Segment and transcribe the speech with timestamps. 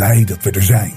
[0.00, 0.94] blij dat we er zijn.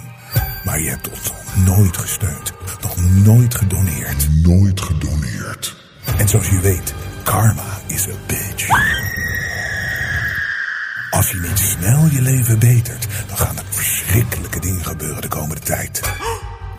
[0.63, 4.27] Maar je hebt ons nog nooit gesteund, nog nooit gedoneerd.
[4.43, 5.75] Nooit gedoneerd.
[6.17, 8.67] En zoals je weet, karma is a bitch.
[11.09, 15.61] Als je niet snel je leven betert, dan gaan er verschrikkelijke dingen gebeuren de komende
[15.61, 16.01] tijd.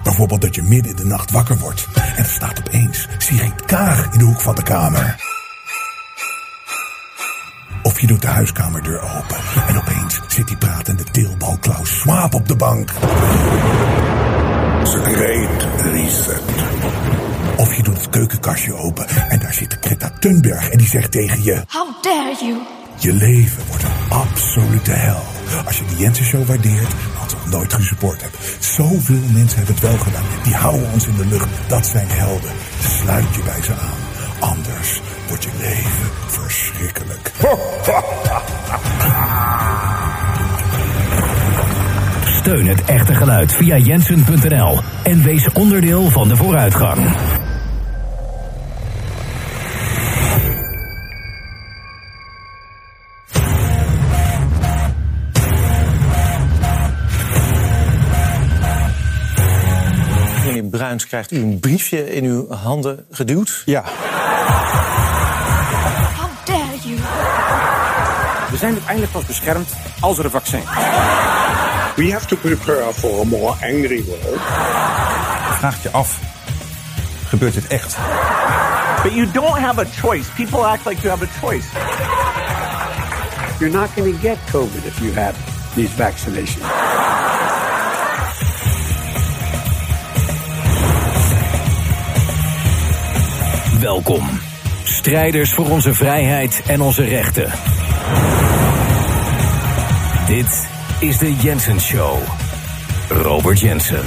[0.02, 4.12] Bijvoorbeeld dat je midden in de nacht wakker wordt en er staat opeens Sigrid Kaag
[4.12, 5.16] in de hoek van de kamer.
[7.82, 9.36] Of je doet de huiskamerdeur open
[9.68, 9.93] en opeens
[10.34, 12.90] zit die pratende teelbal Klaus Schwab op de bank.
[14.84, 16.42] Great reset.
[17.56, 21.42] Of je doet het keukenkastje open en daar zit Greta Thunberg en die zegt tegen
[21.42, 21.62] je...
[21.68, 22.58] How dare you?
[22.98, 25.22] Je leven wordt een absolute hel.
[25.66, 26.90] Als je de Jensen Show waardeert,
[27.26, 28.36] ze nog nooit gesupport hebt.
[28.58, 30.24] Zoveel mensen hebben het wel gedaan.
[30.44, 31.48] Die houden ons in de lucht.
[31.66, 32.50] Dat zijn helden.
[32.80, 34.50] Sluit je bij ze aan.
[34.50, 37.32] Anders wordt je leven verschrikkelijk.
[42.76, 47.16] het echte geluid via jensen.nl en wees onderdeel van de vooruitgang.
[60.44, 63.62] Meneer Bruins, krijgt u een briefje in uw handen geduwd?
[63.64, 63.82] Ja,
[66.16, 66.96] How dare you?
[68.50, 69.68] we zijn uiteindelijk pas beschermd
[70.00, 71.23] als er een vaccin is.
[71.96, 74.40] We have to prepare for a more angry world.
[75.58, 76.20] Vraag je af,
[77.28, 77.96] gebeurt dit echt?
[79.02, 80.28] But you don't have a choice.
[80.34, 81.66] People act like you have a choice.
[83.60, 85.34] You're not going to get COVID if you have
[85.74, 86.64] these vaccinations.
[93.80, 94.40] Welkom.
[94.84, 97.52] Strijders voor onze vrijheid en onze rechten.
[100.26, 100.72] Dit
[101.04, 102.18] is de Jensen Show.
[103.08, 104.04] Robert Jensen.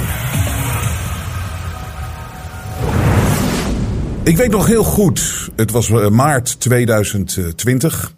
[4.22, 8.14] Ik weet nog heel goed, het was eh, maart 2020.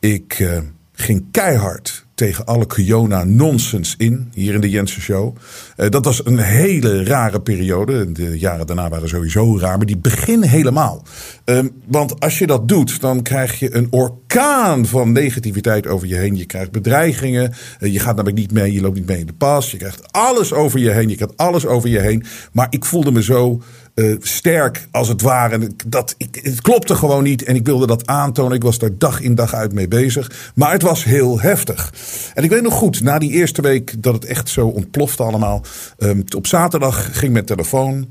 [0.00, 0.58] Ik eh,
[0.92, 5.36] ging keihard tegen alle Kiona-nonsens in, hier in de Jensen Show.
[5.76, 8.12] Eh, dat was een hele rare periode.
[8.12, 11.02] De jaren daarna waren sowieso raar, maar die begin helemaal.
[11.44, 16.14] Ehm, want als je dat doet, dan krijg je een orkaan van negativiteit over je
[16.14, 16.36] heen.
[16.36, 19.32] Je krijgt bedreigingen, eh, je gaat namelijk niet mee, je loopt niet mee in de
[19.32, 19.70] pas.
[19.70, 22.24] Je krijgt alles over je heen, je krijgt alles over je heen.
[22.52, 23.62] Maar ik voelde me zo
[23.94, 25.70] eh, sterk als het ware.
[25.86, 28.56] Dat, ik, het klopte gewoon niet en ik wilde dat aantonen.
[28.56, 30.52] Ik was daar dag in dag uit mee bezig.
[30.54, 31.92] Maar het was heel heftig.
[32.34, 35.62] En ik weet nog goed, na die eerste week dat het echt zo ontplofte allemaal.
[35.98, 38.06] ehm, op zaterdag ging mijn telefoon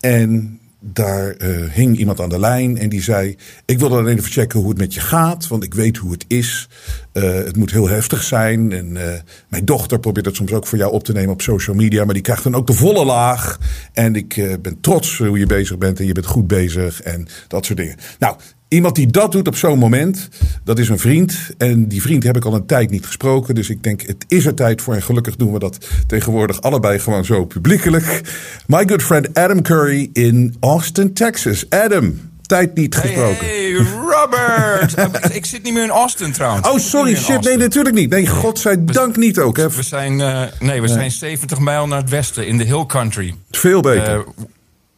[0.00, 4.30] en daar eh, hing iemand aan de lijn en die zei: Ik wil dan even
[4.30, 6.68] checken hoe het met je gaat, want ik weet hoe het is.
[7.12, 8.72] Eh, het moet heel heftig zijn.
[8.72, 11.76] En eh, mijn dochter probeert het soms ook voor jou op te nemen op social
[11.76, 13.58] media, maar die krijgt dan ook de volle laag.
[13.92, 17.64] En ik ben trots hoe je bezig bent en je bent goed bezig en dat
[17.64, 17.96] soort dingen.
[18.18, 18.36] Nou.
[18.70, 20.28] Iemand die dat doet op zo'n moment,
[20.64, 21.36] dat is een vriend.
[21.58, 23.54] En die vriend heb ik al een tijd niet gesproken.
[23.54, 24.94] Dus ik denk, het is er tijd voor.
[24.94, 28.20] En gelukkig doen we dat tegenwoordig allebei gewoon zo publiekelijk.
[28.66, 31.70] My good friend Adam Curry in Austin, Texas.
[31.70, 33.46] Adam, tijd niet gesproken.
[33.46, 34.94] Hey, Robert!
[35.38, 36.68] ik zit niet meer in Austin trouwens.
[36.68, 37.40] Oh, sorry, shit.
[37.44, 38.10] Nee, natuurlijk niet.
[38.10, 39.56] Nee, godzijdank niet ook.
[39.56, 39.70] Hè.
[39.70, 43.34] We zijn, eh, nee, we zijn 70 mijl naar het westen, in de hill country.
[43.50, 44.14] Veel beter.
[44.14, 44.44] Eh,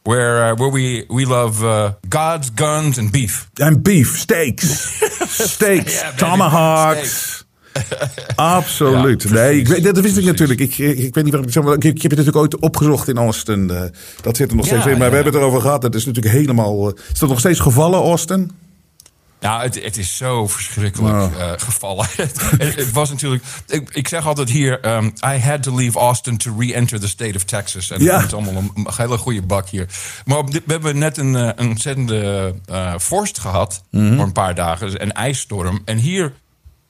[0.03, 3.49] where, uh, where we, we love uh, gods, guns and beef.
[3.55, 4.99] En beef, steaks.
[5.53, 7.41] steaks, tomahawks.
[8.37, 9.23] Absoluut.
[9.23, 10.61] Ja, nee, ik weet, dat wist ik natuurlijk.
[10.61, 11.73] Ik, ik, ik weet niet waarom ik zo.
[11.73, 13.71] Ik, ik heb het natuurlijk ooit opgezocht in Austin.
[13.71, 13.83] eh,
[14.23, 14.99] dat zit er nog Ja, steeds in.
[14.99, 15.83] Maar we hebben het erover gehad.
[15.83, 16.89] Het is natuurlijk helemaal.
[16.89, 18.51] eh, is dat nog steeds gevallen, Austin?
[19.43, 22.07] Nou, het, het is zo verschrikkelijk eh, gevallen.
[22.17, 23.45] het, het was natuurlijk.
[23.67, 27.37] Ik, ik zeg altijd hier: um, I had to leave Austin to re-enter the state
[27.37, 27.91] of Texas.
[27.91, 28.17] En Ja.
[28.17, 29.87] het is allemaal een, hele goede bak hier.
[30.25, 34.15] Maar dit- we hebben net een, eh, een ontzettende eh, vorst gehad Mhm.
[34.15, 35.83] voor een paar dagen, dus een ijsstorm.
[35.85, 36.33] En hier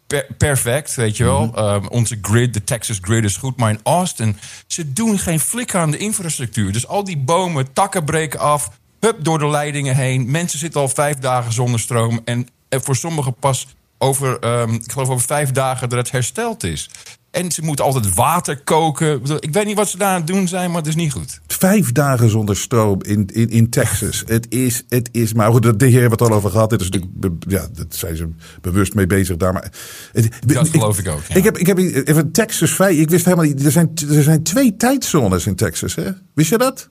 [0.06, 1.46] per- perfect, weet je wel.
[1.46, 1.58] Mhm.
[1.64, 3.56] Um, onze grid, de Texas grid is goed.
[3.56, 6.72] Maar in Austin, ze doen geen flikker aan de infrastructuur.
[6.72, 8.70] Dus al die bomen, takken breken af.
[9.06, 10.30] Hup, door de leidingen heen.
[10.30, 12.20] Mensen zitten al vijf dagen zonder stroom.
[12.24, 13.66] En, en voor sommigen pas
[13.98, 16.90] over, ehm, ik geloof over vijf dagen dat het hersteld is.
[17.30, 19.20] En ze moeten altijd water koken.
[19.40, 21.40] Ik weet niet wat ze daar aan het doen zijn, maar het is niet goed.
[21.46, 24.22] Vijf dagen zonder stroom in, in, in Texas.
[24.26, 26.70] Het is, het is, maar goed, de heer het al over gehad.
[26.70, 28.28] Dit is natuurlijk, ja, dat zijn ze
[28.60, 29.52] bewust mee bezig daar.
[29.52, 29.72] Maar
[30.12, 31.34] het, Dat geloof ik ook, ja.
[31.34, 32.96] Ik heb, ik heb even Texas vrij.
[32.96, 33.64] Ik wist helemaal niet.
[33.64, 36.10] Er zijn, er zijn twee tijdzones in Texas, hè?
[36.34, 36.90] Wist je dat?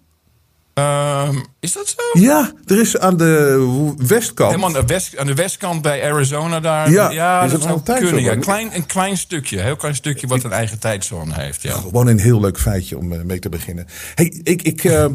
[0.74, 2.20] Ehm, is dat zo?
[2.20, 4.50] Ja, er is aan de westkant.
[4.50, 6.92] Helemaal aan de, west, aan de westkant bij Arizona daar.
[6.92, 8.22] Ja, is dat het zou kunnen.
[8.24, 8.36] Ja.
[8.36, 11.62] Klein, een klein stukje, heel klein stukje wat een eigen tijdzone heeft.
[11.62, 11.72] Ja.
[11.74, 13.86] Gewoon een heel leuk feitje om eh, mee te beginnen.
[14.16, 15.06] Hey, ik, ik, eh,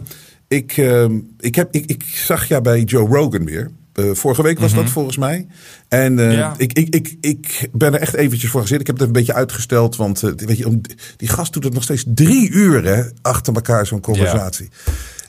[0.48, 1.04] ik, eh,
[1.40, 3.70] ik, heb, ik, ik zag jou bij Joe Rogan weer.
[3.92, 5.46] Eh, vorige week was dat volgens mij.
[5.88, 6.54] En Ja.
[6.56, 8.80] ik, ik, ik, ik ben er echt eventjes voor gezeten.
[8.80, 9.96] Ik heb het een beetje uitgesteld.
[9.96, 10.80] Want weet je, om-
[11.16, 14.68] die gast doet het nog steeds drie uur hè, achter elkaar zo'n conversatie.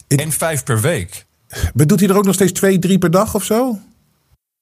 [0.08, 1.26] En vijf per week.
[1.74, 3.80] Maar doet hij er ook nog steeds twee, drie per dag of zo?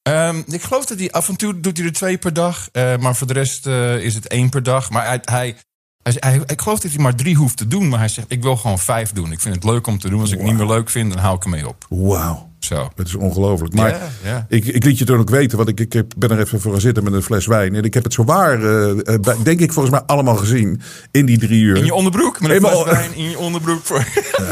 [0.01, 2.69] Ehm, ik geloof dat hij af en toe doet hij er twee per dag.
[2.71, 4.89] eh, maar voor de rest eh, is het één per dag.
[4.89, 5.55] Maar hij, hij,
[6.03, 7.89] hij, hij- ik geloof dat hij maar drie hoeft te doen.
[7.89, 9.31] Maar hij zegt, ik wil gewoon vijf doen.
[9.31, 10.19] Ik vind het leuk om te doen.
[10.21, 11.85] Als ik het niet meer leuk vind, dan hou ik ermee op.
[11.89, 12.49] Wauw.
[12.65, 12.89] Zo.
[12.95, 13.73] Het is ongelooflijk.
[13.73, 14.45] Maar Ja, ja.
[14.49, 16.81] Ik, ik liet je toen ook weten, want ik, ik ben er even voor gaan
[16.81, 17.75] zitten met een fles wijn.
[17.75, 20.81] En ik heb het zowaar, eh, eh, bij- denk ik volgens mij allemaal gezien
[21.11, 21.77] in die drie uur.
[21.77, 22.41] In je onderbroek?
[22.41, 23.79] Met een fles wijn in je onderbroek.
[23.83, 24.05] Voor...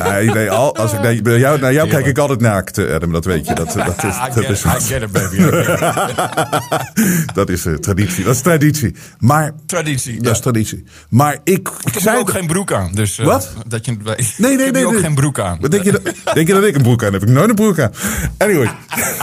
[0.04, 3.12] Nee, nee, al, als ik naar, jou, naar jou kijk ik altijd naakt, eh, Adam.
[3.12, 3.54] Dat weet je.
[3.56, 5.38] Dat, dat is, dat is, I get it, baby.
[7.34, 8.24] Dat is eh, traditie.
[8.24, 8.96] Dat is traditie.
[9.20, 10.16] Maar, Traditie.
[10.16, 10.32] dat ja.
[10.32, 10.84] is traditie.
[11.10, 12.92] Maar ik, ik, Ik zei ook geen broek aan.
[12.94, 13.54] Dus, eh, Wat?
[13.68, 14.34] Dat je weet.
[14.38, 14.86] Nee, nee, ik heb nee.
[14.86, 15.02] ook nee.
[15.02, 15.58] geen broek aan.
[15.70, 16.02] Denk je, dat,
[16.34, 17.22] denk je dat ik een broek aan heb?
[17.22, 17.92] Heb ik nooit een broek aan.
[18.38, 18.72] Anyway.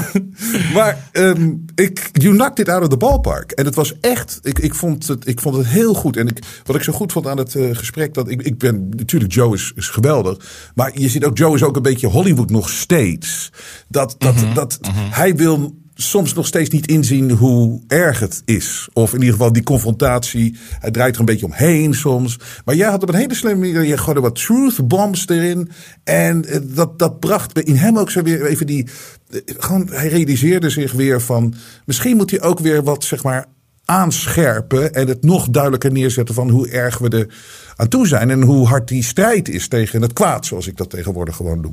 [0.74, 3.50] maar ehm, ik, you knocked it out of the ballpark.
[3.50, 6.16] En het was echt, ik, ik, vond, het, ik vond het heel goed.
[6.16, 8.88] En ik, wat ik zo goed vond aan het eh, gesprek, dat ik, ik ben,
[8.88, 10.70] natuurlijk Joe is, is geweldig.
[10.74, 13.52] Maar je ziet ook, Joe is ook een beetje Hollywood nog steeds.
[13.88, 18.88] Dat, dat, dat hij wil soms nog steeds niet inzien hoe erg het is.
[18.92, 20.56] Of in ieder geval die confrontatie.
[20.78, 22.38] Hij draait er een beetje omheen soms.
[22.64, 23.84] Maar jij had op een hele slimme manier.
[23.84, 25.70] Je gooide wat truth bombs erin.
[26.04, 28.88] En eh, dat, dat bracht in hem ook zo weer even die.
[29.30, 31.54] eh, Gewoon, hij realiseerde zich weer van.
[31.84, 33.46] Misschien moet hij ook weer wat zeg maar
[33.84, 34.94] aanscherpen.
[34.94, 37.34] En het nog duidelijker neerzetten van hoe erg we er
[37.76, 38.30] aan toe zijn.
[38.30, 40.46] En hoe hard die strijd is tegen het kwaad.
[40.46, 41.72] Zoals ik dat tegenwoordig gewoon doe.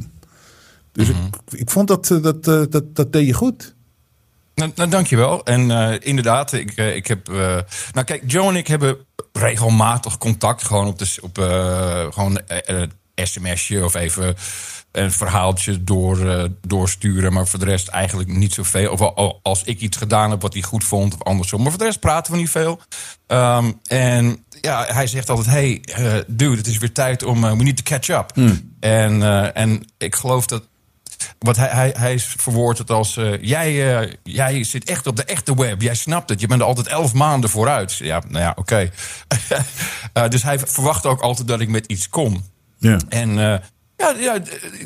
[0.91, 1.15] Dus ik,
[1.49, 3.75] ik vond dat, eh, dat, dat, dat deed je goed.
[4.57, 5.43] Nou, nou, dankjewel.
[5.45, 7.29] En eh, inderdaad, ik, eh, ik heb.
[7.29, 7.35] eh,
[7.91, 8.97] nou, kijk, Joe en ik hebben
[9.33, 10.63] regelmatig contact.
[10.63, 11.17] Gewoon op de.
[11.21, 11.37] Op,
[12.13, 12.39] gewoon
[13.15, 14.35] sms'je of even
[14.91, 17.33] een verhaaltje door, doorsturen.
[17.33, 18.91] Maar voor de rest eigenlijk niet zoveel.
[18.91, 21.61] Of al- als ik iets gedaan heb wat hij goed vond of andersom.
[21.61, 22.79] Maar voor de rest praten we niet veel.
[23.27, 25.81] Ehm, en ja, hij zegt altijd: Hey,
[26.27, 27.41] dude, het is weer tijd om.
[27.41, 28.31] we need to catch up.
[28.79, 30.63] En, eh, en ik geloof dat
[31.39, 35.23] wat hij, hij, hij verwoordt het als: eh, jij, eh, jij zit echt op de
[35.23, 35.81] echte web.
[35.81, 36.41] Jij snapt het.
[36.41, 37.95] Je bent er altijd elf maanden vooruit.
[37.95, 38.89] Ja, nou ja, oké.
[40.13, 42.45] Eh, dus hij verwacht ook altijd dat ik met iets kom.
[42.77, 42.99] Ja.
[43.09, 43.29] En
[43.97, 44.39] ja, ja,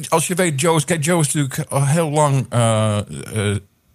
[0.09, 2.37] als je weet, Joe is, kijk, Joe is natuurlijk al heel lang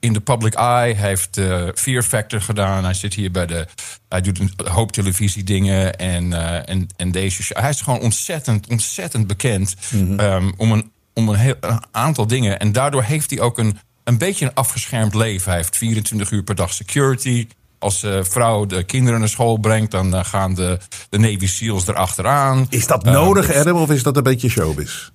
[0.00, 0.94] in de public eye.
[0.94, 1.40] Hij heeft
[1.74, 2.84] Fear Factor gedaan.
[2.84, 3.66] Hij zit hier bij de.
[4.08, 6.32] Hij doet een hoop televisiedingen en,
[6.66, 7.58] en, en deze show.
[7.58, 9.74] Hij is gewoon ontzettend, ontzettend bekend
[10.16, 12.58] ehm, om, een, om een, heel, een aantal dingen.
[12.58, 15.48] En daardoor heeft hij ook een, een beetje een afgeschermd leven.
[15.50, 17.46] Hij heeft 24 uur per dag security.
[17.78, 20.78] Als de vrouw de kinderen naar school brengt, dan eh, gaan de,
[21.08, 22.66] de Navy SEALs erachteraan.
[22.68, 25.10] Is dat Eh, nodig, dus- Adam, of is dat een beetje showbiz?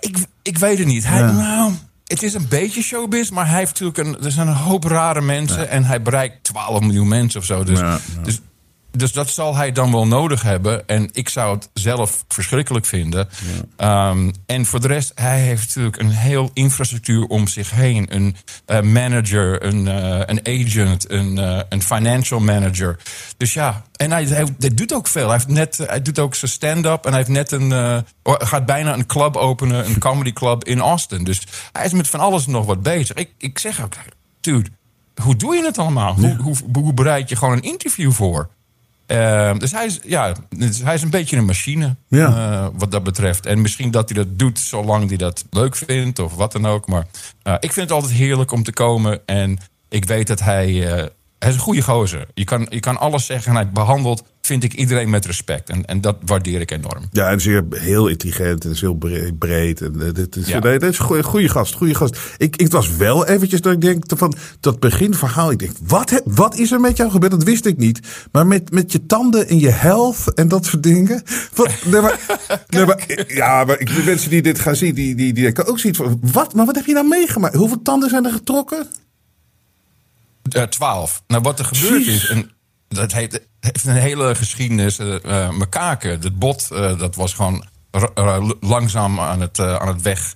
[0.00, 1.06] ik, ik weet het niet.
[1.06, 1.72] Hij, nou,
[2.06, 5.20] het is een beetje showbiz, maar hij heeft natuurlijk een, er zijn een hoop rare
[5.20, 7.64] mensen en hij bereikt 12 miljoen mensen of zo.
[7.64, 8.22] Dus, Ja, ja.
[8.22, 8.40] dus,
[8.90, 10.88] dus dat zal hij dan wel nodig hebben.
[10.88, 13.28] En ik zou het zelf verschrikkelijk vinden.
[13.76, 18.14] Ehm, en voor de rest, hij heeft natuurlijk een heel infrastructuur om zich heen.
[18.14, 22.98] Een eh, manager, een, eh, een agent, een, eh, een financial manager.
[23.36, 25.28] Dus ja, en hij, hij, hij doet ook veel.
[25.28, 28.94] Hij, heeft net, hij doet ook zijn stand-up en hij heeft net een, gaat bijna
[28.94, 31.24] een club openen, een comedy club in Austin.
[31.24, 33.16] Dus hij is met van alles nog wat bezig.
[33.16, 33.92] Ik, ik zeg ook,
[34.40, 34.70] dude,
[35.22, 36.14] hoe doe je het allemaal?
[36.14, 38.48] Hoe, hoe, hoe bereid je gewoon een interview voor?
[39.10, 42.26] Eh, dus, hij is, ja, dus hij is een beetje een machine Ja.
[42.26, 43.46] eh, wat dat betreft.
[43.46, 46.88] En misschien dat hij dat doet zolang hij dat leuk vindt of wat dan ook.
[46.88, 47.06] Maar
[47.42, 49.20] eh, ik vind het altijd heerlijk om te komen.
[49.26, 51.08] En ik weet dat hij...
[51.40, 52.26] hij is een goede gozer.
[52.34, 55.68] Je kan, je kan alles zeggen en hij behandelt, vind ik, iedereen met respect.
[55.70, 57.04] En, en dat waardeer ik enorm.
[57.12, 59.80] Ja, en zeer heel intelligent en is heel bre- breed.
[59.80, 60.58] En, eh, dit is, Ja.
[60.58, 62.18] nee, dit is een goeie, goede gast, goede gast.
[62.36, 65.50] Ik, ik was wel eventjes dat ik denk van dat beginverhaal.
[65.50, 67.32] Ik denk, wat, wat is er met jou gebeurd?
[67.32, 68.00] Dat wist ik niet.
[68.32, 71.22] Maar met, met je tanden en je health en dat soort dingen.
[71.54, 72.20] Wat, nee, maar,
[72.68, 75.66] nee, maar, ja, maar ik, de mensen die dit gaan zien, die, die, die denken
[75.66, 77.54] ook zoiets van, wat, maar wat heb je nou meegemaakt?
[77.54, 78.86] Hoeveel tanden zijn er getrokken?
[80.54, 81.22] Eh, Twaalf.
[81.26, 82.22] nou, wat er gebeurd Jeez.
[82.22, 82.28] is.
[82.28, 82.50] En
[82.88, 84.98] dat heeft, heeft een hele geschiedenis.
[84.98, 87.64] eh eh, mijn kaken, het bot, eh, dat was gewoon
[88.60, 90.34] langzaam aan het, eh, aan het weg.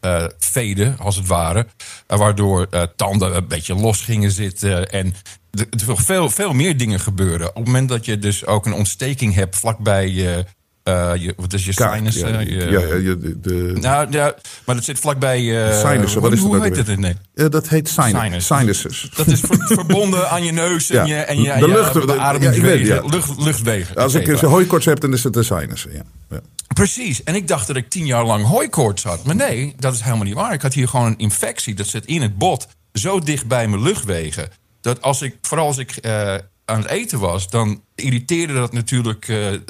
[0.00, 1.66] eh, veden, als het ware.
[2.06, 4.90] Eh, waardoor eh, tanden een beetje los gingen zitten.
[4.90, 5.14] En
[5.50, 7.48] er er veel, veel meer dingen gebeuren.
[7.48, 10.44] Op het moment dat je dus ook een ontsteking hebt vlakbij je,
[10.86, 12.14] eh, je, wat is je Kaak, sinus?
[12.16, 12.70] ja, eh, je-
[13.02, 14.34] ja, de, de- Nou, ja,
[14.66, 15.66] maar dat zit vlakbij...
[15.68, 17.16] eh Sinussen, wat is hoe, dat hoe heet het in nee?
[17.34, 18.46] Ja, dat heet sinus, Sinus.
[18.46, 19.10] sinuses.
[19.16, 21.16] Dat is ver- verbonden aan je neus en Ja.
[21.16, 23.16] je, en je, De je lucht- de de- ademingswegen, ja, ik weet, ja.
[23.16, 23.96] lucht, luchtwegen.
[23.96, 25.92] Als ik een hooikoorts heb, dan is het de sinussen.
[25.92, 26.02] Ja.
[26.30, 26.40] Ja.
[26.74, 27.22] Precies.
[27.24, 29.24] En ik dacht dat ik tien jaar lang hooikoorts had.
[29.24, 30.52] Maar nee, dat is helemaal niet waar.
[30.52, 31.74] Ik had hier gewoon een infectie.
[31.74, 32.66] Dat zit in het bot.
[32.92, 34.48] Zo dicht bij mijn luchtwegen.
[34.80, 36.34] Dat als ik, vooral als ik eh,
[36.66, 37.50] aan het eten was...
[37.50, 39.60] dan irriteerde dat natuurlijk eh, eh,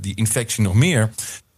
[0.00, 1.10] die infectie nog meer.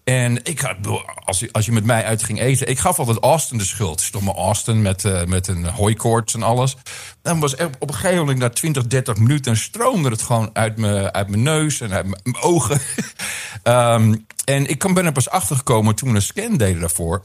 [0.05, 0.77] En ik had,
[1.25, 2.69] als, je, als je met mij uit ging eten...
[2.69, 4.01] ik gaf altijd Austin de schuld.
[4.01, 6.77] Stomme Austin met, eh, met een hooikoorts en alles.
[7.23, 9.57] Dan was op een gegeven moment na 20, 30 minuten...
[9.57, 12.81] stroomde het gewoon uit mijn, uit mijn neus en uit mijn, ogen.
[13.63, 17.21] Ehm, en ik ben er pas achtergekomen toen we een scan deden daarvoor.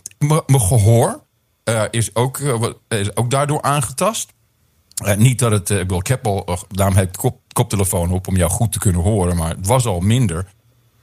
[0.48, 1.24] Mijn gehoor
[1.63, 2.39] eh, is, ook,
[2.88, 4.34] is ook daardoor aangetast.
[5.04, 8.12] Eh, niet dat het, eh, ik bedoel, ik heb al, daarom heb ik kop, koptelefoon
[8.12, 10.46] op om jou goed te kunnen horen, maar het was al minder.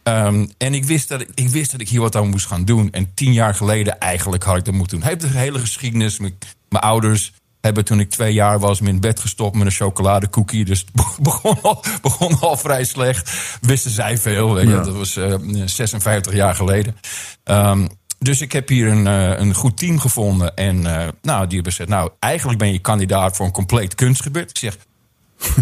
[0.02, 2.64] Ehm, en ik wist, dat ik, ik wist dat ik hier wat aan moest gaan
[2.64, 2.90] doen.
[2.90, 5.06] En tien jaar geleden eigenlijk had ik dat moeten doen.
[5.06, 6.18] Hij heeft de hele geschiedenis.
[6.18, 9.72] Mijn, mijn ouders hebben toen ik twee jaar was me in bed gestopt met een
[9.72, 10.64] chocoladekoekie.
[10.64, 13.32] Dus het begon al, begon al vrij slecht.
[13.60, 14.54] Wisten zij veel.
[14.54, 14.74] Weet je.
[14.74, 14.82] Ja.
[14.82, 15.34] Dat was eh,
[15.64, 16.96] 56 jaar geleden.
[17.44, 17.86] Ehm,
[18.22, 20.56] dus ik heb hier een, eh, een goed team gevonden.
[20.56, 24.50] En eh, nou, die hebben gezegd, nou, eigenlijk ben je kandidaat voor een compleet kunstgebied.
[24.50, 24.76] Ik zeg,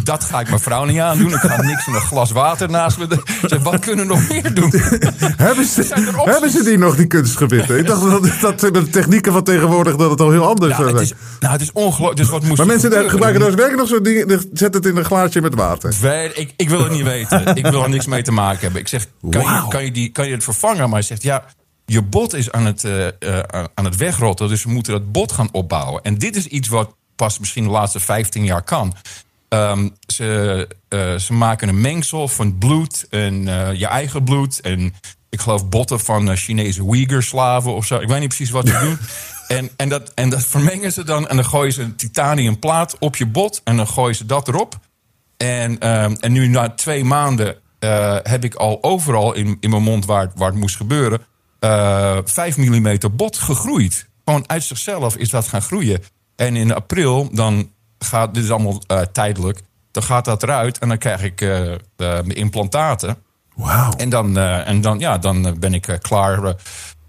[0.05, 1.33] dat ga ik mijn vrouw niet aandoen.
[1.33, 3.05] Ik ga niks in een glas water naast me.
[3.05, 4.73] Ik zeg, wat kunnen we nog meer doen?
[5.37, 7.79] Hebben, ze, hebben ze die nog, die kunstgebitten?
[7.79, 11.01] Ik dacht dat, dat de technieken van tegenwoordig dat het al heel anders het zijn.
[11.03, 12.17] is, nou, het is ongelooflijk.
[12.17, 13.11] Dus wat moest Maar mensen gebeuren?
[13.11, 14.47] gebruiken werkelijk nog zo'n ding.
[14.53, 15.95] Zet het in een glaasje met water.
[16.01, 17.57] Weet- ik, ik wil het niet weten.
[17.57, 18.81] Ik wil er niks mee te maken hebben.
[18.81, 20.83] Ik zeg, kan, je, kan, je, die, kan je het vervangen?
[20.85, 21.45] Maar hij zegt, ja,
[21.91, 24.49] je bot is aan het, eh, eh, aan het wegrotten.
[24.49, 26.03] Dus we moeten dat bot gaan opbouwen.
[26.03, 28.95] En dit is iets wat pas misschien de laatste 15 jaar kan.
[29.49, 33.45] Ehm, ze, eh, ze maken een mengsel van bloed en
[33.77, 34.61] je eigen bloed.
[34.61, 34.95] En
[35.31, 37.99] ik geloof botten van Chinese Uyghur-slaven of zo.
[37.99, 38.99] Ik weet niet precies wat ze doen.
[39.51, 41.29] En, en, dat, en dat vermengen ze dan.
[41.29, 43.61] En dan gooien ze een titanium plaat op je bot.
[43.65, 44.79] En dan gooien ze dat erop.
[45.37, 47.57] En, ehm, en nu na twee maanden
[48.23, 51.21] heb ik al overal in, in mijn mond waar, waar het moest gebeuren...
[51.61, 54.09] eh 5 mm bot gegroeid.
[54.25, 56.03] Gewoon uit zichzelf is dat gaan groeien.
[56.37, 59.61] En in april, dan gaat, dit is allemaal eh, tijdelijk...
[59.91, 63.17] dan gaat dat eruit en dan krijg ik eh, mijn implantaten.
[63.55, 63.93] Wauw.
[63.97, 66.55] En dan, en dan, ja, dan ben ik klaar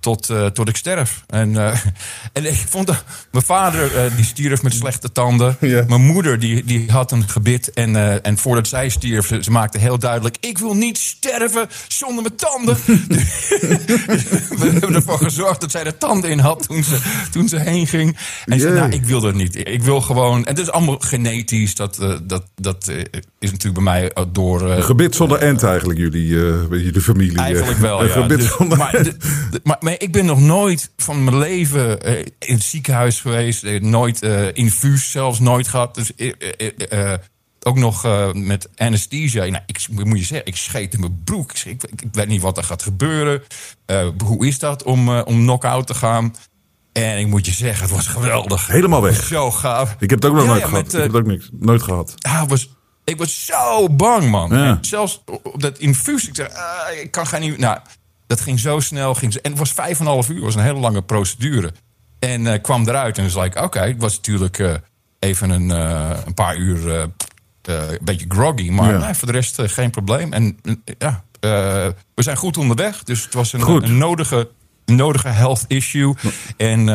[0.02, 1.24] tot, eh, tot ik sterf.
[1.28, 1.80] En, eh,
[2.34, 5.58] en ik vond dat, mijn vader eh, die stierf met slechte tanden.
[5.60, 7.72] Mijn moeder die, die had een gebit.
[7.74, 10.38] En, en voordat zij stierf, ze, ze maakte heel duidelijk...
[10.40, 12.78] ik wil niet sterven zonder mijn tanden.
[14.60, 16.98] We hebben ervoor gezorgd dat zij de tanden in had toen ze,
[17.32, 18.18] toen ze heen ging.
[18.46, 18.82] En ze zei, Jee.
[18.82, 19.68] nou, ik wil dat niet.
[19.68, 20.46] Ik wil gewoon...
[20.46, 21.76] En het is allemaal genetisch.
[21.76, 22.92] Dat, dat, dat
[23.40, 24.62] is natuurlijk bij mij door...
[24.62, 26.28] Een gebit zonder end eigenlijk, jullie,
[26.70, 27.38] jullie familie.
[27.38, 28.12] Eigenlijk wel, ja.
[28.12, 29.18] gebit Dus- zonder maar, de-
[29.52, 33.64] de- maar, ik ben nog nooit van mijn leven eh, in het ziekenhuis geweest.
[33.64, 35.96] eh, Nooit eh, infuus zelfs nooit gehad.
[35.96, 36.12] Dus
[37.64, 39.46] ook nog met anesthesia.
[39.46, 41.52] Nou, ik moet je zeggen, ik scheet in mijn broek.
[41.52, 43.42] Ik, ik, ik weet niet wat er gaat gebeuren.
[44.24, 46.36] Hoe is dat om, om knock-out te gaan?
[46.94, 48.68] En ik moet je zeggen, het was geweldig.
[48.68, 49.24] Helemaal weg.
[49.26, 49.96] Zo gaaf.
[50.00, 50.84] Ik heb het ook nog Ja, nooit ja, gehad.
[50.84, 52.14] met, ik heb het ook niks, nooit gehad.
[52.16, 52.70] ja, was,
[53.04, 54.50] ik was zo bang, man.
[54.58, 54.78] Ja.
[54.82, 56.28] Zelfs op dat infuus.
[56.28, 57.56] Ik zei, ah, ik kan geen...
[57.60, 57.78] Nou,
[58.32, 59.16] dat ging zo snel.
[59.16, 60.42] Ging, en het was vijf en een half uur.
[60.42, 61.74] Was een hele lange procedure.
[62.20, 63.80] En eh, kwam eruit en was like, oké.
[63.80, 64.74] het was natuurlijk eh,
[65.20, 68.70] even een, eh, een paar uur een beetje groggy.
[68.70, 68.98] Maar Ja.
[68.98, 70.34] nee, voor de rest geen probleem.
[70.34, 70.58] En
[70.98, 71.24] ja,
[72.14, 73.04] we zijn goed onderweg.
[73.04, 74.50] Dus het was een, een nodige,
[74.86, 76.16] nodige health issue.
[76.58, 76.86] En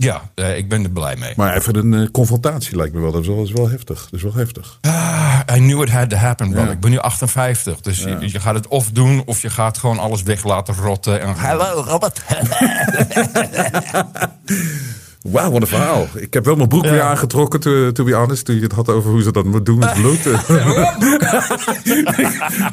[0.00, 1.32] ja, eh, ik ben er blij mee.
[1.36, 3.12] Maar even een eh, confrontatie lijkt me wel.
[3.12, 4.02] Dat is wel, dat is wel heftig.
[4.02, 4.78] Dat is wel heftig.
[4.80, 6.62] Ah, I knew it had to happen, bro.
[6.62, 6.70] Ja.
[6.70, 7.80] Ik ben nu 58.
[7.80, 11.20] Dus je, je gaat het of doen, of je gaat gewoon alles weg laten rotten.
[11.20, 12.22] En hallo, Robert.
[15.22, 16.08] Wauw, wat een verhaal.
[16.14, 18.44] Ik heb wel mijn broek weer aangetrokken, to, to be honest.
[18.44, 20.24] Toen je het had over hoe ze dat moeten doen met bloed.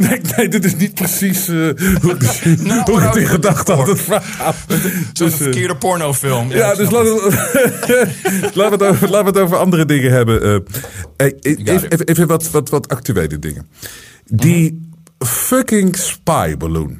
[0.09, 1.55] nee, nee, dit is niet precies eh,
[2.01, 3.87] hoe, ik- Nou, hoe ik het in gedachten had.
[3.87, 4.53] Het verhaal.
[4.67, 4.79] Zo'n
[5.13, 6.51] Dus, eh, verkeerde pornofilm.
[6.51, 7.29] Ja, ik dus laten we,
[8.53, 10.41] laten, we het over, laten we het over andere dingen hebben.
[10.41, 10.55] Eh,
[11.27, 13.67] eh, even, even, even wat, wat, wat actuele dingen.
[14.25, 16.99] Die fucking spy balloon.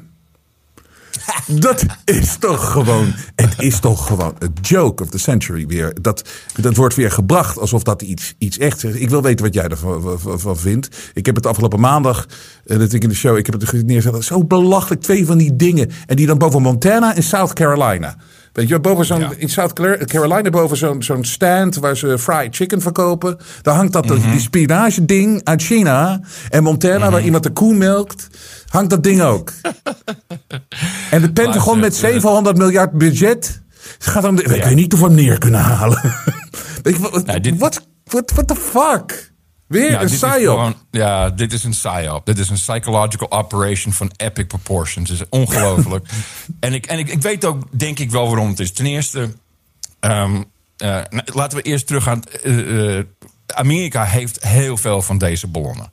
[1.46, 3.12] Dat is toch gewoon.
[3.34, 5.92] Het is toch gewoon een joke of the century weer.
[6.00, 6.28] Dat,
[6.60, 8.94] dat wordt weer gebracht alsof dat iets, iets echt is.
[8.94, 10.88] Ik wil weten wat jij ervan van, vindt.
[11.14, 12.26] Ik heb het afgelopen maandag.
[12.66, 13.36] eh, dat ik in de show.
[13.36, 14.24] Ik heb het neergezet.
[14.24, 15.00] Zo belachelijk.
[15.02, 15.90] Twee van die dingen.
[16.06, 18.16] En die dan boven Montana en South Carolina.
[18.52, 19.32] Weet je, boven zo'n, Ja.
[19.36, 23.36] in South Car- Carolina boven zo'n, zo'n stand waar ze fried chicken verkopen.
[23.62, 24.30] Daar hangt dat, Mhm.
[24.30, 26.20] die spionage ding uit China.
[26.50, 28.28] En Montana, waar iemand de koe melkt,
[28.76, 29.52] hangt dat ding ook.
[31.10, 33.62] en het Pentagon met Luister, eh, 700 miljard budget
[33.98, 36.00] gaat ik weet niet of we hem neer kunnen halen.
[36.82, 39.34] weet je, wat, Nou, dit- what, what, what the fuck?
[39.66, 40.76] Weer Ja, een is psyop.
[40.90, 42.26] Ja, dit is een psyop.
[42.26, 45.10] Dit is een psychological operation van epic proportions.
[45.10, 46.08] Het is ongelooflijk.
[46.60, 48.72] en ik, en ik, ik weet ook, denk ik wel waarom het is.
[48.72, 49.28] Ten eerste,
[50.00, 50.42] ehm,
[50.76, 52.22] eh, nou, laten we eerst teruggaan.
[52.42, 53.04] Eh, eh,
[53.54, 55.92] Amerika heeft heel veel van deze ballonnen.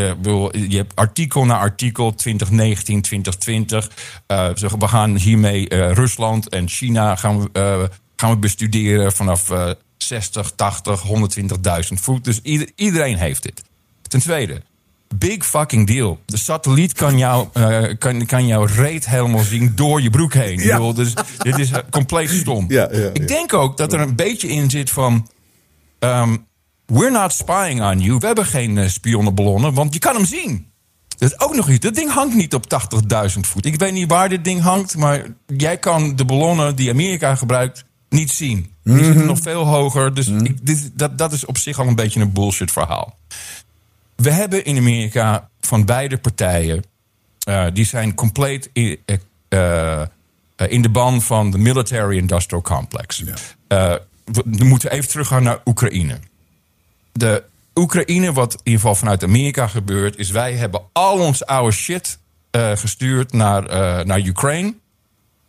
[0.00, 3.90] Bedoel, je hebt artikel na artikel, 2019, 2020.
[4.26, 7.82] Eh, ze- we gaan hiermee eh, Rusland en China gaan we, eh,
[8.16, 12.24] gaan we bestuderen vanaf eh 60, 80, 120.000 voet.
[12.24, 13.62] Dus ieder- iedereen heeft dit.
[14.08, 14.62] Ten tweede,
[15.14, 16.18] big fucking deal.
[16.26, 20.52] De satelliet kan, jou, eh, kan, kan jouw reet helemaal zien door je broek heen.
[20.58, 20.76] Ik Ja.
[20.76, 22.64] bedoel, dus, dit is compleet stom.
[22.68, 23.10] Ja, ja, ja.
[23.12, 25.28] Ik denk ook dat er een beetje in zit van...
[25.98, 26.36] ehm,
[26.86, 28.18] we're not spying on you.
[28.18, 30.66] We hebben geen eh, spionnenballonnen, want je kan hem zien.
[31.18, 31.80] Dat is ook nog iets.
[31.80, 32.64] Dat ding hangt niet op
[33.34, 33.66] 80.000 voet.
[33.66, 37.84] Ik weet niet waar dit ding hangt, maar jij kan de ballonnen die Amerika gebruikt
[38.08, 38.70] niet zien.
[38.84, 39.04] Die Mhm.
[39.04, 40.14] zitten nog veel hoger.
[40.14, 43.18] Dus ik, dit, dat, dat is op zich al een beetje een bullshit verhaal.
[44.16, 46.84] We hebben in Amerika van beide partijen,
[47.44, 48.98] eh, die zijn compleet in,
[49.48, 50.02] eh,
[50.68, 53.18] in de ban van de military industrial complex.
[53.18, 53.94] We,
[54.44, 56.18] we moeten even teruggaan naar Oekraïne.
[57.18, 57.44] De
[57.74, 62.18] Oekraïne, wat in ieder geval vanuit Amerika gebeurt, is wij hebben al ons oude shit
[62.50, 64.74] eh, gestuurd naar, eh, naar Ukraine.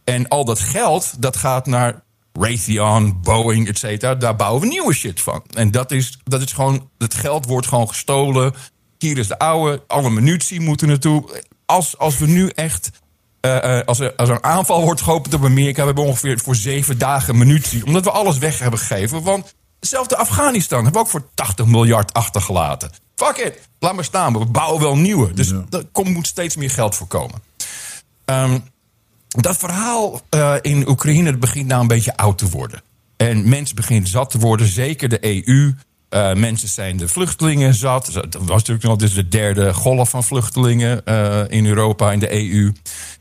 [0.03, 2.03] En al dat geld, dat gaat naar
[2.33, 4.15] Raytheon, Boeing, et cetera.
[4.15, 5.43] Daar bouwen we nieuwe shit van.
[5.53, 8.53] En dat is, dat is gewoon, het geld wordt gewoon gestolen.
[8.97, 11.43] Hier is de oude, alle munitie moeten naartoe.
[11.65, 12.89] Als, als we nu echt,
[13.41, 15.79] eh, als, er, als er een aanval wordt geopend op Amerika...
[15.79, 17.85] we hebben ongeveer voor zeven dagen munitie.
[17.85, 19.23] Omdat we alles weg hebben gegeven.
[19.23, 19.53] Want
[19.85, 22.91] hetzelfde Afghanistan hebben we ook voor 80 miljard achtergelaten.
[23.15, 24.39] Fuck it, laat maar staan.
[24.39, 25.33] We bouwen wel nieuwe.
[25.33, 27.43] Dus er komt, moet steeds meer geld voorkomen.
[28.25, 28.57] Ehm
[29.27, 32.81] dat verhaal eh, in Oekraïne dat begint nou een beetje oud te worden.
[33.17, 35.75] En mensen beginnen zat te worden, zeker de EU.
[36.09, 38.13] Eh, mensen zijn de vluchtelingen zat.
[38.13, 42.33] Dat was natuurlijk nog dus de derde golf van vluchtelingen eh, in Europa, in de
[42.33, 42.73] EU.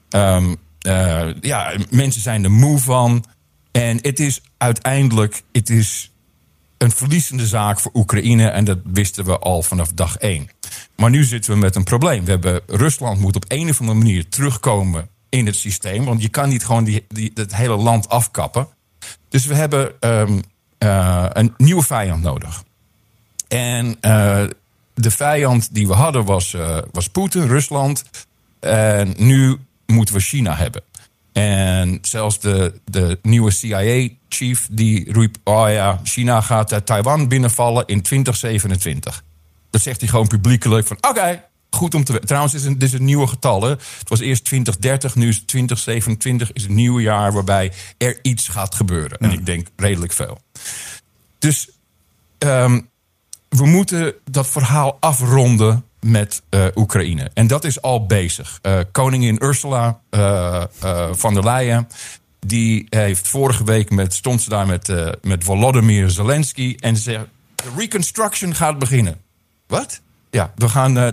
[0.08, 3.24] Ehm, eh, ja, mensen zijn er moe van.
[3.72, 6.12] En het is uiteindelijk het is
[6.78, 8.48] een verliezende zaak voor Oekraïne.
[8.48, 10.48] En dat wisten we al vanaf dag één.
[10.96, 12.24] Maar nu zitten we met een probleem.
[12.24, 16.04] We hebben, Rusland moet op een of andere manier terugkomen in het systeem.
[16.04, 18.68] Want je kan niet gewoon die, die, het hele land afkappen.
[19.28, 20.40] Dus we hebben ehm,
[20.78, 22.64] eh, een nieuwe vijand nodig.
[23.48, 24.44] En eh,
[24.94, 28.04] de vijand die we hadden was, eh, was Poetin, Rusland.
[28.60, 29.56] En nu
[29.86, 30.82] moeten we China hebben.
[31.34, 35.36] En zelfs de, de nieuwe CIA-chief die riep...
[35.44, 39.24] oh ja, China gaat eh, Taiwan binnenvallen in 2027.
[39.70, 40.96] Dat zegt hij gewoon publiekelijk van...
[41.00, 42.26] oké, goed om te weten.
[42.26, 43.62] Trouwens, dit is een, nieuwe getal.
[43.62, 43.68] hè.
[43.68, 46.52] Het was eerst 2030, nu is het 2027.
[46.52, 49.18] Is het nieuwe jaar waarbij er iets gaat gebeuren.
[49.18, 50.38] En ik denk redelijk veel.
[51.38, 51.70] Dus
[52.38, 52.80] ehm,
[53.48, 57.30] we moeten dat verhaal afronden met eh, Oekraïne.
[57.34, 58.58] En dat is al bezig.
[58.62, 60.64] Eh, koningin Ursula eh,
[61.10, 61.88] van der Leyen...
[62.46, 66.76] die heeft vorige week met, stond ze daar met, met Volodymyr Zelensky...
[66.80, 69.20] en ze zegt, de reconstruction gaat beginnen.
[69.66, 70.00] Wat?
[70.30, 71.12] Ja, we gaan, de,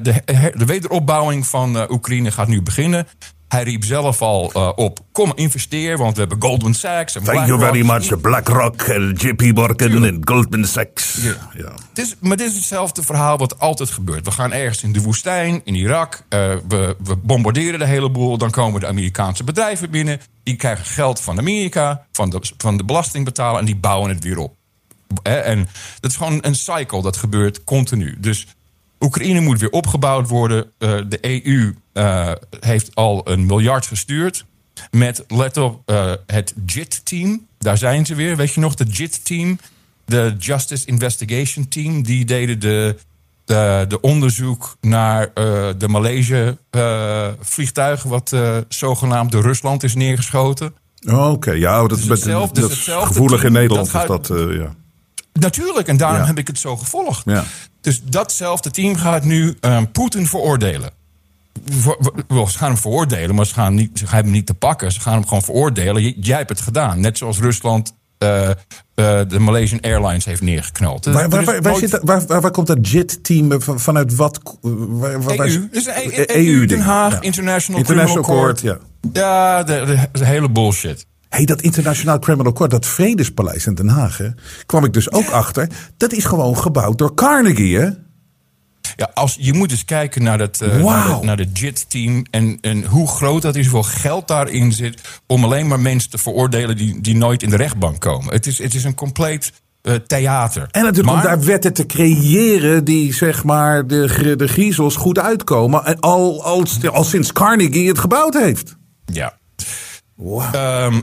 [0.56, 3.08] de wederopbouwing van Oekraïne gaat nu beginnen.
[3.52, 7.16] Hij riep zelf al eh, op, kom investeer, want we hebben Goldman Sachs...
[7.16, 11.18] En Thank you very much, BlackRock en JP Morgan en Goldman Sachs.
[11.22, 11.36] Ja.
[11.58, 11.72] Ja.
[11.90, 14.26] Het is, maar dit is hetzelfde verhaal wat altijd gebeurt.
[14.26, 16.24] We gaan ergens in de woestijn, in Irak.
[16.30, 18.38] eh, we, we bombarderen de hele boel.
[18.38, 20.22] Dan komen de Amerikaanse bedrijven binnen.
[20.44, 23.60] Die krijgen geld van Amerika, van de, van de belastingbetaler.
[23.60, 24.56] En die bouwen het weer op.
[25.24, 25.68] En
[26.00, 27.02] dat is gewoon een cycle.
[27.02, 28.18] Dat gebeurt continu.
[28.20, 28.48] Dus
[29.02, 30.66] Oekraïne moet weer opgebouwd worden.
[30.78, 34.46] Eh, de EU eh, heeft al een miljard gestuurd.
[34.92, 37.46] Met, let op, eh, het JIT-team.
[37.60, 38.36] Daar zijn ze weer.
[38.36, 39.60] Weet je nog, de JIT-team?
[40.06, 42.04] De Justice Investigation Team.
[42.04, 42.96] Die deden de,
[43.46, 45.32] de, de onderzoek naar
[45.78, 48.04] de Maleisië-vliegtuig...
[48.04, 48.36] wat
[48.68, 50.74] zogenaamd door Rusland is neergeschoten.
[51.08, 53.52] Oh, Oké, ja, dat, is met- hetzelfde- dat het is hetzelfde gevoelig in.
[53.52, 53.92] Nederland.
[53.92, 54.76] Dat is dat, ja.
[55.34, 56.26] Natuurlijk, en daarom Ja.
[56.26, 57.22] heb ik het zo gevolgd.
[57.26, 57.44] Ja.
[57.82, 60.90] Dus datzelfde team gaat nu eh, Poetin veroordelen.
[61.70, 64.92] Voor- Ze gaan hem veroordelen, maar ze gaan, niet, ze gaan hem niet te pakken.
[64.92, 66.04] Ze gaan hem gewoon veroordelen.
[66.04, 67.00] J- Jij hebt het gedaan.
[67.00, 68.56] Net zoals Rusland eh, eh,
[69.28, 71.06] de Malaysian Airlines heeft neergeknald.
[71.06, 71.90] Waar, waar, waar, waar, nooit-
[72.30, 74.40] zit komt dat JIT-team van- vanuit wat?
[74.64, 74.70] eh,
[75.38, 75.68] EU.
[75.72, 77.22] Dus een Eh, EU, Den Haag, ja.
[77.22, 78.82] International, International Criminal Court, Court.
[79.14, 79.22] ja.
[79.22, 81.06] Ja, de, de, de hele bullshit.
[81.36, 84.28] Hey, dat internationaal criminal court, dat Vredespaleis in Den Haag, hè,
[84.66, 85.70] kwam ik dus ook achter.
[85.98, 87.90] Dat is gewoon gebouwd door Carnegie, hè?
[88.96, 91.08] Ja, als, je moet eens kijken naar, dat, eh, Wauw.
[91.08, 95.22] naar, de, naar de JIT-team en, en hoe groot dat is, hoeveel geld daarin zit...
[95.28, 98.34] om alleen maar mensen te veroordelen die, die nooit in de rechtbank komen.
[98.34, 100.68] Het is, het is een compleet eh, theater.
[100.72, 105.86] En natuurlijk om daar wetten te creëren die zeg maar de, de griezels goed uitkomen.
[105.86, 108.76] En al, al, al sinds Carnegie het gebouwd heeft.
[109.06, 109.40] Ja.
[110.52, 111.02] Ehm,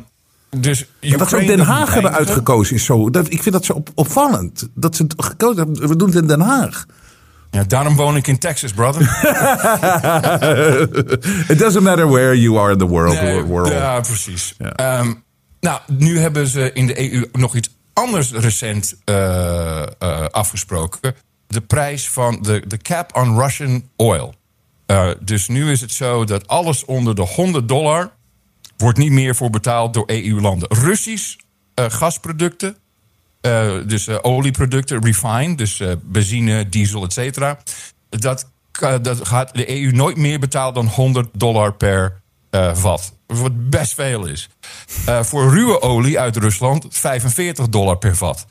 [0.50, 3.10] dus dat ze ook Den Haag hebben uitgekozen is zo.
[3.10, 4.68] Dat, ik vind dat zo op, opvallend.
[4.74, 5.88] Dat ze het gekozen hebben.
[5.88, 6.86] We doen het in Den Haag.
[7.50, 9.02] Ja, daarom woon ik in Texas, brother.
[11.52, 13.20] It doesn't matter where you are in the world.
[13.20, 13.68] Nee, world.
[13.68, 14.54] Ja, precies.
[14.58, 15.12] Ehm,
[15.60, 19.86] nou, nu hebben ze in de EU nog iets anders recent eh, eh,
[20.30, 21.14] afgesproken.
[21.46, 24.34] De prijs van de, de cap on Russian oil.
[24.86, 28.10] Eh, dus nu is het zo dat alles onder de 100 dollar
[28.82, 30.68] wordt niet meer voor betaald door EU-landen.
[30.68, 31.36] Russisch
[31.74, 32.76] eh, gasproducten,
[33.40, 37.58] eh, dus eh, olieproducten, refined, dus benzine, diesel, et cetera.
[38.08, 38.50] Dat,
[39.02, 42.20] dat gaat de EU nooit meer betalen dan 100 dollar per
[42.72, 43.12] vat.
[43.26, 44.48] Wat best veel is.
[45.20, 48.46] Voor ruwe olie uit Rusland 45 dollar per vat.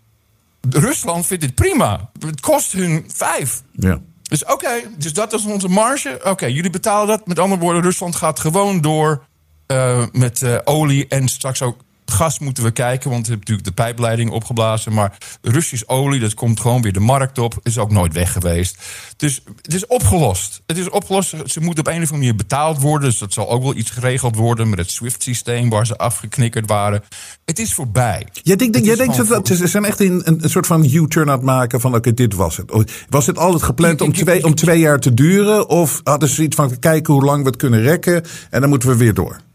[0.69, 2.09] Rusland vindt dit prima.
[2.19, 3.61] Het kost hun 5.
[3.71, 3.99] Ja.
[4.23, 6.19] Dus oké, dus dat is onze marge.
[6.23, 7.27] Oké, jullie betalen dat.
[7.27, 9.25] Met andere woorden, Rusland gaat gewoon door
[9.67, 11.77] eh, met eh, olie en straks ook
[12.11, 13.09] gas moeten we kijken.
[13.09, 14.93] Want we hebben natuurlijk de pijpleiding opgeblazen.
[14.93, 17.53] Maar Russisch olie, dat komt gewoon weer de markt op.
[17.63, 18.77] Is ook nooit weg geweest.
[19.17, 20.61] Dus het is opgelost.
[20.65, 21.29] Het is opgelost.
[21.45, 23.09] Ze moeten op een of andere manier betaald worden.
[23.09, 27.03] Dus dat zal ook wel iets geregeld worden met het SWIFT-systeem waar ze afgeknikkerd waren.
[27.45, 28.27] Het is voorbij.
[28.31, 31.29] Jij denkt, jij denkt dat, dat ze zijn echt in een, een soort van U-turn
[31.29, 32.95] aan het maken van oké, dit was het.
[33.09, 35.69] Was het altijd gepland om twee, om twee jaar te duren?
[35.69, 38.89] Of hadden ze iets van kijken hoe lang we het kunnen rekken en dan moeten
[38.89, 39.45] we weer door?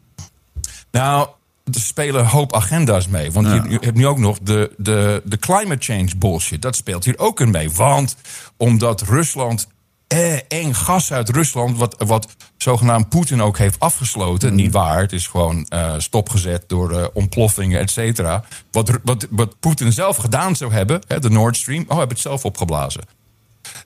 [0.92, 1.28] Nou,
[1.64, 3.32] er spelen een hoop agenda's mee.
[3.32, 6.62] Want je, je hebt nu ook nog de, de, de climate change bullshit.
[6.62, 7.70] Dat speelt hier ook in mee.
[7.70, 8.16] Want
[8.56, 9.66] omdat Rusland.
[10.06, 14.54] Eh, eng gas uit Rusland, wat, wat zogenaamd Poetin ook heeft afgesloten.
[14.54, 18.44] Niet waar, het is gewoon eh, stopgezet door eh, ontploffingen, et cetera.
[18.70, 22.18] Wat, wat, wat Poetin zelf gedaan zou hebben, hè, de Nord Stream, oh, heeft het
[22.18, 23.02] zelf opgeblazen.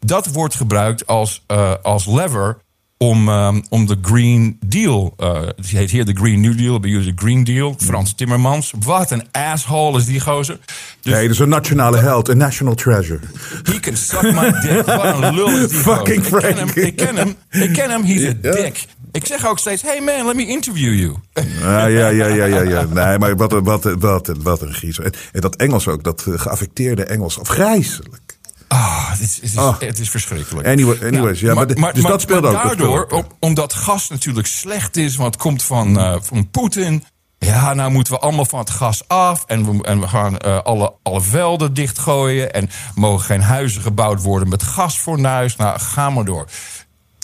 [0.00, 2.58] Dat wordt gebruikt als, eh, als lever
[2.98, 5.14] om, ehm, om de Green Deal.
[5.16, 7.74] eh het heet hier de Green New Deal, bij jullie de Green Deal.
[7.78, 8.72] Frans Timmermans.
[8.84, 10.58] Wat een asshole is die gozer.
[11.00, 13.20] Dus Nee, dat is een nationale held, een national treasure.
[13.62, 14.86] he can suck my dick.
[14.86, 16.48] Wat een lul is die Fucking gozer.
[16.48, 18.84] Ik ken hem, ik ken hem, ik ken hem, he's a dick.
[19.12, 21.14] Ik zeg ook steeds, hey man, let me interview you.
[21.60, 22.82] Ja, ja, ja, ja, ja, ja.
[22.84, 25.04] Nee, maar wat, een- wat, wat, wat een griezel.
[25.04, 27.40] En, en dat Engels ook, dat geaffecteerde Engels.
[27.40, 28.25] Afgrijzelijk.
[28.68, 29.80] Ah, het is, het is, Ah.
[29.80, 30.66] het is verschrikkelijk.
[30.66, 33.26] Anyway- anyways, ja, maar dus dat speelt ook, Daardoor, ook.
[33.40, 37.04] omdat gas natuurlijk slecht is, want het komt van, eh, van Poetin.
[37.38, 39.44] Ja, nou moeten we allemaal van het gas af.
[39.46, 42.52] En we, en we gaan eh, alle, alle velden dichtgooien.
[42.52, 45.56] En mogen geen huizen gebouwd worden met gasfornuis.
[45.56, 46.46] Nou, ga maar door.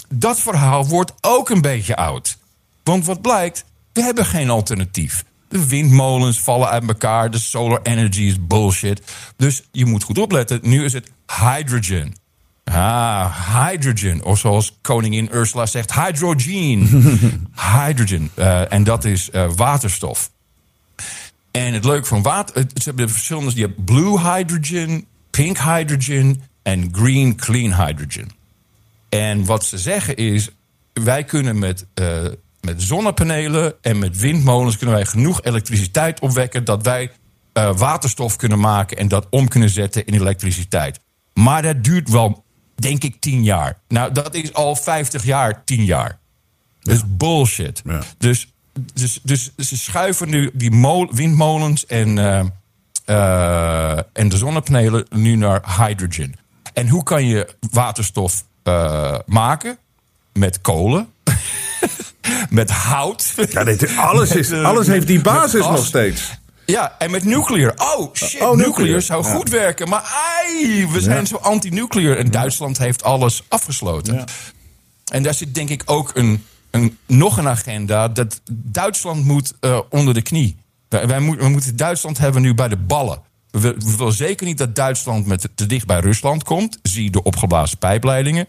[0.09, 2.38] Dat verhaal wordt ook een beetje oud.
[2.83, 5.24] Want wat blijkt, we hebben geen alternatief.
[5.53, 7.31] De windmolens vallen uit elkaar.
[7.31, 9.03] De solar energy is bullshit.
[9.37, 10.59] Dus je moet goed opletten.
[10.62, 11.11] Nu is het
[11.41, 12.15] hydrogen.
[12.65, 14.25] Ah, hydrogen.
[14.25, 16.79] Of zoals koningin Ursula zegt, hydrogen.
[17.85, 18.31] hydrogen.
[18.35, 20.31] Eh, en dat is eh, waterstof.
[21.51, 22.55] En het leuke van water...
[22.57, 23.53] het- Ze hebben verschillende...
[23.55, 28.29] Je hebt blue hydrogen, pink hydrogen en green clean hydrogen.
[29.09, 30.49] En wat ze zeggen is,
[30.93, 32.25] wij kunnen met, eh,
[32.66, 37.11] met zonnepanelen en met windmolens kunnen wij genoeg elektriciteit opwekken dat wij
[37.53, 41.01] eh, waterstof kunnen maken en dat om kunnen zetten in elektriciteit.
[41.35, 42.44] Maar dat duurt wel,
[42.75, 43.79] denk ik, tien jaar.
[43.88, 46.18] Nou, dat is al 50 jaar, tien jaar.
[46.81, 47.83] Dat is bullshit.
[47.85, 48.03] Ja.
[48.18, 48.53] Dus,
[48.94, 52.46] dus, dus ze schuiven nu die mol- windmolens en, eh,
[53.05, 56.35] eh, en de zonnepanelen nu naar hydrogen.
[56.72, 58.44] En hoe kan je waterstof
[59.27, 59.79] maken?
[60.33, 61.09] Met kolen.
[62.50, 63.35] Met hout.
[63.50, 66.40] Ja, dit, alles, is, Met, eh, alles heeft die basis nog steeds.
[66.66, 67.74] Ja, en met nuclear.
[67.76, 69.02] Oh shit, Oh, nuclear, nuclear.
[69.02, 69.33] zou Ja.
[69.35, 69.88] goed werken.
[69.88, 72.16] Maar ai, we zijn zo anti-nuclear.
[72.16, 74.24] En Duitsland heeft alles afgesloten.
[75.12, 78.09] En daar zit denk ik ook een, een, nog een agenda.
[78.09, 80.57] Dat Duitsland moet eh, onder de knie.
[80.88, 83.20] Wij, wij moet- we moeten Duitsland hebben nu bij de ballen.
[83.50, 86.78] We, we willen zeker niet dat Duitsland met te dicht bij Rusland komt.
[86.83, 88.46] Zie de opgeblazen pijpleidingen.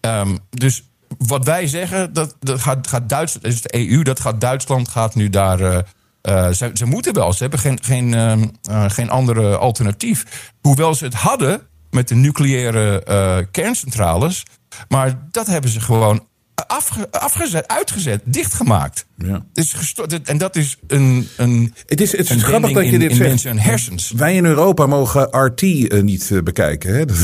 [0.00, 0.82] Ehm, dus
[1.18, 5.14] wat wij zeggen, dat, dat gaat, gaat Duitsland, is de EU, dat gaat Duitsland gaat
[5.14, 5.60] nu daar.
[5.60, 5.78] eh,
[6.20, 10.52] eh, ze, ze moeten wel, ze hebben geen, geen, ehm, eh, geen andere alternatief.
[10.60, 14.42] Hoewel ze het hadden met de nucleaire kerncentrales.
[14.88, 16.26] Maar dat hebben ze gewoon
[16.66, 19.06] afge- afgezet, uitgezet, dichtgemaakt.
[19.16, 19.44] Ja.
[19.54, 22.98] Is gesto- en dat is een, een, Het is, het is grappig dat je in,
[23.00, 23.28] dit in zegt.
[23.28, 24.10] mensen hersens.
[24.16, 26.94] Wij in Europa mogen RT eh, niet eh, bekijken.
[26.94, 27.04] Hè?
[27.06, 27.16] Dat,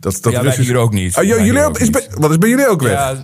[0.00, 1.14] dat, dat Ja, wij Russisch- hier ook niet.
[1.14, 2.92] Wij jullie ook, is bij- wat is bij jullie ook weg?
[2.92, 3.22] Ja,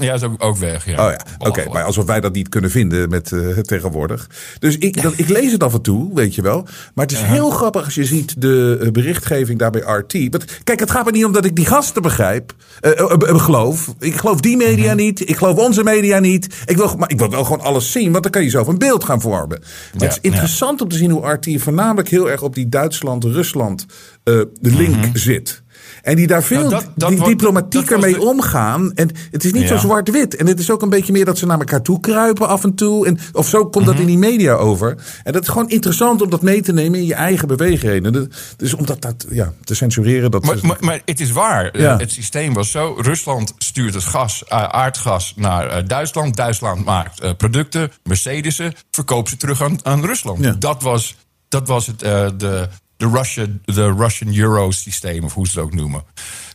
[0.00, 0.86] ja, is ook, ook weg.
[0.86, 1.06] Ja.
[1.06, 1.64] Oh ja, oké.
[1.72, 4.30] Maar alsof wij dat niet kunnen vinden met eh, tegenwoordig.
[4.58, 6.62] Dus ik, dat, ik lees het af en toe, weet je wel.
[6.94, 10.12] Maar het is heel grappig als je ziet de eh, berichtgeving daar bij RT.
[10.30, 12.90] Want, kijk, het gaat me niet om dat ik die gasten begrijp, eh,
[13.38, 13.94] geloof.
[13.98, 15.28] Ik geloof die media niet.
[15.28, 16.62] Ik geloof onze media niet.
[16.64, 18.78] Ik wil, maar ik wil wel gewoon alles zien, want dan kan je zelf een
[18.78, 19.58] beeld gaan vormen.
[19.60, 20.30] Maar het is ja.
[20.30, 23.86] interessant om te zien hoe RT voornamelijk heel erg op die Duitsland-Rusland
[24.24, 25.59] de link zit.
[26.02, 28.92] En die daar veel Nou, dat- dat die diplomatieker dat mee de- omgaan.
[28.94, 30.36] En het is niet zo zwart-wit.
[30.36, 32.74] En het is ook een beetje meer dat ze naar elkaar toe kruipen af en
[32.74, 33.06] toe.
[33.06, 34.96] En, of zo komt dat in die media over.
[35.22, 38.12] En dat is gewoon interessant om dat mee te nemen in je eigen bewegingen.
[38.12, 40.30] Dat- Dus om dat, dat ja, te censureren.
[40.30, 41.78] Dat Maar, maar, maar het is waar.
[41.80, 41.92] Ja.
[41.92, 42.94] Eh, Het systeem was zo.
[43.00, 46.36] Rusland stuurt het gas, eh, aardgas naar eh, Duitsland.
[46.36, 50.44] Duitsland maakt producten, Mercedes'en, verkoopt ze terug aan, aan Rusland.
[50.44, 50.54] Ja.
[50.58, 51.16] Dat was,
[51.48, 52.68] dat was het, eh, de,
[53.00, 56.02] de, Russia, de Russian Euro systeem, of hoe ze het ook noemen.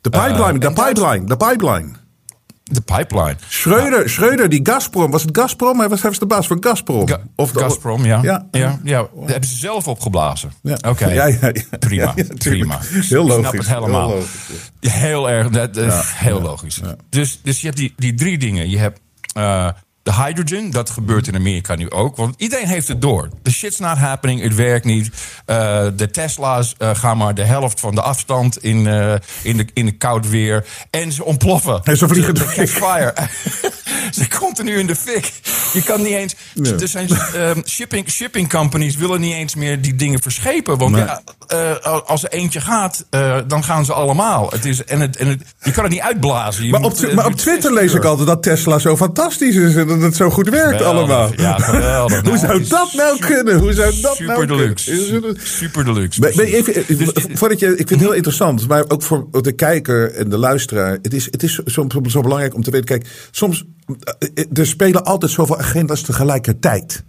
[0.01, 1.91] de pipeline, Eh, de en pipeline, de pipeline.
[2.63, 3.36] De pipeline.
[3.47, 5.12] Schreuder, Schreuder, die Gazprom.
[5.12, 5.79] Was het Gazprom?
[5.79, 7.08] Hij was, hij was de baas van Gazprom.
[7.08, 8.19] Ga- Of de- Gazprom, ja.
[8.21, 8.47] Ja.
[8.51, 8.79] Ja.
[8.84, 10.51] Ja, Dat hebben ze zelf opgeblazen.
[10.62, 10.77] Ja.
[10.88, 11.77] Oké, Ja, ja, ja.
[11.79, 12.03] prima.
[12.03, 12.39] Ja, ja, tuurlijk.
[12.39, 12.79] prima.
[12.81, 14.08] Heel Ik snap logisch, het helemaal.
[14.08, 15.75] heel logisch, Ja, heel erg, dat,
[16.15, 16.81] heel logisch.
[17.10, 18.69] Dus, dus je hebt die, die drie dingen.
[18.69, 18.99] Je hebt
[19.34, 19.69] eh,
[20.05, 22.15] de hydrogen, dat gebeurt in Amerika nu ook.
[22.15, 23.29] Want iedereen heeft het door.
[23.43, 25.09] The shit's not happening, het werkt niet.
[25.45, 29.13] Eh, de Tesla's eh, gaan maar de helft van de afstand in, eh,
[29.43, 30.65] in, de, in de koud weer.
[30.89, 31.81] En ze ontploffen.
[31.83, 33.13] En ze vliegen De- door de fire.
[34.11, 35.31] ze continu in de fik.
[35.73, 36.35] Je kan niet eens.
[36.81, 40.77] Er zijn ehm, shipping, shipping companies willen niet eens meer die dingen verschepen.
[40.77, 41.05] Want Nee.
[41.05, 41.21] ja,
[42.05, 43.05] als er eentje gaat,
[43.47, 44.49] dan gaan ze allemaal.
[44.49, 46.65] Het is, en het, en het, je kan het niet uitblazen.
[46.65, 49.75] Je Maar op, moet, maar op Twitter lees ik altijd dat Tesla zo fantastisch is.
[49.75, 50.88] En dat het zo goed werkt Geweldig.
[50.99, 51.31] allemaal.
[51.36, 52.21] Ja, geweldig.
[52.21, 53.60] Hoe Nou, zou het is dat nou super- kunnen?
[53.60, 55.08] Hoe zou dat Super nou deluxe.
[55.10, 55.36] kunnen?
[55.43, 56.19] Super deluxe.
[56.19, 56.81] Ben- ben je precies.
[56.89, 60.12] even, Dus- eh, voordat je, ik vind het heel interessant, maar ook voor de kijker
[60.13, 60.91] en de luisteraar.
[61.01, 62.86] Het is, het is soms zo belangrijk om te weten.
[62.88, 63.63] Kijk, soms
[64.34, 67.03] eh, er spelen altijd zoveel agenda's tegelijkertijd.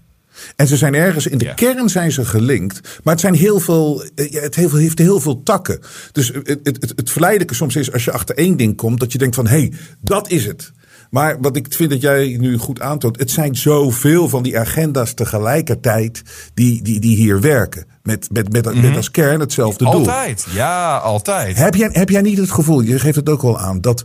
[0.57, 1.55] En ze zijn ergens in de Ja.
[1.55, 5.81] kern zijn ze gelinkt, maar het zijn heel veel, eh, het heeft heel veel takken.
[6.12, 9.12] Dus het, het, het, het verleidelijke soms is als je achter één ding komt, dat
[9.12, 10.72] je denkt van hé, hey, dat is het.
[11.11, 15.14] Maar wat ik vind dat jij nu goed aantoont, het zijn zoveel van die agenda's
[15.14, 16.23] tegelijkertijd
[16.55, 17.87] die, die, die hier werken.
[18.03, 19.95] Met, met, met, met als kern hetzelfde doel.
[19.95, 20.47] Altijd.
[20.53, 21.57] Ja, altijd.
[21.57, 24.05] Heb jij, heb jij niet het gevoel, je geeft het ook al aan, dat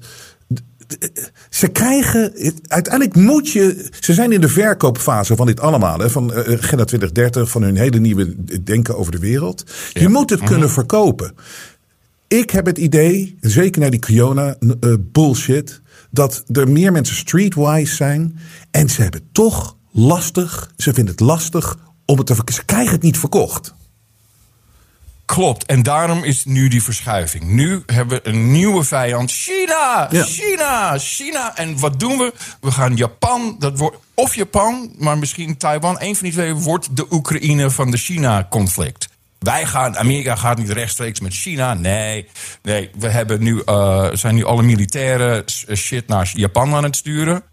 [1.50, 2.34] ze krijgen,
[2.68, 6.84] uiteindelijk moet je, ze zijn in de verkoopfase van dit allemaal, hè, van eh, Agenda
[6.84, 9.64] 2030, van hun hele nieuwe denken over de wereld.
[9.94, 11.34] Je moet het kunnen verkopen.
[12.28, 15.81] Ik heb het idee, zeker naar die Kiona eh, bullshit,
[16.12, 18.40] dat er meer mensen streetwise zijn
[18.72, 22.54] en ze hebben toch lastig, ze vinden het lastig om het te verkopen.
[22.54, 23.74] Ze krijgen het niet verkocht.
[25.26, 25.66] Klopt.
[25.66, 27.44] En daarom is nu die verschuiving.
[27.44, 29.32] Nu hebben we een nieuwe vijand.
[29.32, 30.08] China!
[30.10, 30.24] Ja.
[30.24, 30.98] China!
[30.98, 31.58] China!
[31.58, 32.34] En wat doen we?
[32.62, 33.56] We gaan Japan.
[33.60, 35.96] Dat wordt of Japan, maar misschien Taiwan.
[36.00, 39.10] Een van die twee wordt de Oekraïne van de China-conflict.
[39.42, 41.74] Wij gaan, Amerika gaat niet rechtstreeks met China.
[41.74, 42.28] Nee,
[42.62, 46.96] nee we hebben nu, eh, zijn nu alle militaire s- shit naar Japan aan het
[46.96, 47.44] sturen.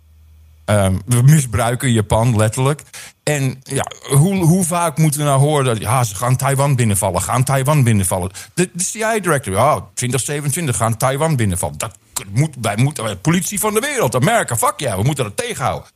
[0.64, 2.82] Ehm, we misbruiken Japan letterlijk.
[3.22, 3.84] En ja,
[4.16, 7.82] hoe, hoe vaak moeten we nou horen dat ja, ze gaan Taiwan binnenvallen, gaan Taiwan
[7.84, 8.30] binnenvallen.
[8.54, 11.78] De, de CIA-director, ja, 2027 gaan Taiwan binnenvallen.
[11.78, 11.96] Dat
[12.32, 15.88] moet, wij moeten, politie van de wereld, Amerika, fuck ja, we moeten dat tegenhouden.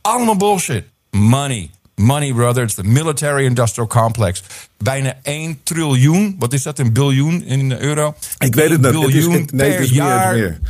[0.00, 0.84] Allemaal bullshit.
[1.10, 1.70] Money.
[2.00, 2.62] Money, brother.
[2.62, 4.42] It's the military industrial complex.
[4.78, 6.36] Bijna 1 triljoen.
[6.38, 6.78] Wat is dat?
[6.78, 8.14] Een biljoen in euro?
[8.38, 9.04] Ik weet het 1 niet.
[9.04, 10.34] Het is, biljoen nee, per het is meer, jaar.
[10.34, 10.60] het is meer.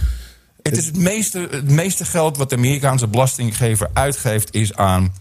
[0.63, 5.13] Het is het meeste, het meeste geld wat de Amerikaanse belastinggever uitgeeft, is aan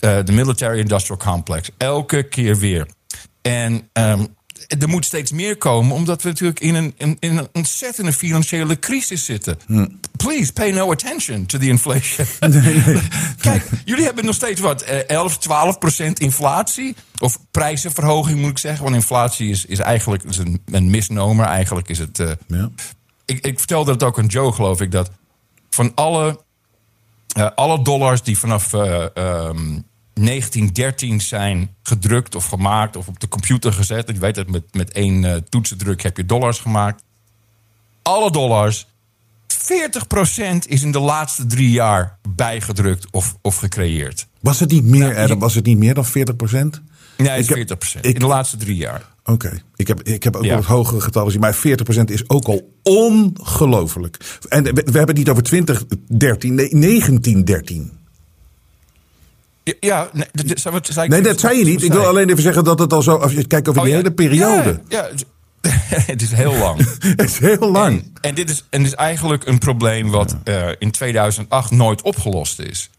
[0.00, 1.70] eh, de military industrial complex.
[1.76, 2.86] Elke keer weer.
[3.42, 4.24] En ehm,
[4.66, 8.78] er moet steeds meer komen, omdat we natuurlijk in een, in, in een ontzettende financiële
[8.78, 9.58] crisis zitten.
[10.16, 12.26] Please pay no attention to the inflation.
[13.40, 16.94] Kijk, jullie hebben nog steeds wat, eh, 11, 12 procent inflatie.
[17.18, 18.82] Of prijzenverhoging moet ik zeggen.
[18.82, 21.46] Want inflatie is, is eigenlijk is een, een misnomer.
[21.46, 22.18] Eigenlijk is het.
[22.20, 22.70] eh, Ja.
[23.24, 25.10] ik, ik vertelde het ook aan Joe, geloof ik, dat
[25.70, 26.40] van alle,
[27.34, 29.78] eh, alle dollars die vanaf eh, ehm,
[30.20, 34.08] 1913 zijn gedrukt of gemaakt of op de computer gezet.
[34.08, 37.02] Je weet dat met, met één eh, toetsendruk heb je dollars gemaakt.
[38.02, 38.86] Alle dollars,
[39.54, 39.58] 40%
[40.68, 44.26] is in de laatste drie jaar bijgedrukt of, of gecreëerd.
[44.40, 45.38] Was het niet meer, je- Adam?
[45.38, 46.82] Was het niet meer dan 40 procent?
[47.16, 48.04] Nee, het Ik is heb- 40%.
[48.04, 49.02] ik- in de laatste drie jaar.
[49.24, 50.48] Oké, ik, heb, ik heb ook Ja.
[50.48, 54.38] wel het hogere getal gezien, maar 40% is ook al ongelooflijk.
[54.48, 57.92] En we, we hebben het niet over 2013, nee, 1913.
[59.80, 61.82] Ja, nee, dat, zei Nee, dat zei je niet.
[61.82, 63.96] Ik wil alleen even zeggen dat het al zo, als je kijkt over Oh, die
[63.96, 64.00] ja.
[64.02, 64.80] hele periode.
[64.88, 65.98] Ja, ja.
[66.06, 66.78] het is heel lang.
[67.16, 68.00] Het is heel lang.
[68.00, 72.02] En, en dit, is, en dit is eigenlijk een probleem wat eh, in 2008 nooit
[72.02, 72.90] opgelost is.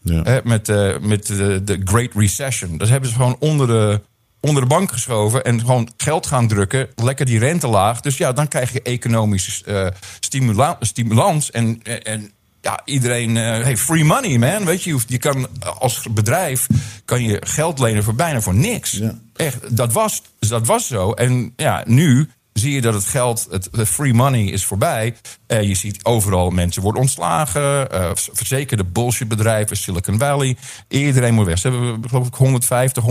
[0.44, 2.78] Met eh, met de, de Great Recession.
[2.78, 4.00] Dat hebben ze gewoon onder de,
[4.40, 6.88] onder de bank geschoven en gewoon geld gaan drukken.
[6.94, 8.00] Lekker die rente laag.
[8.00, 11.50] Dus ja, dan krijg je economische stimula stimulans.
[11.50, 12.32] En, en
[12.68, 14.64] ja, iedereen eh heeft free money, man.
[14.64, 16.66] Weet je, je kan als bedrijf
[17.04, 18.90] kan je geld lenen voor bijna voor niks.
[18.90, 19.18] Ja.
[19.36, 21.12] Echt, dat was, dat was zo.
[21.12, 25.14] En ja, nu zie je dat het geld, het, het free money is voorbij.
[25.46, 27.90] Eh, je ziet overal mensen worden ontslagen.
[27.90, 30.56] eh, verzekerde bullshitbedrijven, Silicon Valley.
[30.88, 31.58] Iedereen moet weg.
[31.58, 33.04] Ze hebben geloof ik 150,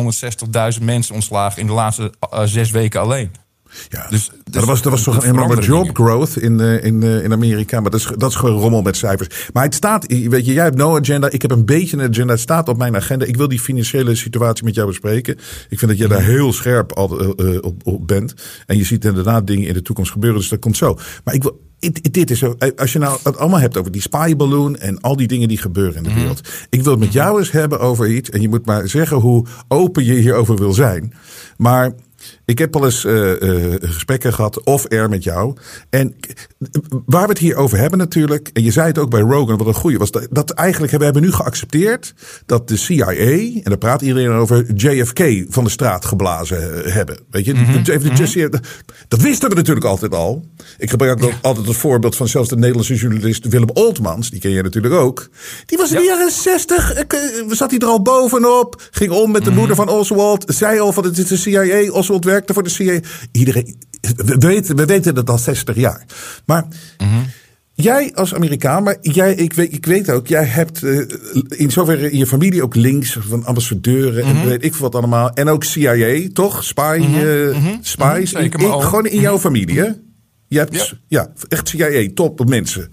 [0.80, 3.32] 160.000 mensen ontslagen in de laatste eh, zes weken alleen.
[3.89, 4.08] Ja.
[4.10, 7.80] Dus- dat was, dat was toch een job growth in, eh, in, eh, in Amerika.
[7.82, 9.49] Maar dat is, dat is gewoon rommel met cijfers.
[9.53, 11.30] Maar het staat, weet je, jij hebt no agenda.
[11.30, 12.34] Ik heb een beetje een agenda.
[12.34, 13.25] Het staat op mijn agenda.
[13.25, 15.38] Ik wil die financiële situatie met jou bespreken.
[15.69, 18.34] Ik vind dat jij daar heel scherp al, eh, op, op bent.
[18.65, 20.39] En je ziet inderdaad dingen in de toekomst gebeuren.
[20.39, 20.97] Dus dat komt zo.
[21.23, 21.65] Maar ik wil.
[22.12, 22.43] Dit is
[22.75, 25.95] Als je nou het allemaal hebt over die spyballoon en al die dingen die gebeuren
[25.95, 26.49] in de wereld.
[26.69, 28.30] Ik wil het met jou eens hebben over iets.
[28.30, 31.13] En je moet maar zeggen hoe open je hierover wil zijn.
[31.58, 31.93] Maar
[32.47, 35.55] ik heb al eens eh, eh, gesprekken gehad, off-air met jou.
[35.89, 36.15] En
[37.05, 39.67] waar we het hier over hebben natuurlijk, en je zei het ook bij Rogan, wat
[39.67, 42.13] een goeie was, dat, dat eigenlijk hebben we hebben nu geaccepteerd
[42.45, 47.19] dat de CIA, en daar praat iedereen over, JFK van de straat geblazen hebben.
[47.29, 48.60] Weet je, de- de- de- de-
[49.07, 50.45] dat wisten we natuurlijk altijd al.
[50.77, 54.51] Ik gebruik ook altijd het voorbeeld van zelfs de Nederlandse journalist Willem Oltmans, die ken
[54.51, 55.29] je natuurlijk ook.
[55.65, 56.10] Die was in de Ja.
[56.13, 60.43] jaren 60, eh, zat hij er al bovenop, ging om met de moeder van Oswald,
[60.47, 63.00] zei al van het is de CIA, Oswald werkte voor de CIA.
[63.32, 63.76] Iedereen,
[64.15, 66.06] we weten, we weten dat al 60 jaar.
[66.45, 66.65] Maar
[67.73, 71.00] jij als Amerikaan, maar jij, ik, weet, ik weet ook, jij hebt eh,
[71.47, 75.34] in zoverre in je familie ook links van ambassadeuren en weet ik wat allemaal.
[75.34, 76.63] En ook CIA, toch?
[76.63, 78.30] Spy, eh, spies.
[78.30, 79.89] Zeker, In- maar in- ook- gewoon in jouw familie, hè?
[80.47, 80.86] Je hebt, Ja.
[81.08, 81.32] ja.
[81.47, 82.89] echt CIA, top mensen.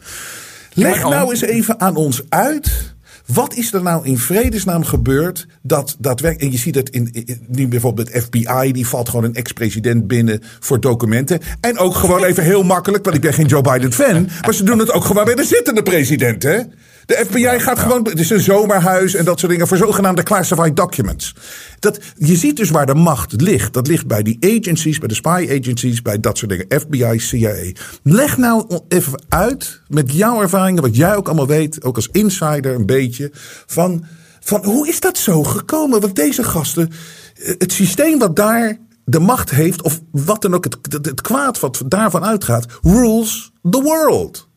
[0.72, 2.93] Leg nou eens even aan ons uit.
[3.26, 6.46] Wat is er nou in vredesnaam gebeurd dat daadwerkelijk...
[6.46, 8.72] En je ziet het in, in- bijvoorbeeld het FBI...
[8.72, 11.40] die valt gewoon een ex-president binnen voor documenten.
[11.60, 13.04] En ook gewoon even heel makkelijk...
[13.04, 14.28] want ik ben geen Joe Biden-fan...
[14.42, 16.60] maar ze doen het ook gewoon bij de zittende president, hè?
[17.06, 18.04] De FBI gaat gewoon...
[18.08, 19.66] Het is een zomerhuis en dat soort dingen...
[19.68, 21.34] voor zogenaamde classified documents.
[21.78, 23.72] Dat, je ziet dus waar de macht ligt.
[23.72, 26.02] Dat ligt bij die agencies, bij de spy agencies...
[26.02, 26.80] bij dat soort dingen.
[26.80, 27.72] FBI, CIA.
[28.02, 30.82] Leg nou even uit met jouw ervaringen...
[30.82, 33.30] wat jij ook allemaal weet, ook als insider een beetje...
[33.66, 34.04] van,
[34.40, 36.00] van hoe is dat zo gekomen?
[36.00, 36.90] Want deze gasten...
[37.34, 39.82] eh, Het systeem wat daar de macht heeft...
[39.82, 42.66] of wat dan ook, het, het, het kwaad wat daarvan uitgaat...
[42.82, 44.48] rules the world.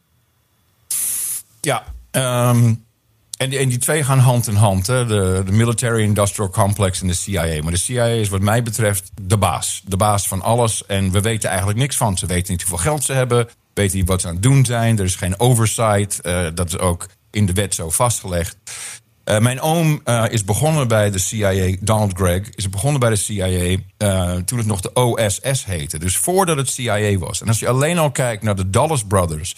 [1.62, 1.84] Ja,
[2.22, 2.74] ehm,
[3.38, 4.88] en, die, en die twee gaan hand in hand.
[4.88, 5.06] Hè?
[5.06, 7.64] De, military industrial complex en de CIA.
[7.64, 9.82] Maar de CIA is wat mij betreft de baas.
[9.86, 10.86] De baas van alles.
[10.86, 12.18] En we weten eigenlijk niks van.
[12.18, 13.48] Ze weten niet hoeveel geld ze hebben.
[13.74, 14.98] Weten niet wat ze aan het doen zijn.
[14.98, 16.22] Er is geen oversight.
[16.22, 18.58] Eh, dat is ook in de wet zo vastgelegd.
[19.28, 23.16] Eh, mijn oom eh, is begonnen bij de CIA, Donald Gregg, is begonnen bij de
[23.16, 26.00] CIA eh, toen het nog de OSS heette.
[26.00, 27.42] Dus voordat het CIA was.
[27.42, 29.56] En als je alleen al kijkt naar de Dulles Brothers,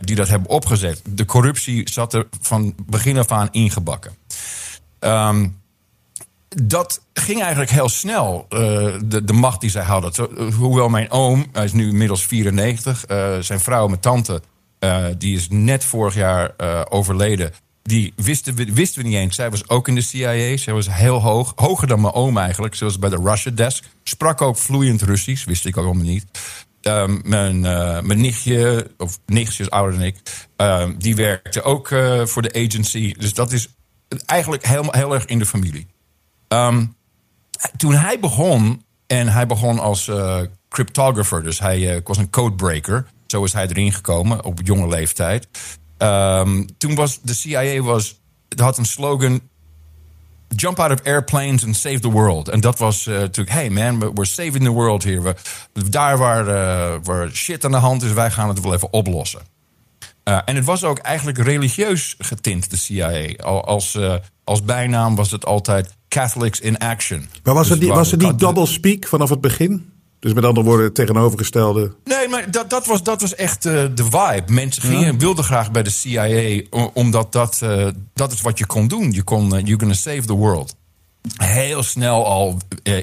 [0.00, 4.12] die dat hebben opgezet, de corruptie zat er van begin af aan ingebakken.
[4.98, 5.48] Ehm,
[6.48, 10.12] dat ging eigenlijk heel snel, de, de macht die zij hadden.
[10.12, 10.28] Zo,
[10.58, 14.42] hoewel mijn oom, hij is nu inmiddels 94, eh, zijn vrouw, mijn tante,
[15.18, 16.50] die is net vorig jaar
[16.88, 17.52] overleden.
[17.82, 19.34] Die wisten we, niet eens.
[19.34, 20.56] Zij was ook in de CIA.
[20.56, 21.52] Zij was heel hoog.
[21.56, 22.74] Hoger dan mijn oom eigenlijk.
[22.74, 23.84] Ze was bij de Russia Desk.
[24.02, 25.44] Sprak ook vloeiend Russisch.
[25.44, 26.24] Wist ik ook allemaal niet.
[26.82, 30.16] Ehm, mijn, eh, mijn nichtje, of nichtje is ouder dan ik.
[30.56, 33.14] ehm, die werkte ook eh, voor de agency.
[33.18, 33.68] Dus dat is
[34.26, 35.86] eigenlijk heel, heel erg in de familie.
[36.48, 36.86] Ehm,
[37.76, 43.06] toen hij begon, en hij begon als eh, cryptographer, dus hij was een codebreaker.
[43.26, 45.48] Zo is hij erin gekomen op jonge leeftijd.
[46.02, 49.40] Ehm, toen was de CIA was, het had een slogan.
[50.56, 52.48] Jump out of airplanes and save the world.
[52.48, 55.20] En dat was eh, natuurlijk, hey man, we- we're saving the world here.
[55.72, 58.92] We, daar waar, eh, waar shit aan de hand is, wij gaan het wel even
[58.92, 59.40] oplossen.
[60.24, 63.34] Uh, en het was ook eigenlijk religieus getint, de CIA.
[63.44, 63.98] Al, als,
[64.44, 67.28] als bijnaam was het altijd Catholics in Action.
[67.42, 69.91] Maar was Dus het, niet, waar- was het niet de- double speak vanaf het begin?
[70.22, 71.94] Dus met andere woorden, het tegenovergestelde.
[72.04, 74.52] Nee, maar dat, dat, was, dat was echt uh, de vibe.
[74.52, 76.62] Mensen gingen, wilden graag bij de CIA,
[76.92, 79.12] omdat dat, uh, dat is wat je kon doen.
[79.12, 80.76] Je kon, uh, you're gonna save the world.
[81.36, 82.56] Heel snel al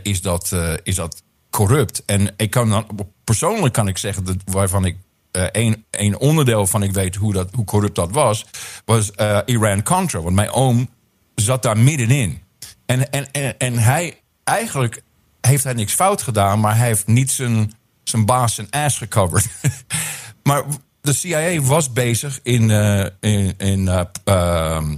[0.03, 2.05] is, dat, is dat corrupt.
[2.05, 2.85] En ik kan dan,
[3.23, 4.97] persoonlijk kan ik zeggen dat waarvan ik
[5.31, 8.45] eh een, een onderdeel van ik weet hoe, dat, hoe corrupt dat was,
[8.85, 10.21] was eh, Iran-Contra.
[10.21, 10.89] Want mijn oom
[11.35, 12.41] zat daar middenin.
[12.85, 15.01] En, en, en, en hij, eigenlijk
[15.41, 17.73] heeft hij niks fout gedaan, maar hij heeft niet zijn,
[18.03, 19.45] zijn baas zijn ass gecoverd.
[20.43, 20.63] maar
[21.01, 24.95] de CIA was bezig in, eh, in, in, eh, ehm,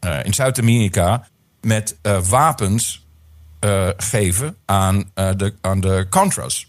[0.00, 1.26] eh, in Zuid-Amerika
[1.60, 1.96] met
[2.28, 3.08] wapens
[3.96, 6.68] geven aan, de, aan de Contras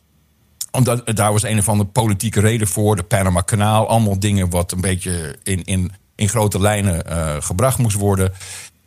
[0.72, 2.96] omdat daar was een of andere politieke reden voor.
[2.96, 3.88] De Panama Kanaal.
[3.88, 7.04] Allemaal dingen wat een beetje in, in, in grote lijnen
[7.44, 8.34] gebracht moest worden.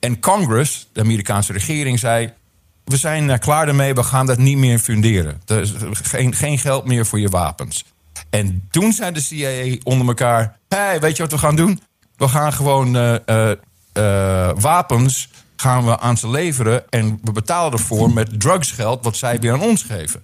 [0.00, 2.32] En Congress, de Amerikaanse regering, zei...
[2.84, 5.42] we zijn klaar ermee, we gaan dat niet meer funderen.
[5.46, 5.72] Er is
[6.02, 7.84] geen, geen geld meer voor je wapens.
[8.30, 10.58] En toen zei de CIA onder elkaar...
[10.68, 11.80] hey, weet je wat we gaan doen?
[12.16, 13.56] We gaan gewoon eh, eh,
[13.92, 16.90] eh, wapens gaan we aan ze leveren...
[16.90, 19.04] en we betalen ervoor met drugsgeld...
[19.04, 20.22] wat zij weer aan ons geven.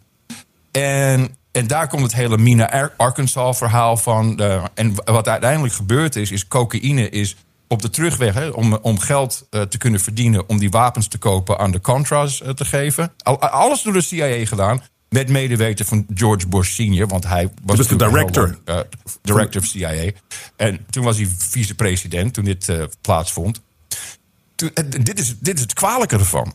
[0.71, 4.39] En, en daar komt het hele Mina Ar- Arkansas verhaal van.
[4.75, 7.37] en wat uiteindelijk gebeurd is, is cocaïne is
[7.73, 10.49] op de terugweg hè, om, om geld eh, te kunnen verdienen...
[10.49, 13.13] om die wapens te kopen aan de Contras eh, te geven.
[13.23, 14.83] Al, alles door de CIA gedaan.
[15.09, 17.09] Met medeweten van George Bush senior.
[17.09, 18.47] Want hij was, was de director.
[18.47, 20.11] lang, eh, director of CIA.
[20.57, 23.61] En toen was hij vicepresident toen dit plaatsvond.
[24.55, 26.55] Toen, dit, is, dit is het kwalijke ervan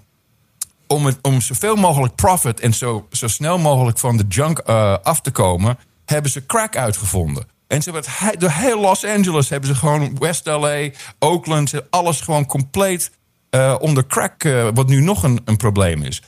[0.88, 4.59] om, het, om zoveel mogelijk profit en zo, zo snel mogelijk van de junk
[5.03, 7.47] af te komen, hebben ze crack uitgevonden.
[7.68, 10.89] En ze het he- door heel Los Angeles hebben ze gewoon West LA,
[11.20, 13.11] Oakland, alles gewoon compleet
[13.49, 16.22] eh, onder crack, eh, wat nu nog een, een probleem is.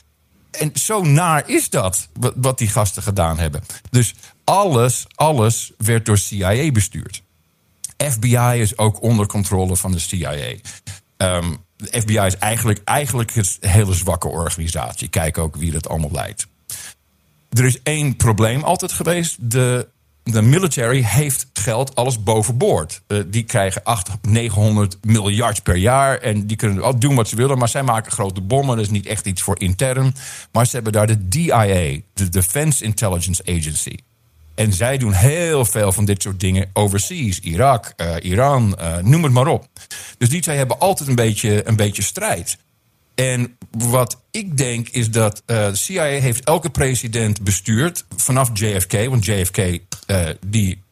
[0.50, 3.62] En zo naar is dat, wat, die gasten gedaan hebben.
[3.90, 4.14] Dus
[4.44, 7.22] alles, alles werd door CIA bestuurd.
[7.96, 10.54] FBI is ook onder controle van de CIA.
[11.16, 15.08] Ehm, de FBI is eigenlijk, eigenlijk een hele zwakke organisatie.
[15.08, 16.46] Kijk ook wie dat allemaal leidt.
[17.48, 19.36] Er is één probleem altijd geweest.
[19.50, 19.88] De,
[20.32, 23.02] de military heeft geld alles bovenboord.
[23.06, 26.18] Eh, die krijgen 800, 900 miljard per jaar.
[26.18, 27.58] En die kunnen wel doen wat ze willen.
[27.58, 28.76] Maar zij maken grote bommen.
[28.76, 30.14] Dat is niet echt iets voor intern.
[30.52, 33.96] Maar ze hebben daar de DIA, de Defense Intelligence Agency.
[34.54, 37.40] En zij doen heel veel van dit soort dingen overseas.
[37.40, 39.68] Irak, eh, Iran, eh, noem het maar op.
[40.18, 42.58] Dus die twee hebben altijd een beetje, een beetje strijd.
[43.14, 49.08] En wat ik denk is dat de CIA heeft elke president bestuurd vanaf JFK.
[49.08, 49.78] Want JFK
[50.46, 50.82] die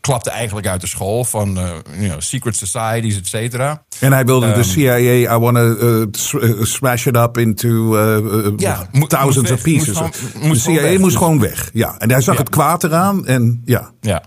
[0.00, 3.82] klapte eigenlijk uit de school van eh, you know, secret societies, et cetera.
[4.00, 4.96] En hij wilde de Ehm, CIA,
[5.34, 10.00] I want to smash it up into uh, Ja, thousands of pieces.
[10.00, 10.98] moest gewoon- de CIA weg.
[10.98, 11.70] moest gewoon weg.
[11.72, 12.40] Ja, en hij zag Ja.
[12.40, 13.90] het kwaad eraan en ja.
[14.00, 14.22] Ja.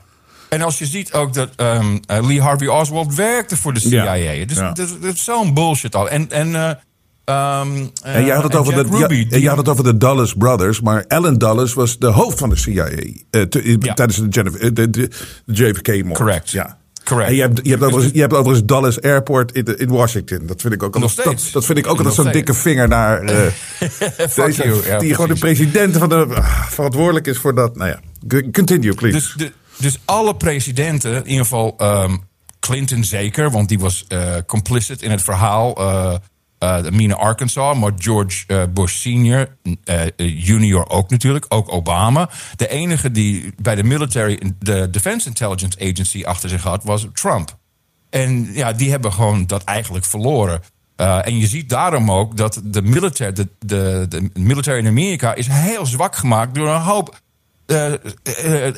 [0.49, 4.13] En als je ziet ook dat ehm, eh, Lee Harvey Oswald werkte voor de CIA.
[4.13, 4.45] Ja.
[4.45, 6.09] Dus dat is zo'n bullshit al.
[6.09, 6.79] En, en,
[7.29, 9.69] eh, ehm, En jij had het, en over Jack de, Ruby, ja, die- had het
[9.69, 12.85] over de Dulles Brothers, maar Alan Dulles was de hoofd van de CIA
[13.29, 13.93] eh, te- Ja.
[13.93, 15.09] tijdens de, Jennifer- eh, de, de,
[15.45, 16.17] JFK-moord.
[16.17, 16.49] Correct.
[16.49, 16.77] Ja.
[17.03, 17.29] Correct.
[17.29, 20.45] En je hebt, je, hebt overigens, je hebt overigens Dulles Airport in, in Washington.
[20.45, 23.21] Dat vind ik ook altijd, dat, dat vind ik ook altijd zo'n dikke vinger naar
[23.21, 23.51] eh,
[24.35, 24.85] deze, you.
[24.87, 27.75] Ja, die gewoon de president van de ah, verantwoordelijk is voor dat.
[27.75, 29.15] Nou ja, continue please.
[29.17, 32.15] Dus, de, dus alle presidenten, in ieder geval ehm,
[32.59, 35.75] Clinton zeker, want die was eh, complicit in het verhaal.
[36.59, 39.47] Eh de Mina Arkansas, maar George eh, Bush senior,
[39.83, 42.29] eh, junior ook natuurlijk, ook Obama.
[42.55, 47.57] De enige die bij de military, de Defense Intelligence Agency achter zich had, was Trump.
[48.09, 50.61] En ja, die hebben gewoon dat eigenlijk verloren.
[50.95, 55.47] En je ziet daarom ook dat de military, de, de, de military in Amerika is
[55.47, 57.19] heel zwak gemaakt door een hoop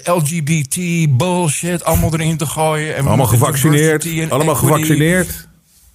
[0.03, 0.77] LGBT
[1.17, 2.95] bullshit allemaal erin te gooien.
[2.95, 4.05] En allemaal gevaccineerd.
[4.05, 4.73] en Allemaal equity.
[4.73, 5.49] gevaccineerd.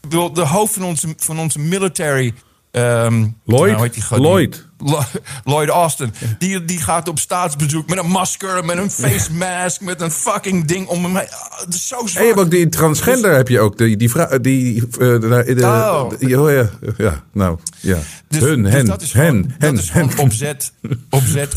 [0.09, 2.35] De hoofd van onze, van onze military.
[2.77, 3.77] Ehm, Lloyd?
[3.77, 4.03] nou, die?
[4.11, 4.65] Lloyd.
[4.79, 5.03] Lo-
[5.45, 6.13] Lloyd Austin.
[6.39, 10.65] Die, die gaat op staatsbezoek met een masker, met een face mask, met een fucking
[10.65, 11.17] ding om hem.
[11.17, 11.25] Ah,
[11.71, 12.23] zo En zwak.
[12.23, 13.79] je hebt ook die transgender, heb je ook.
[13.79, 16.41] Die, die vrouw, die, eh, de, de, Oh.
[16.43, 17.99] oh ja, ja, nou, ja.
[18.29, 20.19] Dus, hun, dus hen, dat is hen, gewoon, hen, dat is hen.
[20.19, 20.73] opzet,
[21.11, 21.53] opzet,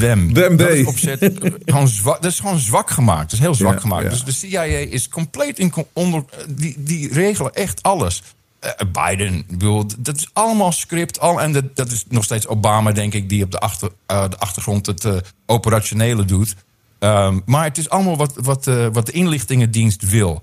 [0.00, 0.32] them.
[0.34, 3.22] Them, dat is opzet, eh, gewoon zwak, dat is gewoon zwak gemaakt.
[3.22, 4.02] Dat is heel zwak Ja, gemaakt.
[4.04, 4.08] ja.
[4.10, 8.22] Dus de CIA is compleet in onder, die, die regelen echt alles.
[8.66, 11.20] Eh, Biden, bedoel, dat is allemaal script.
[11.20, 14.28] Al, en dat, dat is nog steeds Obama, denk ik, die op de, achter, eh,
[14.28, 15.14] de achtergrond het eh,
[15.46, 16.54] operationele doet.
[16.98, 20.42] Ehm, maar het is allemaal wat, wat, eh, wat de inlichtingendienst wil.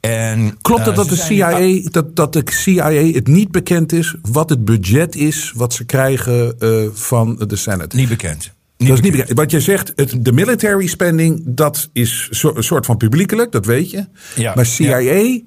[0.00, 4.48] En, Klopt het dat de, CIA, dat, dat de CIA het niet bekend is wat
[4.48, 7.96] het budget is wat ze krijgen eh, van de Senate?
[7.96, 8.52] Niet bekend.
[8.76, 9.38] dat is niet bekend.
[9.38, 13.66] Wat jij zegt, het, de military spending, dat is zo- een soort van publiekelijk, dat
[13.66, 14.06] weet je.
[14.34, 15.40] Ja, maar CIA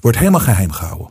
[0.00, 1.10] wordt helemaal geheim gehouden.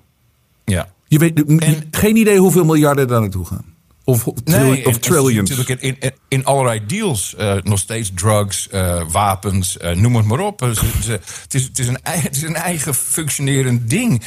[0.70, 0.88] Ja.
[1.08, 3.66] Je weet En- geen idee hoeveel miljarden daar naartoe gaan.
[4.04, 5.50] Of, Nee, of en- trillions?
[5.50, 7.36] en natuurlijk in, in, in allerlei deals.
[7.36, 10.60] eh, nog steeds drugs, eh, wapens, eh, noem het maar op.
[10.60, 10.80] Het,
[11.54, 14.22] is, het, is een, het is een eigen functionerend ding.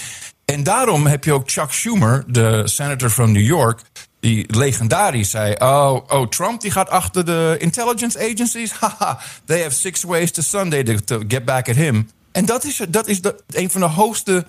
[0.45, 3.81] En daarom heb je ook Chuck Schumer, de senator van New York...
[4.21, 5.55] die legendarisch zei...
[5.59, 8.73] Oh, oh Trump die gaat achter de intelligence agencies?
[8.81, 12.11] Haha, they have six ways to Sunday to, to get back at him.
[12.33, 14.47] En dat is, dat is de, een van de hoogste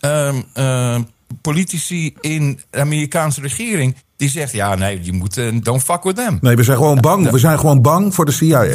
[0.00, 1.02] ehm, ehm,
[1.40, 3.96] politici in de Amerikaanse regering...
[4.16, 5.36] die zegt, ja, nee, je moet...
[5.36, 6.38] eh, don't fuck with them.
[6.40, 7.30] Nee, we zijn gewoon bang.
[7.30, 8.66] We zijn gewoon bang voor de CIA.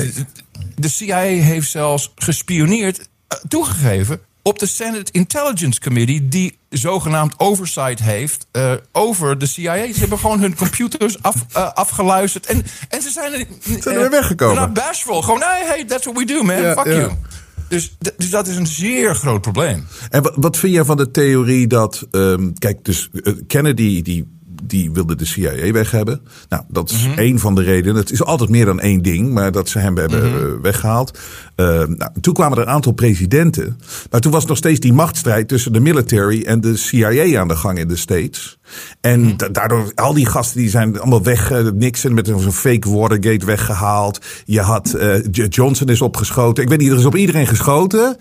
[0.76, 4.20] De CIA heeft zelfs gespioneerd, eh, toegegeven...
[4.44, 6.28] op de Senate Intelligence Committee...
[6.28, 9.94] die zogenaamd oversight heeft eh, over de CIA.
[9.94, 11.36] Ze hebben gewoon hun computers af,
[11.74, 12.46] afgeluisterd.
[12.46, 13.46] En, en ze zijn er,
[13.82, 14.56] Zijn er weer weggekomen.
[14.56, 15.22] Not bashful.
[15.22, 16.62] Gewoon, hey, hey, that's what we do, man.
[16.62, 16.92] Ja, Fuck ja.
[16.92, 17.12] you.
[17.70, 19.86] Dus, dus dat is een zeer groot probleem.
[20.10, 22.08] En wat, wat vind jij van de theorie dat.
[22.12, 26.22] ehm, kijk, dus eh, Kennedy die, die wilde de CIA weg hebben.
[26.50, 27.18] Nou, dat is Mhm.
[27.20, 27.96] één van de redenen.
[27.96, 30.36] Het is altijd meer dan één ding, maar dat ze hem hebben Mhm.
[30.36, 31.18] eh, weggehaald.
[31.56, 33.80] Ehm, nou, toen kwamen er een aantal presidenten.
[34.12, 37.56] Maar toen was nog steeds die machtsstrijd tussen de military en de CIA aan de
[37.56, 38.58] gang in de States.
[39.02, 39.38] En Mhm.
[39.38, 41.52] da- daardoor, al die gasten die zijn allemaal weg.
[41.52, 44.20] eh, Nixon met zo'n fake Watergate weggehaald.
[44.46, 45.16] Je had, eh,
[45.50, 46.64] Johnson is opgeschoten.
[46.64, 48.18] Ik weet niet, er is op iedereen geschoten.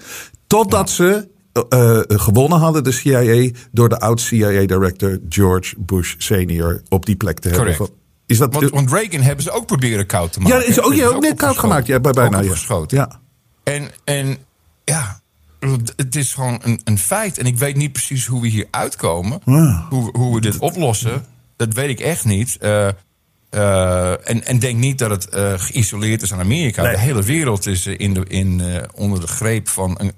[0.46, 1.28] Totdat ze
[1.68, 7.38] eh, eh, gewonnen hadden, de CIA, door de oud-CIA-director George Bush senior op die plek
[7.38, 7.66] te hebben.
[7.66, 7.90] Correct.
[7.90, 10.58] Van- Is dat, Want, want Reagan hebben ze ook proberen koud te maken.
[10.58, 11.86] ja, is ook, ja, ook net koud gemaakt.
[11.86, 12.38] Ja, bij, bijna.
[12.38, 12.44] Ja.
[12.44, 12.96] opgeschoten.
[12.96, 13.20] Ja.
[13.64, 14.36] En, en
[14.84, 15.20] ja,
[15.96, 17.38] het is gewoon een, een feit.
[17.38, 19.40] En ik weet niet precies hoe we hier uitkomen.
[19.88, 21.24] Hoe, hoe we dit oplossen,
[21.56, 22.56] dat weet ik echt niet.
[22.60, 22.86] Eh,
[24.28, 25.28] en, en denk niet dat het
[25.60, 26.82] geïsoleerd is aan Amerika.
[26.82, 26.92] Nee.
[26.92, 28.62] De hele wereld is in de, in,
[28.94, 30.12] onder de greep van een,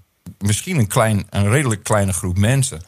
[0.44, 2.80] misschien een, klein, een redelijk kleine groep mensen.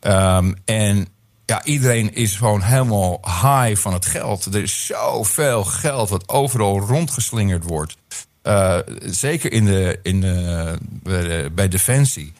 [0.00, 1.06] Ehm, en
[1.46, 4.44] ja, iedereen is gewoon helemaal high van het geld.
[4.44, 7.96] Er is zoveel geld wat overal rondgeslingerd wordt.
[8.42, 12.32] Eh, zeker in de, in de, bij, de- bij Defensie.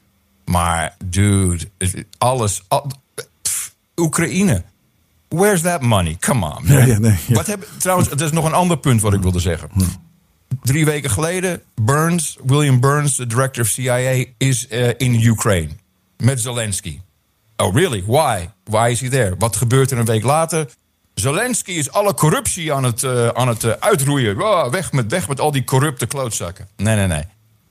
[0.44, 1.68] Maar dude,
[2.18, 2.62] alles.
[2.68, 2.90] al-
[3.42, 4.62] pff, Oekraïne.
[5.28, 6.16] Where's that money?
[6.20, 6.76] Come on, man.
[6.78, 7.34] Ja, ja, nee, ja.
[7.34, 9.68] Wat heb, trouwens, er is nog een ander punt wat ik wilde zeggen.
[10.66, 15.68] Drie weken geleden, Burns, William Burns, de director of CIA, is eh, in Ukraine
[16.16, 17.00] met Zelensky.
[17.56, 18.04] Oh, really?
[18.06, 18.48] Why?
[18.64, 19.34] Why is he there?
[19.38, 20.68] Wat gebeurt er een week later?
[21.14, 24.42] Zelensky is alle corruptie aan het, eh, aan het eh, uitroeien.
[24.42, 26.68] Oh, weg, met, weg met al die corrupte klootzakken.
[26.76, 27.24] Nee, nee, nee.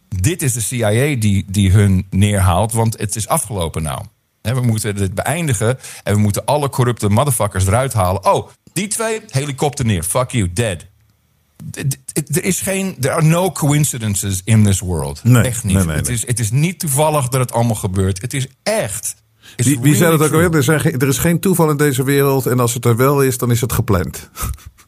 [0.08, 4.02] Dit is de CIA die, die hun neerhaalt, want het is afgelopen nou.
[4.42, 8.26] We moeten dit beëindigen en we moeten alle corrupte motherfuckers eruit halen.
[8.26, 10.04] Oh, die twee, helikopter neer.
[10.04, 10.86] Fuck you, dead.
[12.32, 15.24] Er is geen, there are no coincidences in this world.
[15.24, 15.76] Nee, echt niet.
[15.76, 18.22] nee, nee, het, is, het is niet toevallig dat het allemaal gebeurt.
[18.22, 19.16] Het is echt.
[19.56, 20.54] Wie, zei dat ook alweer?
[20.56, 22.46] Er, zijn er is geen toeval in deze wereld.
[22.46, 24.30] En als het er wel is, dan is het gepland.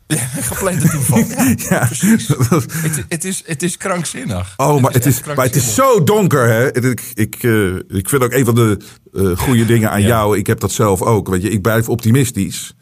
[0.42, 1.24] Geplande toeval.
[1.70, 2.28] Ja, precies.
[2.28, 4.54] Het, het, is, het is krankzinnig.
[4.58, 6.66] Oh, maar het is, maar het is zo donker, hè?
[6.66, 8.78] Het- Ik, ik, eh, ik vind ook een van de
[9.14, 10.08] eh, goede dingen aan Ja.
[10.08, 10.38] jou.
[10.38, 11.28] Ik heb dat zelf ook.
[11.30, 12.76] Weet je, ik blijf optimistisch.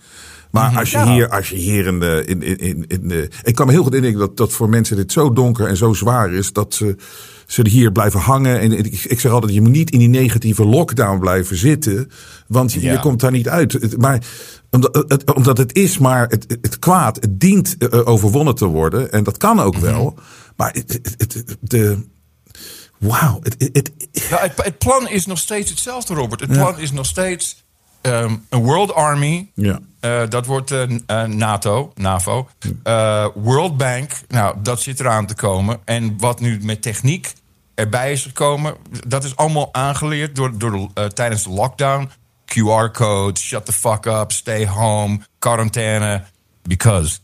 [0.56, 1.08] Maar als je Mhm.
[1.08, 1.14] Ja.
[1.14, 3.94] hier, als je hier in, de, in, in, in, de- Ik kan me heel goed
[3.96, 6.54] indenken dat, dat voor mensen dit zo donker en zo zwaar is.
[6.54, 6.96] dat ze,
[7.48, 8.60] ze hier blijven hangen.
[8.60, 12.12] En ik, ik zeg altijd: je moet niet in die negatieve lockdown blijven zitten.
[12.48, 12.92] Want je, Ja.
[12.92, 13.98] je komt daar niet uit.
[13.98, 14.26] Maar
[14.72, 17.16] omdat het, omdat het is maar het, het kwaad.
[17.16, 19.12] Het dient eh, overwonnen te worden.
[19.12, 19.66] En dat kan Mhm.
[19.66, 20.16] ook wel.
[20.56, 21.98] Maar het, het, de.
[23.00, 23.40] Wauw.
[23.44, 23.92] Het, het,
[24.56, 26.42] het plan is nog steeds hetzelfde, Robert.
[26.42, 27.65] Het plan is nog steeds
[28.06, 29.52] ehm, een World Army.
[29.54, 29.80] Ja.
[30.00, 32.48] Eh, dat wordt eh, NATO, NAVO.
[33.34, 35.80] World Bank, nou, dat zit eraan te komen.
[35.86, 37.34] En wat nu met techniek
[37.76, 38.76] erbij is gekomen...
[39.08, 42.10] dat is allemaal aangeleerd door, door de, tijdens de lockdown.
[42.46, 46.24] QR-code, shut the fuck up, stay home, quarantaine.
[46.62, 47.20] Because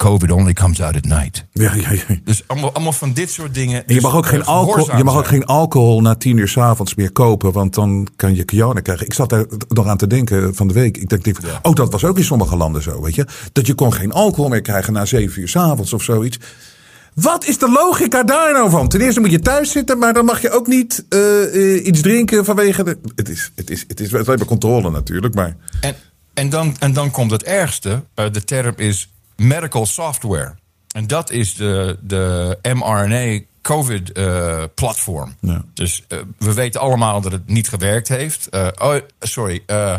[0.00, 1.44] COVID only comes out at night.
[1.52, 2.02] ja, ja, ja.
[2.24, 3.86] Dus allemaal, allemaal van dit soort dingen.
[3.86, 6.48] En je mag ook geen eh, alcohol, je mag ook geen alcohol na tien uur
[6.48, 9.06] s'avonds meer kopen, want dan kan je corona krijgen.
[9.06, 10.96] Ik zat daar nog aan te denken van de week.
[10.96, 13.26] Ik denk, denk, oh, dat was ook in sommige landen zo, weet je.
[13.52, 16.38] Dat je kon geen alcohol meer krijgen na zeven uur s'avonds of zoiets.
[17.14, 18.88] Wat is de logica daar nou van?
[18.88, 22.00] Ten eerste moet je thuis zitten, maar dan mag je ook niet eh, eh, iets
[22.00, 22.98] drinken vanwege de...
[23.14, 25.56] Het is, het is, het is, het is controle natuurlijk, maar...
[25.80, 25.94] En,
[26.34, 28.04] en, dan, en dan komt het ergste.
[28.14, 29.08] Eh, de term is
[29.40, 30.54] medical software.
[30.94, 35.36] En dat is de, de mRNA-COVID-platform.
[35.40, 35.64] Ja.
[35.74, 38.48] Dus eh, we weten allemaal dat het niet gewerkt heeft.
[38.48, 39.62] Eh, oh, sorry.
[39.66, 39.94] eh,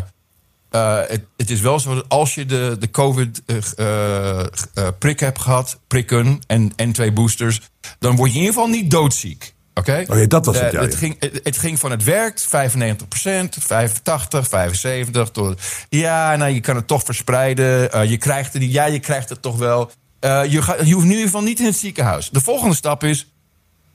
[0.70, 6.40] eh, het, het is wel zo dat als je de, de COVID-prik hebt gehad, prikken
[6.46, 7.60] en, en twee boosters,
[7.98, 9.51] dan word je in ieder geval niet doodziek.
[9.74, 10.04] Oké?
[10.08, 10.98] Oh dat was het, Eh, ja, het, ja.
[10.98, 15.30] ging, het, het ging van het werkt, 95%, 85, 75.
[15.30, 17.92] Tot, ja, nou, je kan het toch verspreiden.
[17.92, 19.90] Eh, je krijgt het, ja, je krijgt het toch wel.
[20.20, 20.50] Eh, je,
[20.84, 22.30] je hoeft nu in ieder geval niet in het ziekenhuis.
[22.30, 23.32] De volgende stap is,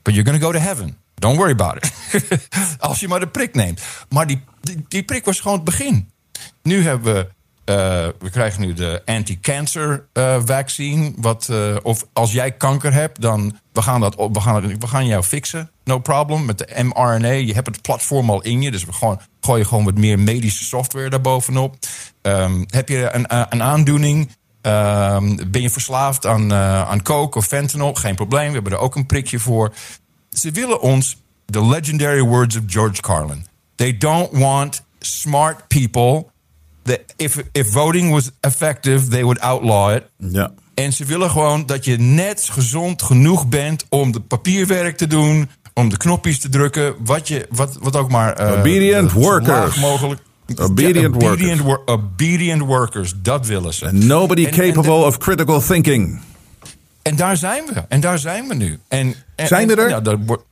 [0.02, 0.96] but you're gonna go to heaven.
[1.14, 1.92] Don't worry about it.
[2.78, 3.80] Als je maar de prik neemt.
[4.08, 6.10] Maar die, die, die prik was gewoon het begin.
[6.62, 7.28] Nu hebben we...
[7.68, 11.12] eh, we krijgen nu de anti-cancer eh, vaccine.
[11.16, 15.06] Wat, eh, of als jij kanker hebt, dan we gaan, dat we, gaan we gaan
[15.06, 15.70] jou fixen.
[15.84, 16.44] No problem.
[16.44, 17.30] Met de mRNA.
[17.30, 18.70] Je hebt het platform al in je.
[18.70, 21.76] Dus we gooien gewoon wat meer medische software daarbovenop.
[22.22, 24.30] Ehm, heb je een, een aandoening?
[24.62, 27.94] Ehm, ben je verslaafd aan, aan coke of fentanyl?
[27.94, 28.46] Geen probleem.
[28.46, 29.72] We hebben er ook een prikje voor.
[30.30, 31.16] Ze willen ons,
[31.46, 33.46] the legendary words of George Carlin.
[33.74, 36.26] They don't want smart people.
[36.88, 40.02] That if, if voting was effective, they would outlaw it.
[40.16, 40.50] Ja.
[40.74, 45.48] En ze willen gewoon dat je net gezond genoeg bent om de papierwerk te doen,
[45.74, 48.32] om de knopjes te drukken, wat, je, wat, wat ook maar.
[48.34, 49.76] eh, Obedient workers.
[49.80, 50.20] mogelijk.
[50.56, 51.60] Obedient Ja, workers.
[51.60, 53.92] wor- obedient workers, dat willen ze.
[53.92, 56.20] Nobody En- en- capable of critical thinking.
[57.02, 57.82] En daar zijn we.
[57.88, 58.78] En daar zijn we nu.
[58.88, 59.88] En, Zijn we er?
[59.88, 60.44] Ja, dat wordt-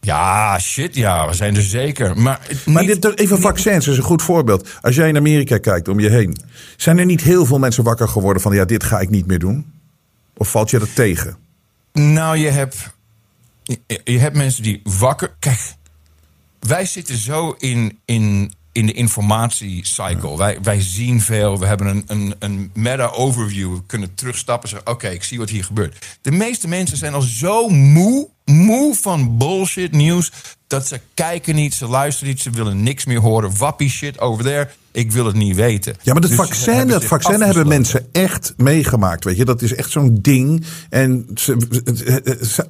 [0.00, 2.18] ja, shit, ja, we zijn er zeker.
[2.20, 4.68] Maar, Maar niet- dit, even vaccins is een goed voorbeeld.
[4.80, 6.36] Als jij in Amerika kijkt om je heen.
[6.76, 8.54] Zijn er niet heel veel mensen wakker geworden van...
[8.54, 9.72] ja, dit ga ik niet meer doen?
[10.36, 11.36] Of valt je dat tegen?
[11.92, 12.90] Nou, je hebt,
[13.62, 15.34] je, je hebt mensen die wakker.
[15.38, 15.60] Kijk,
[16.60, 20.36] wij zitten zo in, in, in de informatiecycle.
[20.36, 21.58] Wij, wij zien veel.
[21.58, 23.74] We hebben een, een, een meta-overview.
[23.74, 26.18] We kunnen terugstappen en zeggen: Oké, ik zie wat hier gebeurt.
[26.22, 30.32] De meeste mensen zijn al zo moe, moe van bullshit nieuws.
[30.66, 33.56] dat ze kijken niet, ze luisteren niet, ze willen niks meer horen.
[33.56, 34.68] Wappie shit over there.
[34.92, 35.94] Ik wil het niet weten.
[36.02, 39.24] Ja, maar dat Dus vaccin, hebben dat vaccin hebben mensen echt meegemaakt.
[39.24, 40.64] Weet je, dat is echt zo'n ding.
[40.88, 41.56] En ze,
[42.40, 42.66] ze-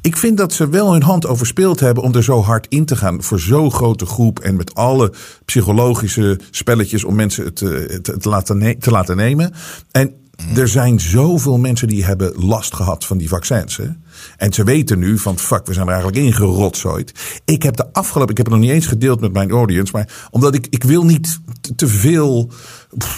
[0.00, 2.96] ik vind dat ze wel hun hand overspeeld hebben om er zo hard in te
[2.96, 4.38] gaan voor zo'n grote groep.
[4.40, 5.12] En met alle
[5.44, 9.52] psychologische spelletjes om mensen het, eh, laten te laten nemen.
[9.90, 10.14] En
[10.56, 13.76] er zijn zoveel mensen die hebben last gehad van die vaccins.
[13.76, 13.88] Hè?
[14.36, 17.40] En ze weten nu van fuck, we zijn er eigenlijk ingerotzooid.
[17.44, 20.28] Ik heb de afgelopen, ik heb het nog niet eens gedeeld met mijn audience, maar
[20.30, 21.40] omdat ik, ik wil niet
[21.76, 22.50] te- veel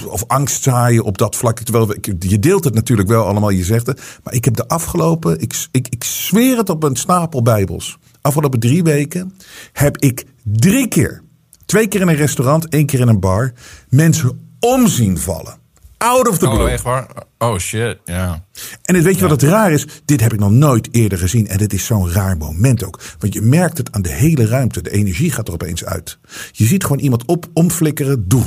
[0.08, 1.60] of angst zaaien op dat vlak.
[1.60, 4.00] Terwijl je deelt het natuurlijk wel allemaal, je zegt het.
[4.22, 7.98] Maar ik heb de afgelopen, ik, ik, ik zweer het op een stapel bijbels.
[8.20, 9.32] Afgelopen drie weken
[9.72, 11.22] heb ik drie keer,
[11.66, 13.52] twee keer in een restaurant, één keer in een bar,
[13.88, 15.64] mensen omzien vallen.
[15.98, 16.62] Out of the blue.
[16.62, 17.06] Oh, echt waar?
[17.38, 18.44] Oh shit, ja.
[18.82, 19.86] En het, weet je wat het raar is?
[20.04, 21.48] Dit heb ik nog nooit eerder gezien.
[21.48, 23.00] En dit is zo'n raar moment ook.
[23.18, 24.82] Want je merkt het aan de hele ruimte.
[24.82, 26.18] De energie gaat er opeens uit.
[26.52, 28.28] Je ziet gewoon iemand op, omflikkeren.
[28.28, 28.42] Doe.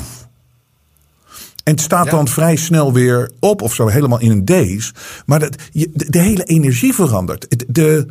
[1.63, 2.11] En het staat Ja.
[2.11, 3.87] dan vrij snel weer op of zo.
[3.87, 4.93] Helemaal in een daze.
[5.25, 7.45] Maar dat, je, de, de hele energie verandert.
[7.49, 8.05] Het, de,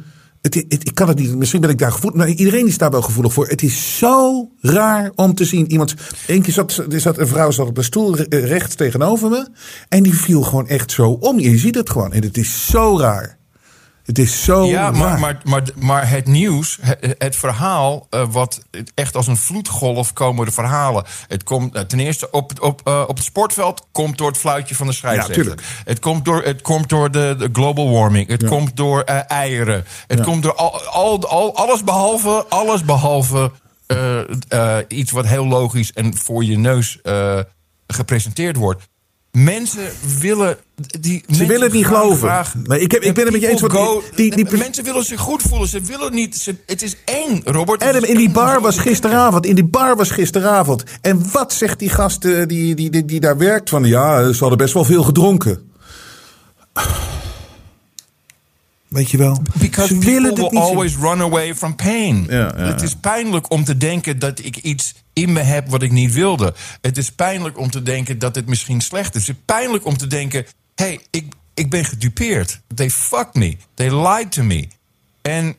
[0.57, 1.37] ik kan het niet.
[1.37, 2.19] Misschien ben ik daar gevoelig.
[2.19, 3.49] Maar iedereen is daar wel gevoelig voor.
[3.49, 5.71] Het is zo raar om te zien.
[5.71, 5.95] Iemand.
[6.27, 9.49] Eén keer zat, er zat een vrouw zat op een stoel re- rechts tegenover me.
[9.89, 11.39] En die viel gewoon echt zo om.
[11.39, 12.13] Je ziet het gewoon.
[12.13, 13.38] En het is zo raar.
[14.09, 18.63] Het is zo Ja, maar, maar, maar, maar het nieuws, het, het verhaal, eh, wat
[18.95, 21.05] echt als een vloedgolf komen de verhalen.
[21.27, 24.37] Het komt eh, ten eerste op, het- op, eh, op het sportveld, komt door het
[24.39, 25.35] fluitje van de scheidsrechter.
[25.45, 25.63] tuurlijk.
[25.85, 28.29] het komt door, het komt door de, de global warming.
[28.29, 29.85] Het komt door eieren.
[30.07, 33.53] Het komt door al, al, al, alles behalve, alles behalve
[33.87, 36.99] eh, eh, iets wat heel logisch en voor je neus
[37.87, 38.89] gepresenteerd wordt.
[39.33, 39.89] Mensen
[40.21, 40.57] willen.
[41.01, 42.29] Die, Ze willen het niet geloven.
[42.29, 45.05] graag- ik heb- ik ben het met je eens, go- die- die- die- mensen willen
[45.05, 45.69] zich goed voelen.
[45.69, 46.37] Ze willen niet.
[46.37, 47.83] Ze, het is eng, Robert.
[47.83, 49.47] Adam, in die bar was gisteravond.
[49.47, 50.83] In die bar was gisteravond.
[51.01, 53.69] En wat zegt die gast eh, die, die, die, die daar werkt?
[53.69, 55.71] Van ja, ze hadden best wel veel gedronken.
[58.89, 59.43] Weet je wel?
[59.59, 62.27] Because ze people will always run away from pain.
[62.29, 65.83] Ja, ja, het is pijnlijk om te denken dat ik iets in me heb wat
[65.83, 66.55] ik niet wilde.
[66.81, 69.27] Het is pijnlijk om te denken dat het misschien slecht is.
[69.27, 72.61] Het is pijnlijk om te denken: hé, hey, ik, ik ben gedupeerd.
[72.75, 73.57] They fucked me.
[73.75, 74.69] They lied to me.
[75.23, 75.57] En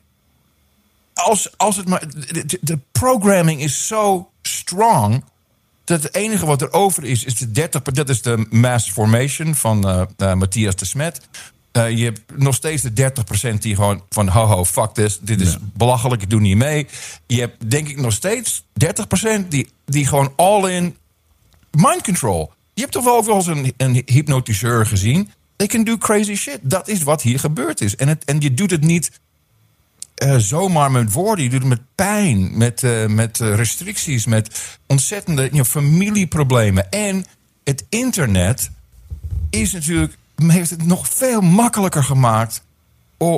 [1.14, 2.08] als, als het maar.
[2.08, 5.24] De, de- de programming is zo strong.
[5.84, 7.82] Dat het enige wat er over is, is de 30.
[7.82, 11.20] Dat is de mass formation van eh, eh, Matthias de Smet.
[11.72, 15.40] Eh, je hebt nog steeds de 30% die gewoon van ho ho, fuck this, dit
[15.40, 16.86] is belachelijk, ik doe niet mee.
[17.26, 20.96] Je hebt denk ik nog steeds 30% die, die gewoon all in
[21.70, 22.52] mind control.
[22.74, 25.30] Je hebt toch wel ook wel eens een, een hypnotiseur gezien?
[25.56, 26.58] They can do crazy shit.
[26.62, 27.96] Dat is wat hier gebeurd is.
[27.96, 29.20] En, het, en je doet het niet
[30.14, 31.44] eh, zomaar met woorden.
[31.44, 36.90] Je doet het met pijn, met, eh, met restricties, met ontzettende you know, familieproblemen.
[36.90, 37.24] En
[37.64, 38.70] het internet
[39.50, 40.18] is natuurlijk,
[40.48, 42.62] heeft het nog veel makkelijker gemaakt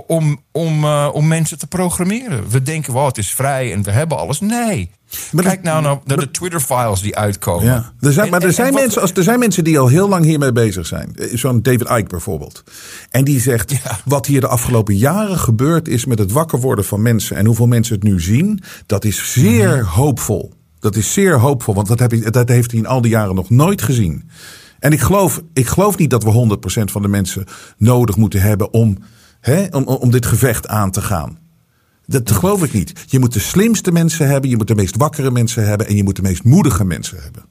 [0.07, 2.49] om, om, eh, om mensen te programmeren.
[2.49, 4.41] We denken, wel, het is vrij en we hebben alles.
[4.41, 4.91] Nee.
[5.33, 7.65] Maar Kijk dat- nou naar, de Twitter-files die uitkomen.
[7.65, 7.93] Ja.
[8.01, 9.87] Er zijn, En- maar er en- zijn, en mensen, als, er zijn mensen die al
[9.89, 11.13] heel lang hiermee bezig zijn.
[11.17, 12.63] Eh, Zo'n David Icke bijvoorbeeld.
[13.11, 13.99] En die zegt, Ja.
[14.05, 17.37] wat hier de afgelopen jaren gebeurd is met het wakker worden van mensen.
[17.37, 18.63] En hoeveel mensen het nu zien.
[18.87, 19.85] Dat is zeer Mhm.
[19.85, 20.53] hoopvol.
[20.81, 21.75] Dat is zeer hoopvol.
[21.75, 24.29] Want dat, heb ik, dat heeft hij in al die jaren nog nooit gezien.
[24.83, 27.45] En ik geloof, ik geloof niet dat we 100% van de mensen
[27.77, 28.99] nodig moeten hebben om,
[29.41, 31.39] hè, om, om dit gevecht aan te gaan.
[32.07, 33.05] Dat geloof ik niet.
[33.07, 36.03] Je moet de slimste mensen hebben, je moet de meest wakkere mensen hebben en je
[36.03, 37.45] moet de meest moedige mensen hebben.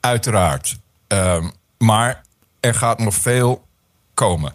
[0.00, 0.78] Uiteraard.
[1.06, 1.48] Ehm,
[1.78, 2.22] maar
[2.60, 3.66] er gaat nog veel
[4.14, 4.52] komen.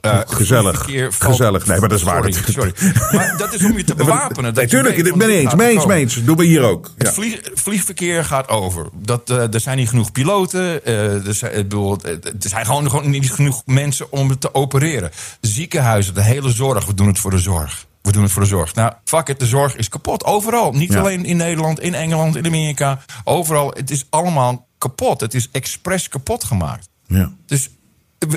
[0.00, 0.88] Eh, Gezellig.
[1.18, 1.66] Gezellig.
[1.66, 2.32] Nee, maar dat is waar.
[2.32, 2.72] Sorry, sorry.
[3.12, 4.54] Maar dat is om je te bewapenen.
[4.54, 5.94] Natuurlijk, van ben eens, gaat mee eens, komen.
[5.94, 6.24] mee eens.
[6.24, 6.90] Doen we hier ook.
[6.98, 7.12] Het Ja.
[7.12, 8.86] vlieg, vliegverkeer gaat over.
[8.94, 10.84] Dat, eh, er zijn niet genoeg piloten.
[10.84, 15.10] eh, er, zijn, bedoel, er zijn gewoon, gewoon niet genoeg mensen om het te opereren.
[15.40, 16.86] Ziekenhuizen, de hele zorg.
[16.86, 17.86] We doen het voor de zorg.
[18.02, 18.74] We doen het voor de zorg.
[18.74, 20.24] Nou, fuck it, de zorg is kapot.
[20.24, 20.72] Overal.
[20.72, 20.98] Niet Ja.
[20.98, 23.00] alleen in Nederland, in Engeland, in Amerika.
[23.24, 23.70] Overal.
[23.76, 25.20] Het is allemaal kapot.
[25.20, 26.88] Het is expres kapot gemaakt.
[27.06, 27.32] Ja.
[27.46, 27.70] Dus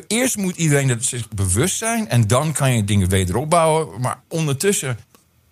[0.08, 2.10] eerst moet iedereen er zich bewust zijn.
[2.10, 4.02] En dan kan je dingen wederop bouwen.
[4.02, 4.98] Maar ondertussen,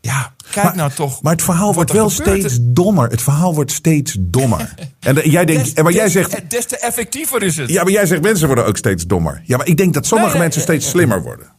[0.01, 1.21] ja, kijk Maar, nou toch.
[1.21, 3.09] maar het verhaal wordt wel steeds dommer.
[3.09, 4.73] Het verhaal wordt steeds dommer.
[4.99, 7.69] En de- jij denkt, Des- maar jij zegt, Des te effectiever is het.
[7.69, 9.41] ja, maar jij zegt mensen worden ook steeds dommer.
[9.45, 11.51] Ja, maar ik denk dat sommige Nee, mensen nee, steeds slimmer worden.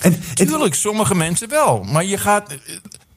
[0.00, 1.82] En, Tuurlijk, sommige mensen wel.
[1.84, 2.50] Maar je gaat.
[2.50, 2.56] eh,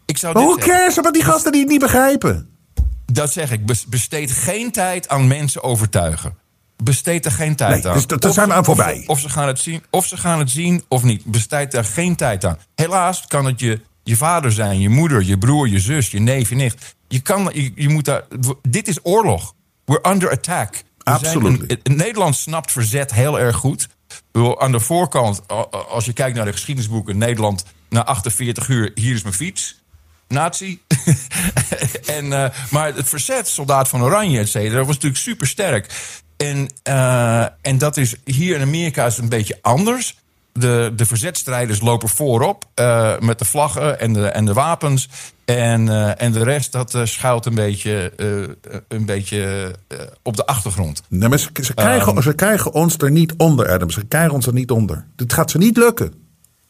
[0.05, 0.79] Ik zou maar dit hoe zeggen.
[0.79, 2.47] cares about die gasten die het niet begrijpen?
[3.05, 3.65] Dat zeg ik.
[3.65, 6.37] Bes- Besteed geen tijd aan mensen overtuigen.
[6.83, 7.93] Besteed er geen tijd Nee, aan.
[7.93, 9.03] dus dat- daar zijn we aan of- voorbij.
[9.07, 11.25] Of, ze gaan het zien, of ze gaan het zien of niet.
[11.25, 12.57] Besteed daar geen tijd aan.
[12.75, 16.49] Helaas kan het je, je vader zijn, je moeder, je broer, je zus, je neef,
[16.49, 16.95] je nicht.
[17.07, 18.23] Je kan, je, je moet daar,
[18.61, 19.53] dit is oorlog.
[19.85, 20.83] We're under attack.
[21.03, 23.87] We in Nederland snapt verzet heel erg goed.
[24.31, 25.41] Bedoel, aan de voorkant,
[25.89, 27.17] als je kijkt naar de geschiedenisboeken...
[27.17, 29.81] Nederland na 48 uur, hier is mijn fiets.
[30.27, 30.79] Nazi.
[32.05, 35.93] en, eh, maar het verzet, soldaat van Oranje, et cetera, was natuurlijk super sterk.
[36.43, 40.17] En, eh, en dat is hier in Amerika is een beetje anders.
[40.53, 45.09] De, de verzetstrijders lopen voorop eh, met de vlaggen en de, en de wapens.
[45.45, 48.13] En, eh, en de rest dat schuilt een beetje,
[48.87, 49.75] een beetje
[50.21, 51.01] op de achtergrond.
[51.07, 52.21] Nee, maar ze, ze krijgen, Ehm.
[52.21, 53.89] ze krijgen ons er niet onder, Adam.
[53.89, 55.05] Ze krijgen ons er niet onder.
[55.15, 56.13] Dit gaat ze niet lukken.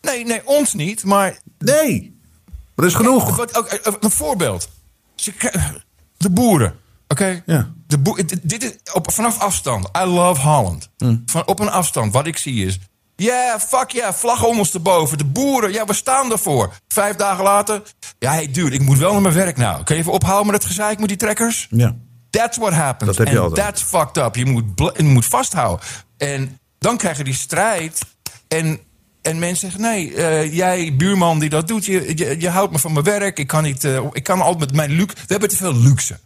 [0.01, 2.17] Nee, nee, ons niet, maar Nee.
[2.45, 3.35] Maar dat is genoeg.
[3.35, 4.69] Wat, ook, een voorbeeld.
[5.15, 5.33] Ze
[6.17, 6.81] De boeren.
[7.07, 7.43] Oké?
[7.45, 7.71] Ja.
[7.87, 9.89] Dit- dit is op, vanaf afstand.
[9.97, 10.89] I love Holland.
[10.97, 11.23] Mm.
[11.25, 12.13] Van, op een afstand.
[12.13, 12.79] Wat ik zie is.
[13.15, 15.17] Ja, yeah, fuck ja, yeah, vlag ondersteboven.
[15.17, 16.73] De boeren, ja, we staan ervoor.
[16.87, 17.81] Vijf dagen later.
[18.19, 19.83] Ja, hey, dude, ik moet wel naar mijn werk nou.
[19.83, 21.67] Kun je even ophouden met het gezeik met die trekkers?
[21.69, 21.95] Ja.
[22.29, 23.17] That's what happens.
[23.17, 24.35] Dat heb je And that's fucked up.
[24.35, 24.63] Je moet,
[24.97, 25.85] je moet vasthouden.
[26.17, 27.99] En dan krijg je die strijd.
[28.47, 28.79] En,
[29.21, 32.79] en mensen zeggen: nee, eh, jij, buurman die dat doet, je, je, je houdt me
[32.79, 33.39] van mijn werk.
[33.39, 35.15] Ik kan, niet, eh, ik kan altijd met mijn luxe.
[35.15, 36.19] We hebben te veel luxe.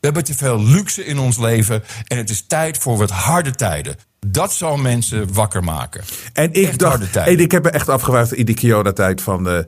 [0.00, 1.82] We hebben te veel luxe in ons leven.
[2.06, 3.96] En het is tijd voor wat harde tijden.
[4.26, 6.04] Dat zal mensen wakker maken.
[6.32, 9.48] En ik Echt dacht, en ik heb me echt afgevraagd in die Kyoto-tijd van...
[9.48, 9.58] eh,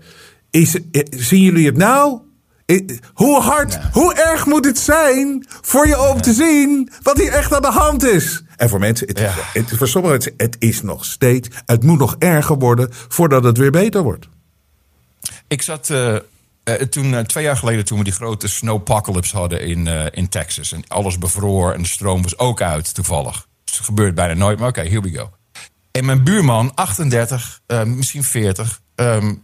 [0.51, 2.21] is, eh, zien jullie het nou?
[2.67, 2.81] Eh,
[3.15, 3.89] Hoe hard, Ja.
[3.93, 7.71] hoe erg moet het zijn voor je om te zien wat hier echt aan de
[7.71, 8.43] hand is?
[8.57, 9.33] En voor mensen, het, Ja.
[9.53, 13.57] het, voor sommigen, het, het is nog steeds, het moet nog erger worden voordat het
[13.59, 14.29] weer beter wordt.
[15.49, 15.91] Ik zat
[16.65, 20.29] eh, toen, eh, twee jaar geleden toen we die grote snowpocalypse hadden in, eh, in
[20.29, 20.73] Texas.
[20.73, 23.47] En alles bevroor en de stroom was ook uit toevallig.
[23.65, 25.31] Dus het gebeurt bijna nooit, maar oké, here we go.
[25.91, 29.35] En mijn buurman, 38, eh, misschien 40, ehm,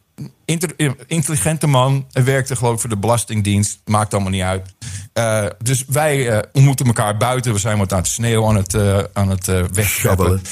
[0.44, 2.06] inter- eh, intelligente man.
[2.12, 4.74] Hij werkte geloof ik voor de Belastingdienst, maakt allemaal niet uit.
[5.12, 7.52] Eh, dus wij eh, ontmoeten elkaar buiten.
[7.52, 10.42] We zijn wat aan het sneeuw aan het, eh aan het eh wegscheppen.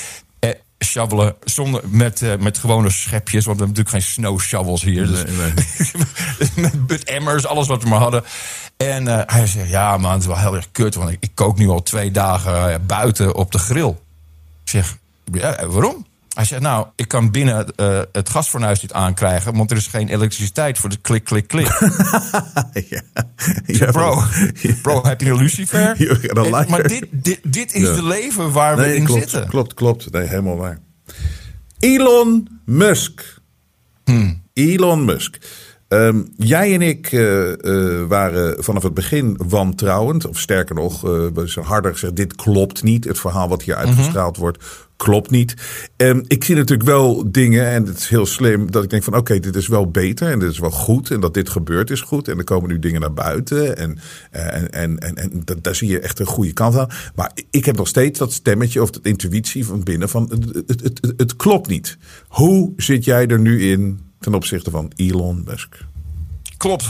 [0.78, 1.34] Shovelen.
[1.44, 5.06] Zonder, met, eh, met gewone schepjes, want we hebben natuurlijk geen snow shovels hier.
[5.06, 5.24] Dus,
[6.54, 8.24] met, met emmers, alles wat we maar hadden.
[8.76, 11.30] En eh, hij zegt, ja man, het is wel heel erg kut, want ik, ik
[11.34, 13.96] kook nu al twee dagen eh, buiten op de grill.
[14.64, 14.96] Ik zeg,
[15.32, 16.06] ja, waarom?
[16.34, 20.08] Hij zegt, nou, ik kan binnen eh, het gasfornuis niet aankrijgen, want er is geen
[20.08, 21.66] elektriciteit voor de klik, klik, klik.
[23.66, 23.90] ja.
[23.90, 24.22] Bro,
[24.60, 24.74] Ja.
[24.82, 25.80] bro, heb je een lucifer?
[26.34, 27.88] En- maar dit, dit, dit is Ja.
[27.88, 29.48] het leven waar we in klopt, zitten.
[29.48, 30.10] klopt, klopt.
[30.12, 30.78] Nee, helemaal waar.
[31.78, 33.38] Elon Musk.
[34.04, 34.42] Hmm.
[34.52, 35.38] Elon Musk.
[35.88, 40.26] Ehm, jij en ik eh, eh, waren vanaf het begin wantrouwend.
[40.26, 41.00] Of sterker nog,
[41.44, 43.04] zijn harder gezegd, dit klopt niet.
[43.04, 44.64] Het verhaal wat hier uitgestraald wordt,
[44.96, 45.54] klopt niet.
[45.96, 49.16] Ehm, ik zie natuurlijk wel dingen, en het is heel slim, dat ik denk van
[49.16, 51.10] oké, dit is wel beter en dit is wel goed.
[51.10, 52.28] En dat dit gebeurd is goed.
[52.28, 53.76] En er komen nu dingen naar buiten.
[53.76, 53.98] En,
[54.30, 56.88] en, en, en, en dat- daar zie je echt een goede kant aan.
[57.14, 60.30] Maar ik heb nog steeds dat stemmetje of dat intuïtie van binnen van
[60.66, 61.98] het, het klopt niet.
[62.28, 65.84] Hoe zit jij er nu in ten opzichte van Elon Musk?
[66.56, 66.84] Klopt,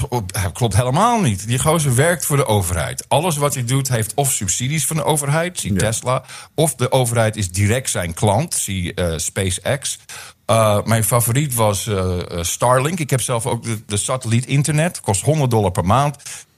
[0.52, 1.46] klopt helemaal niet.
[1.46, 3.04] Die gozer werkt voor de overheid.
[3.08, 7.36] Alles wat hij doet heeft of subsidies van de overheid, zie Tesla, of de overheid
[7.36, 9.98] is direct zijn klant, zie eh, SpaceX.
[10.46, 12.98] Uh, mijn favoriet was uh, Starlink.
[12.98, 15.00] Ik heb zelf ook de, de satelliet internet.
[15.00, 16.16] Kost 100 dollar per maand.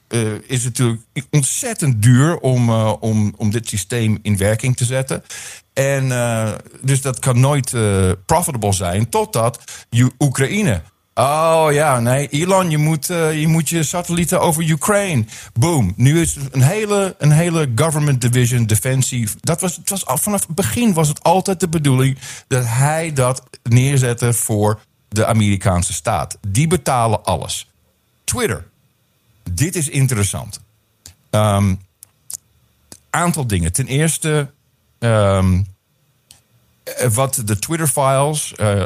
[0.09, 1.01] Uh, is natuurlijk
[1.31, 5.23] ontzettend duur om, uh, om, om dit systeem in werking te zetten.
[5.73, 6.51] En uh,
[6.81, 7.73] dus dat kan nooit
[8.25, 10.81] profitable zijn totdat je Oekraïne.
[11.19, 15.25] Oh ja, nee, Elon, je moet, je moet je satellieten over Oekraïne.
[15.53, 15.93] Boom.
[15.95, 19.29] Nu is een hele, een hele government division, defensie.
[19.39, 23.43] Dat was, het was vanaf het begin was het altijd de bedoeling dat hij dat
[23.63, 26.37] neerzette voor de Amerikaanse staat.
[26.47, 27.67] Die betalen alles.
[28.23, 28.67] Twitter.
[29.51, 30.59] Dit is interessant.
[31.29, 31.79] Um,
[33.09, 33.71] aantal dingen.
[33.71, 34.51] Ten eerste,
[34.99, 35.67] um,
[37.13, 38.83] wat de Twitter-files, uh,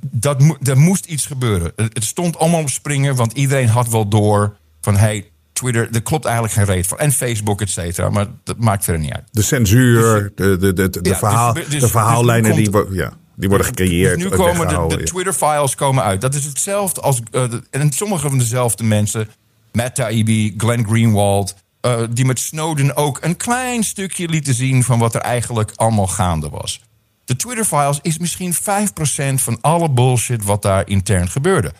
[0.00, 1.72] dat, er moest iets gebeuren.
[1.76, 6.24] Het stond allemaal op springen, want iedereen had wel door van hey, Twitter, er klopt
[6.24, 6.98] eigenlijk geen reet van.
[6.98, 9.24] En Facebook, et cetera, maar dat maakt verder niet uit.
[9.30, 13.12] De censuur, de, de, de, de, Ja, verhaal, dus- dus- de verhaallijnen dus die, ja,
[13.36, 14.14] die worden gecreëerd.
[14.14, 15.02] Dus nu en komen de, de.
[15.02, 16.20] Twitter-files komen uit.
[16.20, 17.20] Dat is hetzelfde als.
[17.30, 19.28] eh, en sommige van dezelfde mensen.
[19.72, 21.54] Matt Taibbi, Glenn Greenwald.
[21.80, 26.06] eh, die met Snowden ook een klein stukje lieten zien van wat er eigenlijk allemaal
[26.06, 26.80] gaande was.
[27.28, 28.58] De Twitter-files is misschien 5%
[29.34, 31.72] van alle bullshit wat daar intern gebeurde.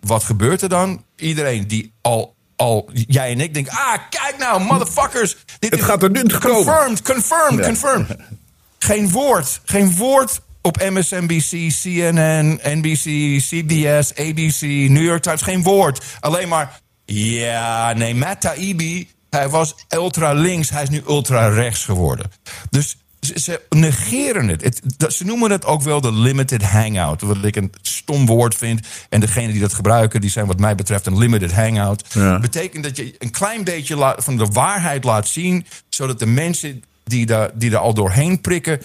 [0.00, 1.04] Wat gebeurt er dan?
[1.16, 5.36] Iedereen die al, al jij en ik denken: ah, kijk nou, motherfuckers.
[5.58, 6.22] Dit Het gaat er nu.
[6.22, 7.66] Confirmed, confirmed, Ja.
[7.66, 8.16] confirmed.
[8.78, 15.42] Geen woord, geen woord op MSNBC, CNN, NBC, CBS, ABC, New York Times.
[15.42, 16.04] Geen woord.
[16.20, 21.84] Alleen maar, ja, nee, Matt Taibbi, hij was ultra links, hij is nu ultra rechts
[21.84, 22.30] geworden.
[22.70, 24.62] Dus ze, ze negeren het.
[24.64, 24.80] het.
[24.96, 27.20] dat- Ze noemen het ook wel de limited hangout.
[27.20, 28.86] Wat ik een stom woord vind.
[29.08, 32.04] En degenen die dat gebruiken, die zijn wat mij betreft een limited hangout.
[32.14, 32.38] Ja.
[32.38, 35.66] Betekent dat je een klein beetje laat- van de waarheid laat zien.
[35.88, 38.80] Zodat de mensen die daar, die er al doorheen prikken,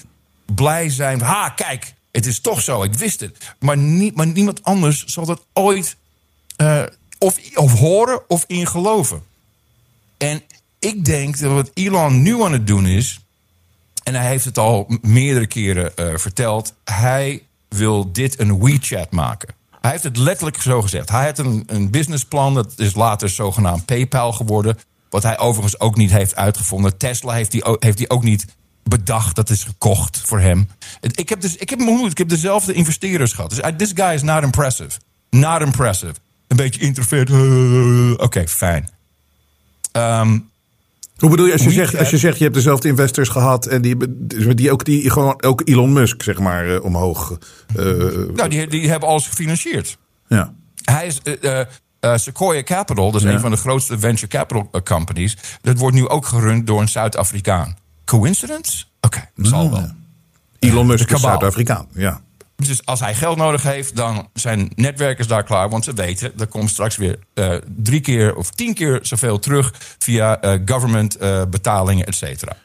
[0.55, 1.21] blij zijn.
[1.21, 3.37] Ha, kijk, het is toch zo, ik wist het.
[3.59, 5.95] Maar, niet, maar niemand anders zal dat ooit
[6.55, 6.83] eh,
[7.17, 9.23] of, of horen of in geloven.
[10.17, 10.41] En
[10.79, 13.19] ik denk dat wat Elon nu aan het doen is.
[14.03, 16.73] En hij heeft het al meerdere keren eh, verteld.
[16.83, 19.53] Hij wil dit een WeChat maken.
[19.81, 21.09] Hij heeft het letterlijk zo gezegd.
[21.09, 22.53] Hij had een, een businessplan.
[22.53, 24.77] Dat is later zogenaamd PayPal geworden.
[25.09, 26.97] Wat hij overigens ook niet heeft uitgevonden.
[26.97, 28.45] Tesla heeft hij ook, heeft hij ook niet
[28.83, 29.35] bedacht.
[29.35, 30.69] Dat is gekocht voor hem.
[31.11, 31.79] Ik heb, dus, ik heb.
[32.09, 33.49] Ik heb dezelfde investeerders gehad.
[33.49, 34.99] Dus I- this guy is not impressive.
[35.29, 36.13] Not impressive.
[36.47, 37.29] Een beetje introvert.
[38.25, 38.89] Oké, fijn.
[39.91, 40.39] Ehm,
[41.21, 43.81] Hoe bedoel je als je, zegt, als je zegt je hebt dezelfde investors gehad en
[43.81, 47.37] die, dus die ook die gewoon ook Elon Musk zeg maar eh, omhoog.
[47.75, 47.85] eh,
[48.35, 49.97] nou, die, die hebben alles gefinancierd.
[50.27, 50.53] ja.
[50.81, 53.33] Hij is eh, Sequoia Capital, dat is Ja.
[53.33, 55.37] een van de grootste venture capital companies.
[55.61, 57.77] Dat wordt nu ook gerund door een Zuid-Afrikaan.
[58.05, 58.83] Coincidence?
[59.01, 59.89] Oké, zal wel.
[60.59, 61.21] Elon Musk is.
[61.21, 61.87] Zuid-Afrikaan.
[61.93, 62.21] Ja.
[62.67, 65.69] Dus als hij geld nodig heeft, dan zijn netwerkers daar klaar.
[65.69, 69.73] Want ze weten, er komt straks weer eh, drie keer of tien keer zoveel terug
[69.97, 72.57] via eh, government eh, betalingen, et cetera.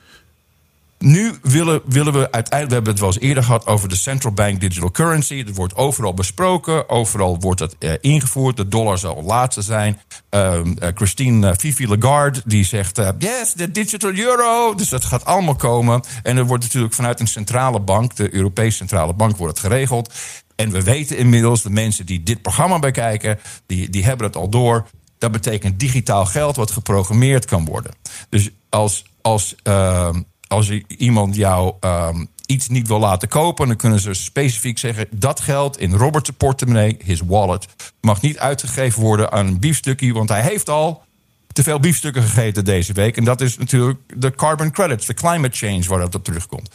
[0.99, 4.33] Nu willen, willen we uiteindelijk, we hebben het wel eens eerder gehad over de central
[4.33, 5.45] bank digital currency.
[5.45, 8.57] Dat wordt overal besproken, overal wordt dat eh, ingevoerd.
[8.57, 10.01] De dollar zal laatste zijn.
[10.29, 14.75] Ehm, eh, Christine eh, Fifi Lagarde die zegt: yes, de digital euro.
[14.75, 16.03] Dus dat gaat allemaal komen.
[16.23, 20.13] En er wordt natuurlijk vanuit een centrale bank, de Europese centrale bank, wordt het geregeld.
[20.57, 24.49] En we weten inmiddels, de mensen die dit programma bekijken, die, die hebben het al
[24.49, 24.87] door.
[25.19, 27.93] Dat betekent digitaal geld wat geprogrammeerd kan worden.
[28.29, 34.01] Dus als, als, ehm, als iemand jou ehm, iets niet wil laten kopen, dan kunnen
[34.01, 37.67] ze specifiek zeggen: dat geld in Robert's portemonnee, his wallet,
[38.01, 41.05] mag niet uitgegeven worden aan een biefstukje, want hij heeft al
[41.53, 43.17] te veel biefstukken gegeten deze week.
[43.17, 46.71] En dat is natuurlijk de carbon credits, de climate change waar dat op terugkomt.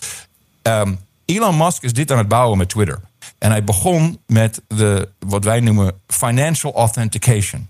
[0.62, 0.94] Ehm,
[1.26, 3.02] Elon Musk is dit aan het bouwen met Twitter.
[3.38, 7.68] En hij begon met de, wat wij noemen financial authentication.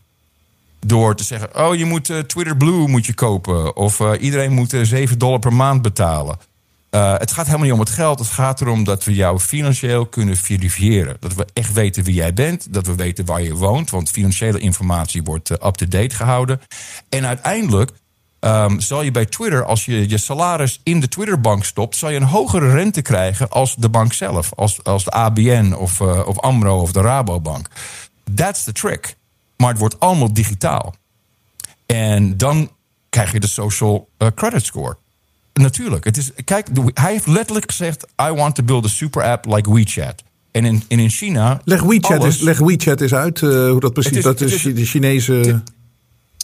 [0.86, 3.75] Door te zeggen, oh je moet eh, Twitter Blue moet je kopen.
[3.75, 6.38] Of eh, iedereen moet eh, 7 dollar per maand betalen.
[6.91, 8.19] Eh, het gaat helemaal niet om het geld.
[8.19, 11.17] Het gaat erom dat we jou financieel kunnen verifiëren.
[11.19, 12.73] Dat we echt weten wie jij bent.
[12.73, 13.89] Dat we weten waar je woont.
[13.89, 16.61] Want financiële informatie wordt eh, up-to-date gehouden.
[17.09, 17.91] En uiteindelijk
[18.39, 22.15] ehm, zal je bij Twitter, als je je salaris in de Twitterbank stopt, zal je
[22.15, 24.51] een hogere rente krijgen als de bank zelf.
[24.55, 27.67] Als, als de ABN of, eh, of Amro of de Rabobank.
[28.36, 29.15] That's the trick.
[29.62, 30.95] Maar het wordt allemaal digitaal.
[31.86, 32.72] En dan
[33.09, 34.97] krijg je de social eh, credit score.
[35.53, 36.05] Natuurlijk.
[36.05, 39.74] Het is, kijk, hij heeft letterlijk gezegd: I want to build a super app like
[39.74, 40.24] WeChat.
[40.51, 41.62] En in, en in China.
[41.64, 44.18] Leg WeChat, alles- eens, leg WeChat eens uit, eh, hoe dat precies...
[44.18, 45.62] Is- dat is, is- de Chinese...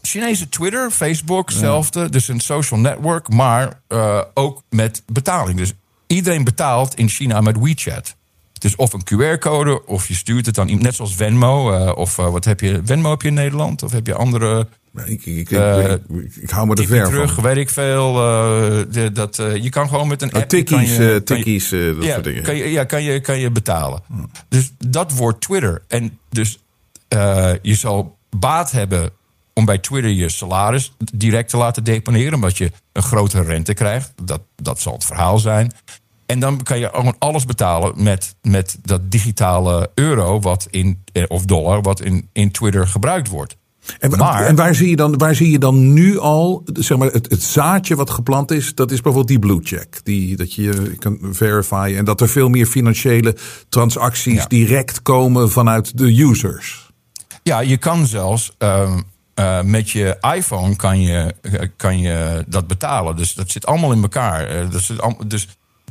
[0.02, 2.10] Chinese Twitter, Facebook, hetzelfde.
[2.10, 5.58] Dus een social network, maar eh, ook met betaling.
[5.58, 5.74] Dus
[6.08, 8.16] iedereen betaalt in China met WeChat.
[8.60, 11.72] Dus of een QR-code, of je stuurt het dan net zoals Venmo.
[11.72, 12.82] eh, of eh, wat heb je?
[12.86, 13.84] Venmo heb je in Nederland?
[13.84, 14.68] Of heb je andere.
[15.06, 17.44] Ik, ik, ik, eh, ik, ik hou me er ver terug, van.
[17.44, 18.14] weet ik veel.
[18.14, 20.50] de- dat, je kan gewoon met een Oh, app...
[20.50, 22.44] tikkies, kan je- kan je- tikkies, dat ja, soort dingen.
[22.44, 24.02] Kan je, ja, kan je, kan je betalen.
[24.50, 25.82] Dus dat wordt Twitter.
[25.88, 26.60] En dus
[27.62, 29.10] je zal baat hebben
[29.54, 32.34] om bij Twitter je salaris direct te laten deponeren...
[32.34, 34.14] omdat je een grotere rente krijgt.
[34.24, 35.72] Dat, dat zal het verhaal zijn.
[36.28, 41.24] En dan kan je gewoon alles betalen met, met dat digitale euro wat in, eh,
[41.28, 41.82] of dollar...
[41.82, 43.58] wat in, in Twitter gebruikt wordt.
[44.00, 47.12] En, Maar- en waar, zie je dan, waar zie je dan nu al, zeg maar,
[47.12, 50.00] het, het zaadje wat geplant is, dat is bijvoorbeeld die blue check.
[50.04, 53.36] Die, dat je kan verifyen en dat er veel meer financiële
[53.70, 54.46] transacties Ja.
[54.48, 56.92] direct komen vanuit de users.
[57.44, 59.00] Ja, je kan zelfs ehm,
[59.34, 63.16] eh, met je iPhone kan je, eh, kan je dat betalen.
[63.16, 64.70] Dus dat zit allemaal in elkaar.
[64.70, 65.48] Dat zit al- dus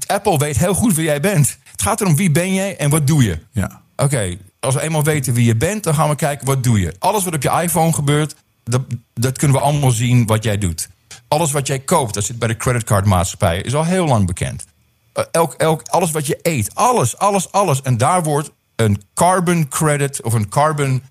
[0.06, 1.58] Apple weet heel goed wie jij bent.
[1.70, 3.38] Het gaat erom wie ben jij en wat doe je.
[3.52, 3.82] Ja.
[3.96, 6.94] Oké, als we eenmaal weten wie je bent, dan gaan we kijken wat doe je.
[6.98, 8.34] Alles wat op je iPhone gebeurt,
[8.64, 8.82] dat,
[9.14, 10.88] dat kunnen we allemaal zien wat jij doet.
[11.28, 14.64] Alles wat jij koopt, dat zit bij de creditcardmaatschappij, is al heel lang bekend.
[15.12, 17.82] Eh, elk, elk, alles wat je eet, alles, alles, alles.
[17.82, 21.02] En daar wordt een carbon credit of een carbon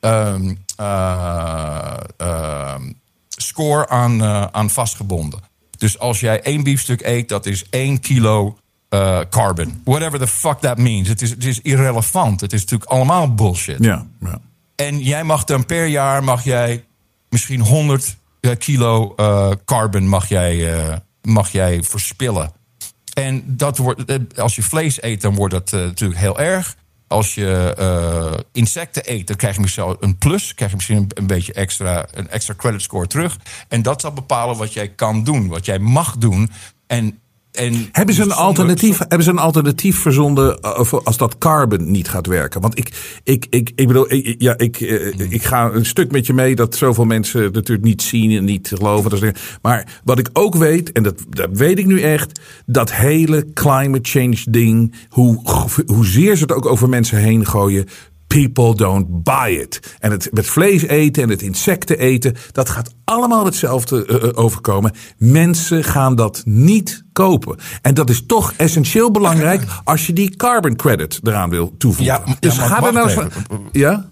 [0.00, 2.92] ehm, eh, ehm,
[3.28, 5.40] score aan, eh, aan vastgebonden.
[5.80, 8.58] Dus als jij één biefstuk eet, dat is één kilo
[8.88, 9.80] eh, carbon.
[9.84, 11.08] Whatever the fuck that means.
[11.08, 12.40] Het is, het is irrelevant.
[12.40, 13.76] Het is natuurlijk allemaal bullshit.
[13.78, 14.40] Ja, ja.
[14.76, 16.84] En jij mag dan per jaar mag jij
[17.28, 22.52] misschien 100 eh, kilo eh, carbon mag jij, mag jij verspillen.
[23.14, 26.76] En dat wordt, als je vlees eet, dan wordt dat natuurlijk heel erg.
[27.10, 30.54] Als je eh, insecten eet, dan krijg je misschien een plus.
[30.54, 33.38] krijg je misschien een, een beetje extra, een extra credit score terug.
[33.68, 36.50] En dat zal bepalen wat jij kan doen, wat jij mag doen.
[36.86, 37.20] En,
[37.52, 41.90] en Hebben ze, een zonder- alternatief, hebben ze een alternatief verzonden eh, als dat carbon
[41.90, 42.60] niet gaat werken?
[42.60, 46.26] Want ik, ik, ik, ik bedoel, ik, ja, ik, eh, ik ga een stuk met
[46.26, 49.34] je mee dat zoveel mensen natuurlijk niet zien en niet geloven.
[49.62, 54.10] Maar wat ik ook weet, en dat, dat weet ik nu echt, dat hele climate
[54.10, 55.42] change ding, hoe,
[55.86, 57.86] hoezeer ze het ook over mensen heen gooien.
[58.34, 59.96] People don't buy it.
[59.98, 64.30] En het met vlees eten en het insecten eten, dat gaat allemaal hetzelfde eh, eh,
[64.34, 64.92] overkomen.
[65.16, 67.58] Mensen gaan dat niet kopen.
[67.82, 72.24] En dat is toch essentieel belangrijk als je die carbon credit eraan wil toevoegen.
[72.26, 73.30] Ja, dus maar ga er nou eens van.
[73.72, 74.08] Ja?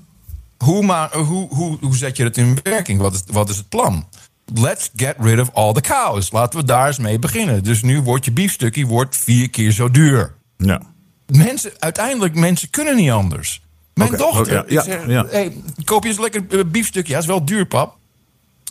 [0.65, 3.01] Hoe, maar, hoe, hoe, hoe zet je het in werking?
[3.01, 4.07] Wat is, wat is het plan?
[4.55, 6.33] Let's get rid of all the cows.
[6.33, 7.65] Laten we daar eens mee beginnen.
[7.65, 10.35] Dus nu wordt je biefstukje wordt vier keer zo duur.
[10.57, 10.81] Ja.
[11.27, 13.63] Mensen, uiteindelijk, mensen kunnen niet anders.
[13.99, 15.27] Mijn dochter, ja, zeg, ja.
[15.27, 17.13] hey, koop je eens lekker biefstukje.
[17.13, 17.97] Ja, is wel duur, pap.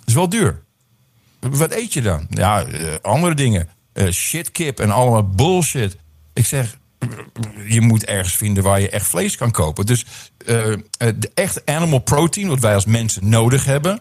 [0.05, 0.61] is wel duur.
[1.39, 2.27] Wat eet je dan?
[2.29, 3.69] Ja, eh, andere dingen.
[3.93, 5.97] Eh shitkip en allemaal bullshit.
[6.33, 6.77] Ik zeg,
[7.67, 9.85] je moet ergens vinden waar je echt vlees kan kopen.
[9.85, 10.05] Dus
[10.45, 13.99] eh, de echte animal protein, wat wij als mensen nodig hebben...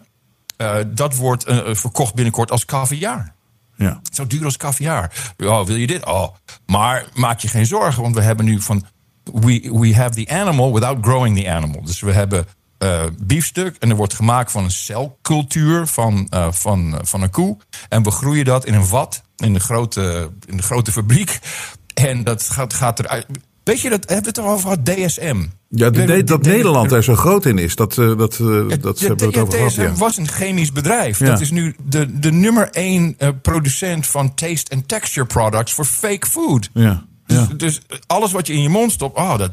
[0.87, 3.35] dat wordt eh, verkocht binnenkort als caviar.
[3.75, 4.01] Ja.
[4.11, 5.11] Zo duur als caviar.
[5.37, 6.05] Oh, wil je dit?
[6.05, 6.35] Oh.
[6.65, 8.85] Maar maak je geen zorgen, want we hebben nu van...
[9.33, 11.81] We, we have the animal without growing the animal.
[11.85, 12.45] Dus we hebben
[12.77, 17.57] eh biefstuk en er wordt gemaakt van een celcultuur van, eh, van, van een koe.
[17.89, 21.39] En we groeien dat in een vat, in de grote, in de grote fabriek.
[21.93, 23.25] En dat gaat, gaat eruit.
[23.63, 25.43] Weet je, dat hebben we het erover gehad, DSM.
[25.69, 29.27] Ja, de- dat de- Nederland er zo groot in is, dat, eh, dat, dat hebben
[29.27, 29.69] het over gehad.
[29.71, 29.93] DSM Ja.
[29.93, 31.19] was een chemisch bedrijf.
[31.19, 31.25] Ja.
[31.25, 36.27] Dat is nu de, de nummer één producent van taste and texture products voor fake
[36.27, 36.69] food.
[36.73, 37.05] Ja.
[37.27, 37.47] Dus, Ja.
[37.57, 39.51] dus alles wat je in je mond stopt, oh, dat,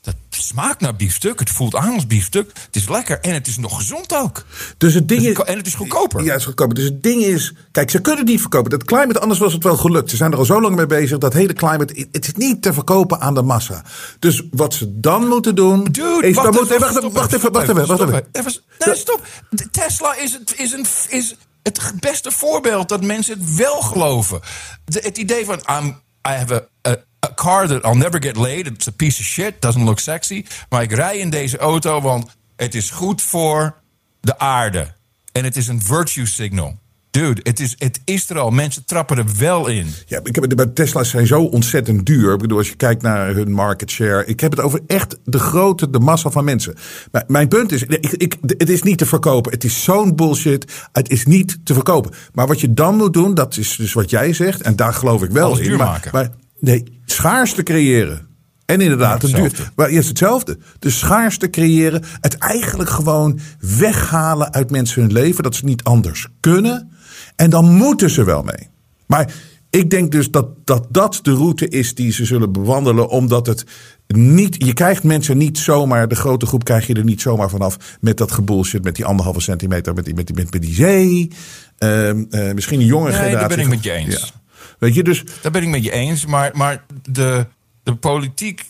[0.00, 1.38] dat smaakt naar biefstuk.
[1.38, 2.50] Het voelt aan als biefstuk.
[2.66, 4.44] Het is lekker en het is nog gezond ook.
[4.76, 6.24] Dus het ding Dus het en het is goedkoper.
[6.24, 6.74] Ja, het is goedkoper.
[6.74, 7.54] Dus het ding is.
[7.72, 8.70] Kijk, ze kunnen het niet verkopen.
[8.70, 10.10] Dat climate, anders was het wel gelukt.
[10.10, 11.18] Ze zijn er al zo lang mee bezig.
[11.18, 12.06] Dat hele climate.
[12.12, 13.84] Het is niet te verkopen aan de massa.
[14.18, 15.84] Dus wat ze dan moeten doen.
[15.84, 18.26] Dude, is, wacht, dan even, wacht, even, wacht even, wacht even, wacht stop even.
[18.32, 18.52] even.
[18.86, 19.26] Nee, stop.
[19.50, 24.40] De Tesla is, het- is, een, is het beste voorbeeld dat mensen het wel geloven.
[24.84, 25.86] De- het idee van I'm,
[26.28, 26.96] I have a, a,
[27.26, 28.66] a car that I'll never get laid.
[28.66, 30.44] It's a piece of shit, doesn't look sexy.
[30.68, 33.74] Maar ik rij in deze auto, want het is goed voor
[34.20, 34.92] de aarde.
[35.32, 36.78] En het is een virtue signal.
[37.10, 38.50] Dude, het is, het is er al.
[38.50, 39.94] Mensen trappen er wel in.
[40.06, 42.32] Ja, ik heb, het- de Tesla's zijn zo ontzettend duur.
[42.32, 44.24] Ik bedoel, als je kijkt naar hun market share.
[44.26, 46.74] Ik heb het over echt de grote, de massa van mensen.
[47.12, 49.52] Maar mijn punt is, ik, ik, het is niet te verkopen.
[49.52, 50.72] Het is zo'n bullshit.
[50.92, 52.12] Het is niet te verkopen.
[52.32, 54.60] Maar wat je dan moet doen, dat is dus wat jij zegt.
[54.60, 55.64] En daar geloof ik wel Alles in.
[55.64, 56.10] duur maar, maken.
[56.12, 56.30] maar
[56.60, 58.26] nee, schaarste creëren.
[58.66, 59.72] En inderdaad, het duur, hetzelfde.
[59.76, 60.58] maar eerst hetzelfde.
[60.78, 62.02] De schaarste creëren.
[62.20, 63.38] Het eigenlijk gewoon
[63.78, 65.42] weghalen uit mensen hun leven.
[65.42, 66.90] Dat ze niet anders kunnen.
[67.36, 68.68] En dan moeten ze wel mee.
[69.06, 69.32] Maar
[69.70, 73.08] ik denk dus dat, dat dat de route is die ze zullen bewandelen.
[73.08, 73.64] Omdat het
[74.06, 74.64] niet.
[74.64, 76.08] Je krijgt mensen niet zomaar.
[76.08, 77.98] De grote groep krijg je er niet zomaar vanaf.
[78.00, 78.84] Met dat gebullshit.
[78.84, 79.94] Met die anderhalve centimeter.
[79.94, 81.30] Met die, met die, met, die zee.
[81.78, 83.56] Ehm, eh, misschien een jonge Nee, daar generatie.
[83.56, 84.14] ben ik met je eens.
[84.14, 84.37] Ja.
[84.78, 86.26] Weet je, dus Daar ben ik met je eens.
[86.26, 87.46] Maar, maar de,
[87.82, 88.64] de politiek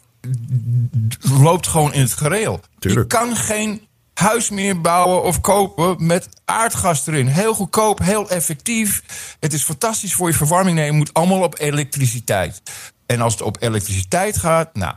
[1.41, 2.61] loopt gewoon in het gereel.
[2.79, 3.13] Tuurlijk.
[3.13, 7.27] Je kan geen huis meer bouwen of kopen met aardgas erin.
[7.27, 9.03] Heel goedkoop, heel effectief.
[9.41, 10.77] Het is fantastisch voor je verwarming.
[10.77, 12.63] Nee, je moet allemaal op elektriciteit.
[13.07, 14.95] En als het op elektriciteit gaat, nou,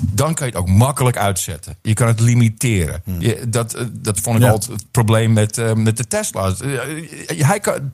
[0.00, 1.76] dan kan je het ook makkelijk uitzetten.
[1.82, 3.02] Je kan het limiteren.
[3.18, 4.50] Je, dat, eh, dat vond ik Ja.
[4.50, 6.60] altijd het probleem met, eh, met de Tesla's.
[6.60, 6.70] Eh,
[7.26, 7.92] hij kan,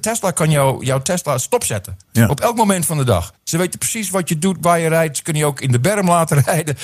[0.00, 1.96] Tesla kan jou, jouw Tesla stopzetten.
[2.12, 2.28] Ja.
[2.28, 3.32] Op elk moment van de dag.
[3.44, 5.16] Ze weten precies wat je doet, waar je rijdt.
[5.16, 6.76] Ze kunnen je ook in de berm laten rijden.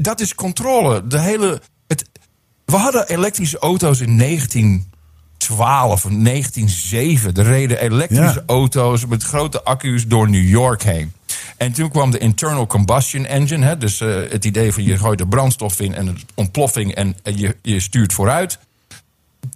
[0.00, 1.06] Dat is controle.
[1.06, 2.04] De hele, het,
[2.64, 7.34] we hadden elektrische auto's in 1912 of 1907.
[7.34, 8.42] Er reden elektrische Ja.
[8.46, 11.12] auto's met grote accu's door New York heen.
[11.56, 13.66] En toen kwam de internal combustion engine.
[13.66, 17.16] Hè, dus eh, het idee van je gooit er brandstof in en een ontploffing en,
[17.22, 18.58] je, je stuurt vooruit.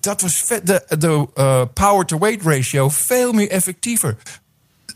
[0.00, 4.16] Dat was de, de eh, power-to-weight ratio veel meer effectiever.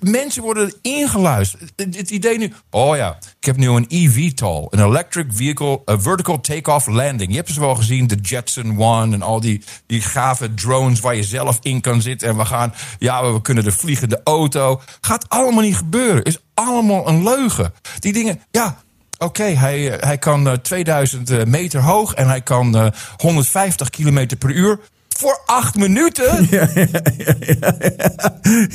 [0.00, 1.72] Mensen worden ingeluisterd.
[1.76, 6.40] Het, idee nu, oh ja, ik heb nu een eVTOL, een electric vehicle, a vertical
[6.40, 7.30] take-off landing.
[7.30, 11.16] Je hebt ze wel gezien, de Jetson One en al die, die gave drones waar
[11.16, 12.28] je zelf in kan zitten.
[12.28, 14.80] En we gaan, ja, we kunnen de vliegende auto.
[15.00, 16.22] Gaat allemaal niet gebeuren.
[16.22, 17.72] Is allemaal een leugen.
[17.98, 18.84] Die dingen, ja,
[19.18, 22.86] Oké, hij, eh, hij kan eh, 2000 eh, meter hoog en hij kan eh,
[23.16, 24.78] 150 kilometer per uur.
[25.18, 26.48] Voor acht minuten?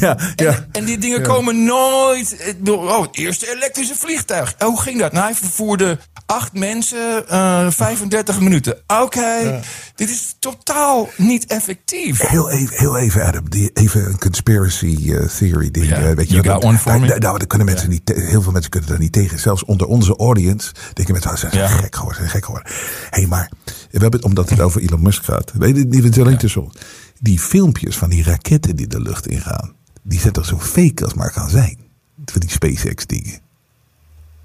[0.04, 0.66] ja, ja.
[0.72, 2.56] En die dingen komen nooit.
[2.58, 4.56] bedoel, Oh, het eerste elektrische vliegtuig.
[4.60, 5.12] Oh, hoe ging dat?
[5.12, 8.78] Nou, hij vervoerde acht mensen, eh 35 minuten.
[8.88, 9.62] Oké,
[9.96, 12.22] dit is totaal niet effectief.
[12.22, 15.88] Heel even, heel even Adam, die, even een conspiracy eh, theory ding.
[15.88, 18.72] Ja, eh, weet je, for nou, nou, nou, daar kunnen mensen niet, heel veel mensen
[18.72, 19.40] kunnen daar niet tegen.
[19.40, 22.72] Zelfs onder onze audience denken mensen, ze zijn gek geworden, zijn gek geworden.
[23.10, 23.52] Hé, hey, maar
[23.92, 25.52] we hebben het, omdat het over Elon Musk gaat.
[25.54, 26.74] Weet je, niet alleen tussen ons.
[27.20, 29.74] Die filmpjes van die raketten die de lucht ingaan,
[30.04, 31.78] die zijn toch zo fake als maar kan zijn.
[32.26, 33.40] Van die SpaceX dingen.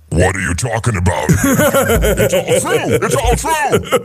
[0.09, 1.30] What are you talking about?
[2.20, 2.99] it's all true.
[2.99, 4.01] It's all true.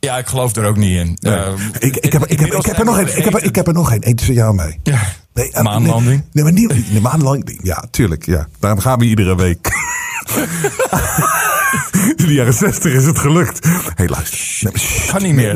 [0.00, 1.16] Ja, ik geloof er ook niet in.
[1.20, 3.04] Eh, Ik, ik, heb, ik, heb, ik heb er nog een.
[3.04, 4.08] we Ik heb, er- ik heb er nog een.
[4.08, 4.80] Eén tussen jou en mij.
[4.82, 5.00] Ja,
[5.34, 6.22] Nee, eh, maanlanding.
[6.32, 7.60] Nee, nee, maar niet de maanlanding.
[7.62, 8.26] Ja, tuurlijk.
[8.26, 8.48] Ja.
[8.58, 9.68] Daarom gaan we iedere week.
[12.16, 13.66] In de jaren 60 is het gelukt.
[13.94, 14.78] Hé, luister.
[14.78, 15.12] Shh.
[15.12, 15.54] Kan niet meer.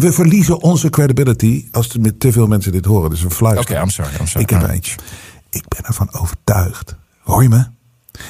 [0.00, 3.10] We verliezen onze credibility als er met te veel mensen dit horen.
[3.10, 3.76] Dus we fluisteren.
[3.76, 4.42] Oké, I'm sorry, I'm sorry.
[4.42, 4.96] Ik heb eentje.
[5.50, 6.96] Ik ben ervan overtuigd.
[7.18, 7.64] Hoor je me?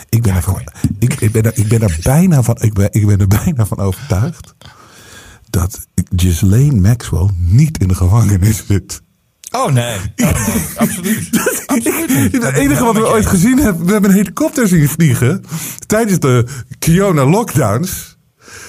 [0.09, 0.63] Ik ben, ervan,
[0.99, 3.67] ik, ik, ben er, ik ben er bijna van, ik ben, ik ben er bijna
[3.67, 4.55] van overtuigd
[5.51, 9.03] dat Ghislaine Maxwell niet in de gevangenis zit.
[9.53, 10.63] Oh nee, Oh, nee.
[10.77, 11.29] absoluut.
[11.67, 12.45] absoluut niet.
[12.45, 15.45] Het enige wat we ooit gezien hebben, we hebben een helikopter zien vliegen
[15.87, 16.45] tijdens de
[16.79, 18.11] Kiona lockdowns.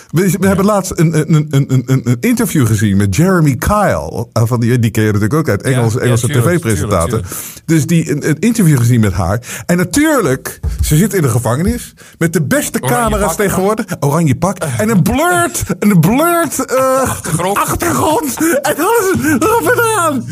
[0.10, 4.28] We, we hebben laatst een, een, een, een, interview gezien met Jeremy Kyle.
[4.34, 7.22] Uh, Van die, die ken je natuurlijk ook uit Engelse, ja, Engelse tv-presentator.
[7.66, 9.64] Dus die, een, een interview gezien met haar.
[9.66, 11.94] En natuurlijk, ze zit in de gevangenis.
[12.18, 13.46] Met de beste Oranje camera's pak.
[13.46, 13.86] tegenwoordig.
[14.00, 14.58] Oranje pak.
[14.78, 17.58] En een blurred, een blurred eh, Achtergrond.
[17.58, 18.38] achtergrond.
[18.62, 20.26] En alles erop en eraan.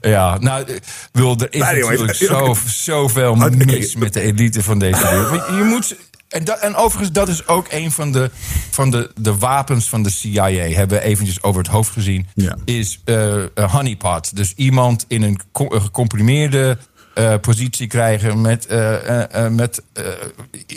[0.00, 0.66] Ja, nou,
[1.12, 5.46] wil, er is natuurlijk zo, zoveel mis met de elite van deze wereld.
[5.46, 5.96] Je moet,
[6.28, 8.30] en, dat, en overigens, dat is ook een van de,
[8.70, 10.50] van de, de wapens van de CIA.
[10.50, 12.26] Hebben we eventjes over het hoofd gezien.
[12.34, 12.56] Ja.
[12.64, 14.36] Is een honeypot.
[14.36, 16.78] Dus iemand in een, co- een gecomprimeerde
[17.14, 19.82] eh, positie krijgen met, eh, met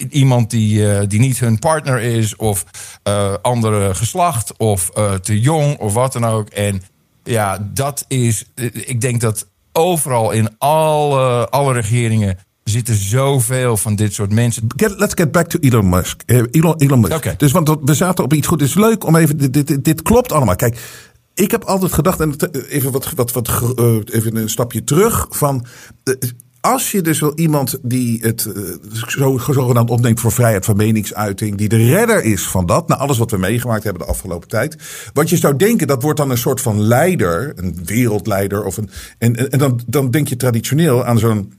[0.10, 2.64] iemand die, die niet hun partner is, of
[3.42, 4.90] andere geslacht, of
[5.22, 6.50] te jong, of wat dan ook.
[6.50, 6.82] En
[7.30, 8.46] ja, dat is.
[8.56, 14.64] eh, Ik denk dat overal in alle, alle regeringen zitten zoveel van dit soort mensen.
[14.76, 16.22] Get, let's get back to Elon Musk.
[16.26, 17.14] Eh, Elon, Elon Musk.
[17.16, 17.34] Oké.
[17.38, 18.60] Dus want we zaten op iets goed.
[18.60, 19.38] Het is leuk om even.
[19.38, 20.56] Dit, dit, dit klopt allemaal.
[20.56, 20.80] Kijk,
[21.34, 22.20] ik heb altijd gedacht.
[22.20, 23.50] En eh, even, wat, wat, wat,
[24.12, 25.28] even een stapje terug.
[25.30, 25.66] Van.
[26.72, 28.62] Als je dus wel iemand die het eh,
[29.08, 33.18] zo, zogenaamd opneemt voor vrijheid van meningsuiting, die de redder is van dat, na alles
[33.18, 34.78] wat we meegemaakt hebben de afgelopen tijd.
[35.14, 38.64] Wat je zou denken, dat wordt dan een soort van leider, een wereldleider.
[38.64, 41.54] Of een, en en, dan, dan denk je traditioneel aan zo'n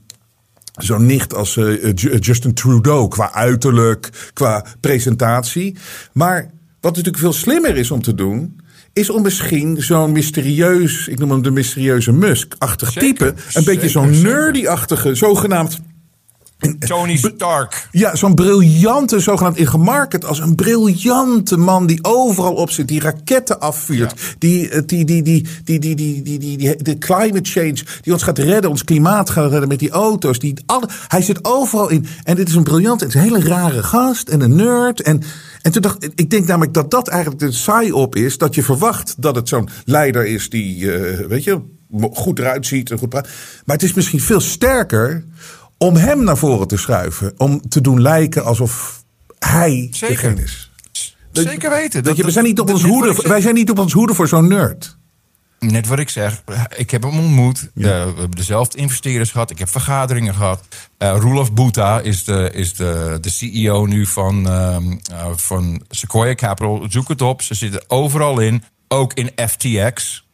[0.71, 5.75] zo'n nicht als eh, Ju- Justin Trudeau qua uiterlijk, qua presentatie.
[6.13, 8.60] Maar wat natuurlijk veel slimmer is om te doen.
[8.93, 13.33] Is om misschien zo'n mysterieus, ik noem hem de mysterieuze Musk-achtig type.
[13.53, 15.79] Een beetje zo'n nerdy-achtige, zogenaamd
[16.79, 17.87] Tony Stark.
[17.91, 23.59] ja, zo'n briljante, zogenaamd ingemarket als een briljante man die overal op zit, die raketten
[23.59, 28.13] afvuurt, die, eh, die, die, die, die, die, die, die, die, de climate change, die
[28.13, 30.39] ons gaat redden, ons klimaat gaat redden met die auto's.
[30.39, 32.05] Die alle, hij zit overal in.
[32.23, 35.01] En dit is een briljante, het is een hele rare gast en een nerd.
[35.01, 35.21] En,
[35.61, 38.55] en toen dacht ik, ik denk namelijk dat dat eigenlijk de saai op is, dat
[38.55, 41.61] je verwacht dat het zo'n leider is die, eh, weet je,
[42.13, 43.27] goed eruit ziet en goed praat.
[43.65, 45.25] Maar het is misschien veel sterker
[45.81, 47.33] om hem naar voren te schuiven.
[47.37, 49.03] Om te doen lijken alsof
[49.39, 50.07] hij Zeker.
[50.15, 50.71] degene is.
[51.31, 52.03] Zeker weten.
[52.03, 54.13] Dat je, we zijn niet op dat- ons hoede, wij zijn niet op ons hoede
[54.13, 54.97] voor zo'n nerd.
[55.59, 56.43] Net wat ik zeg,
[56.77, 57.59] ik heb hem ontmoet.
[57.61, 59.49] Eh, we hebben dezelfde investeerders gehad.
[59.51, 60.63] Ik heb vergaderingen gehad.
[60.97, 66.35] Eh Roelof Boeta is, de, is de, de CEO nu van, ehm, eh, van Sequoia
[66.35, 66.85] Capital.
[66.89, 67.41] Zoek het op.
[67.41, 68.63] Ze zitten overal in.
[68.87, 70.25] Ook in FTX.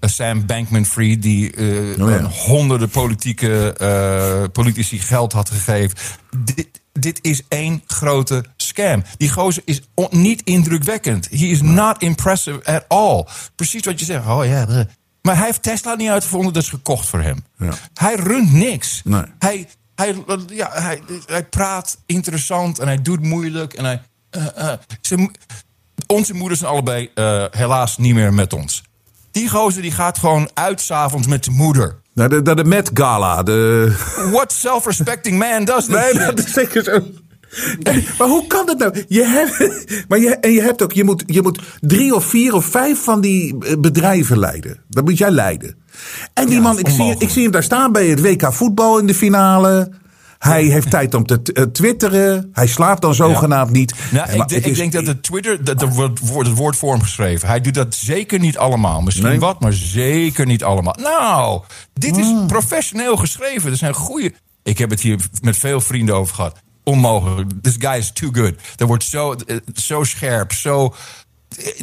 [0.00, 2.22] Eh, Sam Bankman-Fried, die eh, Oh ja.
[2.22, 5.98] honderden politieke, eh, politici geld had gegeven.
[6.36, 9.02] Dit, dit is één grote scam.
[9.16, 9.80] Die gozer is
[10.10, 11.28] niet indrukwekkend.
[11.30, 13.26] He is not impressive at all.
[13.54, 14.26] Precies wat je zegt.
[14.26, 14.86] Oh ja,
[15.22, 16.52] maar hij heeft Tesla niet uitgevonden.
[16.52, 17.44] Dat is gekocht voor hem.
[17.58, 17.72] Ja.
[17.94, 19.00] Hij runt niks.
[19.04, 19.22] Nee.
[19.38, 20.14] Hij, hij,
[20.48, 23.72] ja, hij, hij praat interessant en hij doet moeilijk.
[23.74, 24.00] En hij,
[25.00, 25.30] ze
[26.06, 27.10] onze moeders zijn allebei
[27.50, 28.82] helaas niet meer met ons.
[29.38, 32.00] Die gozer die gaat gewoon uit s'avonds met zijn moeder.
[32.14, 33.42] Naar de, naar de Met Gala.
[33.42, 33.92] De...
[34.32, 36.90] What self-respecting man does that Nee, dat is zeker zo.
[37.82, 39.04] En- maar hoe kan dat nou?
[39.08, 42.54] Je hebt, maar je, en je hebt ook, je moet, je moet drie of vier
[42.54, 44.80] of vijf van die eh, bedrijven leiden.
[44.88, 45.76] Dat moet jij leiden.
[46.34, 48.98] En die Ja, man, ik zie, ik zie hem daar staan bij het WK voetbal
[48.98, 49.90] in de finale.
[50.38, 52.50] Hij heeft tijd om te t- eh, twitteren.
[52.52, 53.94] Hij slaapt dan zogenaamd niet.
[54.12, 57.48] Nou, ik, is- denk dat de Twitter, dat er wordt het woord vormgeschreven.
[57.48, 59.00] Hij doet dat zeker niet allemaal.
[59.00, 59.38] Misschien Nee?
[59.40, 60.96] wat, maar zeker niet allemaal.
[61.00, 61.62] Nou,
[61.94, 62.46] dit is Hmm.
[62.46, 63.70] professioneel geschreven.
[63.70, 64.32] Er zijn goede.
[64.62, 66.56] Ik heb het hier met veel vrienden over gehad.
[66.84, 67.50] Onmogelijk.
[67.62, 68.54] This guy is too good.
[68.76, 70.94] Er wordt zo, eh, zo scherp, zo.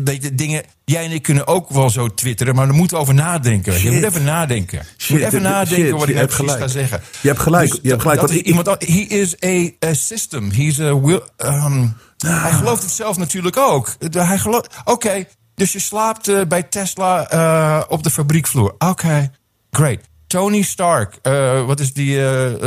[0.05, 0.63] Eh, je, dingen.
[0.85, 3.81] Jij en ik kunnen ook wel zo twitteren, maar daar moeten we over nadenken.
[3.83, 4.77] Je moet even nadenken.
[4.77, 6.59] Je Shit, moet even nadenken shit, wat ik nou precies gelijk.
[6.59, 7.01] ga zeggen.
[7.21, 10.51] Je hebt gelijk, je hebt gelijk, want ik- iemand, he is a, a system.
[10.51, 11.21] He's a will.
[11.37, 13.95] um, Hij gelooft het zelf natuurlijk ook.
[14.11, 14.67] Hij gelooft.
[14.83, 15.25] Oké,
[15.55, 18.75] dus je slaapt eh, bij Tesla eh, op de fabriekvloer.
[18.77, 19.31] Oké,
[19.71, 19.99] great.
[20.27, 21.19] Tony Stark,
[21.65, 22.21] wat is die,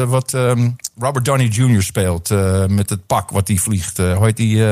[0.07, 1.83] wat ehm, Robert Downey Jr.
[1.83, 2.29] speelt
[2.69, 3.97] met het pak wat hij vliegt.
[3.97, 4.65] hoe heet die?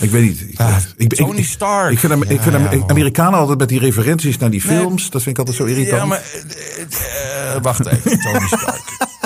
[0.00, 0.40] Ik weet niet.
[0.48, 1.92] Ik, Ah, ik- ik- Tony Stark.
[1.92, 2.84] Ik vind, hem, ik vind hem, ja.
[2.86, 4.76] Amerikanen altijd met die referenties naar die Nee.
[4.78, 5.10] films.
[5.10, 6.00] Dat vind ik altijd zo irritant.
[6.00, 6.22] Ja, maar.
[6.22, 8.82] eh, eh, wacht even, Tony Stark.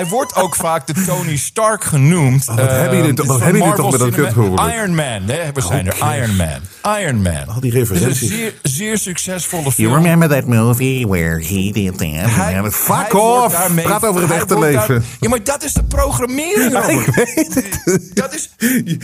[0.00, 2.48] Hij wordt ook vaak de Tony Stark genoemd.
[2.48, 4.72] Oh, wat Eh, hebben jullie toch- dit wat hebben jullie toch met dat Cinema- kuthoorn?
[4.72, 5.52] Iron Man, hè?
[5.52, 6.16] we zijn er.
[6.16, 6.36] Iron?
[6.36, 6.98] Man.
[7.00, 7.48] Iron Man.
[7.54, 8.20] Al die referenties.
[8.20, 9.94] een zeer, zeer succesvolle You film.
[9.94, 12.30] remember that movie where he did that?
[12.30, 13.54] Hij- fuck off.
[13.54, 15.04] daarmee- Praat over het echte daar- leven.
[15.20, 16.72] ja, maar dat is de programmering.
[16.72, 17.06] Robert.
[17.08, 17.54] ik weet
[17.84, 18.10] het.
[18.14, 18.50] Dat is.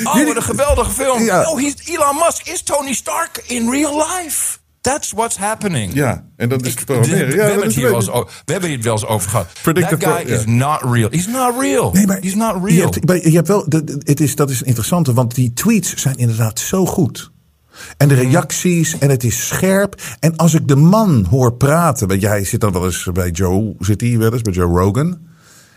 [0.05, 1.23] Oh, wat een geweldige film.
[1.23, 1.43] Ja.
[1.51, 4.59] Oh, Elon Musk is Tony Stark in real life.
[4.87, 5.95] That's what's happening.
[5.95, 7.27] Ja, en dat is te programmeren.
[7.29, 8.07] we, Ja, hebben dat het eens
[8.45, 9.47] we hebben het wel eens over gehad.
[9.63, 11.09] Predictive That guy is not real.
[11.11, 11.91] He's not real.
[11.93, 12.91] Nee, maar He's not Je real.
[12.91, 15.95] hebt, maar je hebt wel, dat- het is, dat is een interessante, want die tweets
[15.95, 17.31] zijn inderdaad zo goed.
[17.97, 18.21] En de Mm.
[18.21, 20.01] reacties, en het is scherp.
[20.21, 23.75] En als ik de man hoor praten, want jij zit dan wel eens bij Joe,
[23.79, 25.19] zit hij wel eens bij Joe Rogan?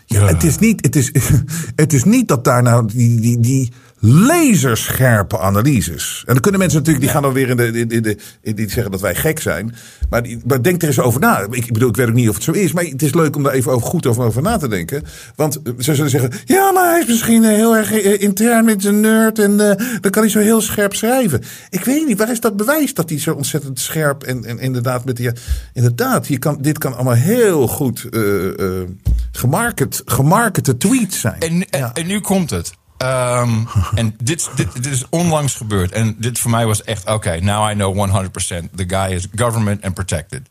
[0.05, 1.11] Ja, Het, is niet, het, is,
[1.75, 6.23] het is niet dat daar nou die, die, die laserscherpe analyses.
[6.25, 8.69] En dan kunnen mensen natuurlijk, die gaan dan weer in de, in, de in die
[8.69, 9.75] zeggen dat wij gek zijn.
[10.09, 11.47] Maar, die, maar denk er eens over na.
[11.51, 12.71] Ik, bedoel, ik weet ook niet of het zo is.
[12.71, 15.03] Maar het is leuk om daar even over, goed over, over na te denken.
[15.35, 18.65] Want eh, ze zullen zeggen, ja, maar hij is misschien eh, heel erg eh, intern
[18.65, 19.39] met zijn nerd.
[19.39, 19.57] En
[20.01, 21.41] dan kan hij zo heel scherp schrijven.
[21.69, 25.05] Ik weet niet, waar is dat bewijs dat hij zo ontzettend scherp en, en inderdaad
[25.05, 25.25] met die...
[25.25, 25.33] ja,
[25.73, 28.87] inderdaad, je kan, dit kan allemaal heel goed eh eh
[29.31, 31.39] gemarket, gemarkete tweets zijn.
[31.39, 32.78] En, en, en nu komt het.
[32.99, 33.49] Ehm,
[33.95, 35.91] en dit, dit, dit is onlangs gebeurd.
[35.91, 38.69] En dit voor mij was echt, oké, now I know 100%.
[38.75, 40.49] The guy is government and protected.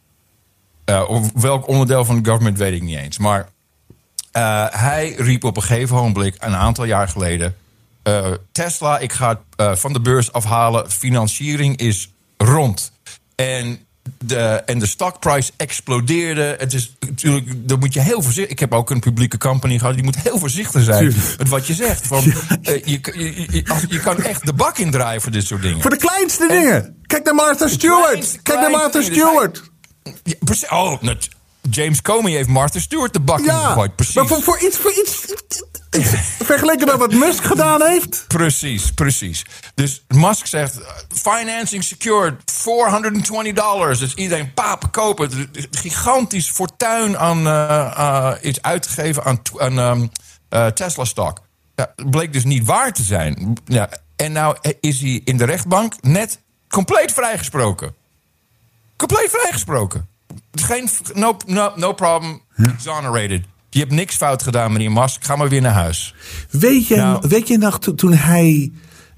[0.84, 3.18] Eh, of welk onderdeel van de government weet ik niet eens.
[3.18, 3.48] Maar
[4.32, 7.56] Eh, hij riep op een gegeven ogenblik, een aantal jaar geleden...
[8.02, 10.90] eh, Tesla, ik ga het van de beurs afhalen.
[10.90, 12.92] Financiering is rond.
[13.34, 13.78] En
[14.24, 14.36] de,
[14.66, 16.56] en de stockprijs explodeerde.
[16.58, 18.52] Het is natuurlijk, daar moet je heel voorzichtig...
[18.52, 19.94] Ik heb ook een publieke company gehad.
[19.94, 21.38] Je moet heel voorzichtig zijn Tuurlijk.
[21.38, 22.08] met wat je zegt.
[22.08, 25.62] Want, eh, je, je, je, als- je kan echt de bak indraaien voor dit soort
[25.62, 25.80] dingen.
[25.80, 26.96] Voor de kleinste dingen.
[27.06, 28.06] Kijk naar Martha Stewart.
[28.10, 29.02] kleinste- Kijk naar Martha.
[29.02, 29.62] Stewart.
[30.22, 30.34] Ja.
[30.70, 31.28] Oh, net-
[31.70, 33.88] James Comey heeft Martha Stewart de bak Ja.
[33.96, 34.14] Precies.
[34.14, 35.24] maar voor, voor iets, voor iets,
[36.38, 38.24] vergeleken met wat Musk gedaan heeft.
[38.28, 39.44] Precies, precies.
[39.74, 43.98] Dus Musk zegt, uh, financing secured, 420 dollars.
[43.98, 45.30] Dus iedereen papen kopen.
[45.30, 50.06] Is een Gigantisch fortuin aan eh, eh, iets uitgegeven aan, aan ehm,
[50.48, 51.40] eh, Tesla-stock.
[51.74, 53.56] Ja, bleek dus niet waar te zijn.
[53.64, 57.94] Ja, en nou is hij in de rechtbank net compleet vrijgesproken.
[58.96, 60.08] Compleet vrijgesproken.
[60.52, 63.42] Geen, no, no, no problem, exonerated.
[63.70, 65.24] Je hebt niks fout gedaan, meneer Musk.
[65.24, 66.14] Ga maar weer naar huis.
[66.50, 67.24] Weet je, Nou.
[67.28, 68.72] weet je nog to- toen hij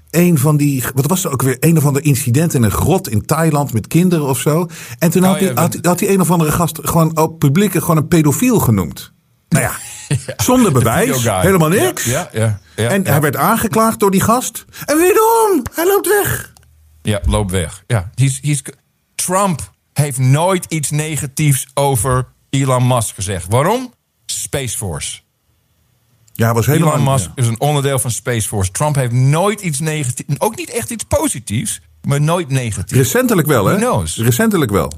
[0.09, 0.83] een van die.
[0.93, 1.57] Wat was er ook weer?
[1.59, 4.67] Een of ander incident in een grot in Thailand met kinderen of zo.
[4.99, 7.39] En toen Oh had, ja, hij, had, had hij een of andere gast gewoon op
[7.39, 9.13] publiek gewoon een pedofiel genoemd.
[9.49, 9.73] Nou ja,
[10.43, 12.03] zonder bewijs, helemaal niks.
[12.03, 14.65] Ja, ja, en hij werd aangeklaagd door die gast.
[14.85, 16.53] En wederom, hij loopt weg.
[17.01, 17.83] Ja, loop weg.
[17.87, 18.61] Ja, he's, he's,
[19.15, 23.45] Trump heeft nooit iets negatiefs over Elon Musk gezegd.
[23.49, 23.93] Waarom?
[24.25, 25.19] Space Force.
[26.33, 26.93] Ja, was helemaal.
[26.93, 27.31] Elon Musk ja.
[27.35, 28.71] is een onderdeel van Space Force.
[28.71, 32.97] Trump heeft nooit iets negatiefs, ook niet echt iets positiefs, maar nooit negatief.
[32.97, 33.77] Recentelijk wel, hè?
[34.15, 34.91] Recentelijk wel.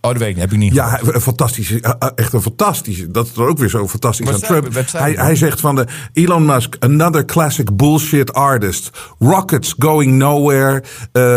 [0.00, 1.14] Oh, dat weet ik niet, heb ik niet Ja, gehoord.
[1.14, 3.10] een fantastische, eh, eh, echt een fantastische.
[3.10, 4.86] Dat is dan ook weer zo fantastisch Wat aan Trump.
[4.92, 5.36] Hij, hij?
[5.36, 8.90] zegt van de Elon Musk, another classic bullshit artist.
[9.18, 10.82] Rockets going nowhere.
[11.12, 11.36] eh,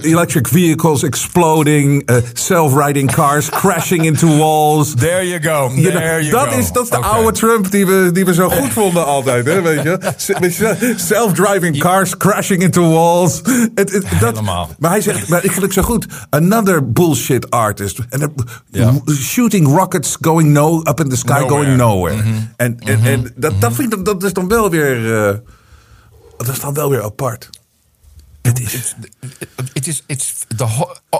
[0.12, 2.08] electric vehicles exploding.
[2.32, 4.94] self-riding cars crashing into walls.
[4.94, 5.50] There you go.
[5.74, 6.58] You know, There you dat, go.
[6.58, 9.46] is, dat is de oude Trump die we, die we zo goed vonden altijd.
[9.46, 9.98] Hè, weet je?
[10.96, 13.40] Self-driving cars crashing into walls.
[13.74, 13.90] Het,
[14.20, 14.70] dat, Helemaal.
[14.78, 16.06] Maar hij zegt, maar ik vind het zo goed.
[16.30, 17.04] Another bullshit
[17.48, 17.98] artist.
[18.08, 18.34] En.
[19.18, 21.48] Shooting rockets going no, up in the sky Nowhere.
[21.48, 22.16] going nowhere.
[22.16, 22.28] Mhm.
[22.56, 25.26] En, en, en dat, dat, vind ik, dat is dan wel weer...
[25.28, 25.34] eh,
[26.36, 27.50] dat is dan wel weer apart.
[28.46, 28.94] Het is...
[29.72, 30.66] It is, it's the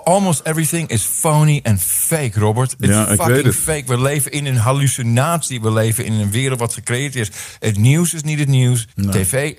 [0.05, 2.75] almost everything is phony and fake, Robert.
[2.79, 3.55] It's Ja, ik fucking weet het.
[3.57, 3.83] fake.
[3.87, 5.61] We leven in een hallucinatie.
[5.61, 7.31] We leven in een wereld wat gecreëerd is.
[7.59, 8.87] Het nieuws is niet het nieuws.
[9.11, 9.55] TV,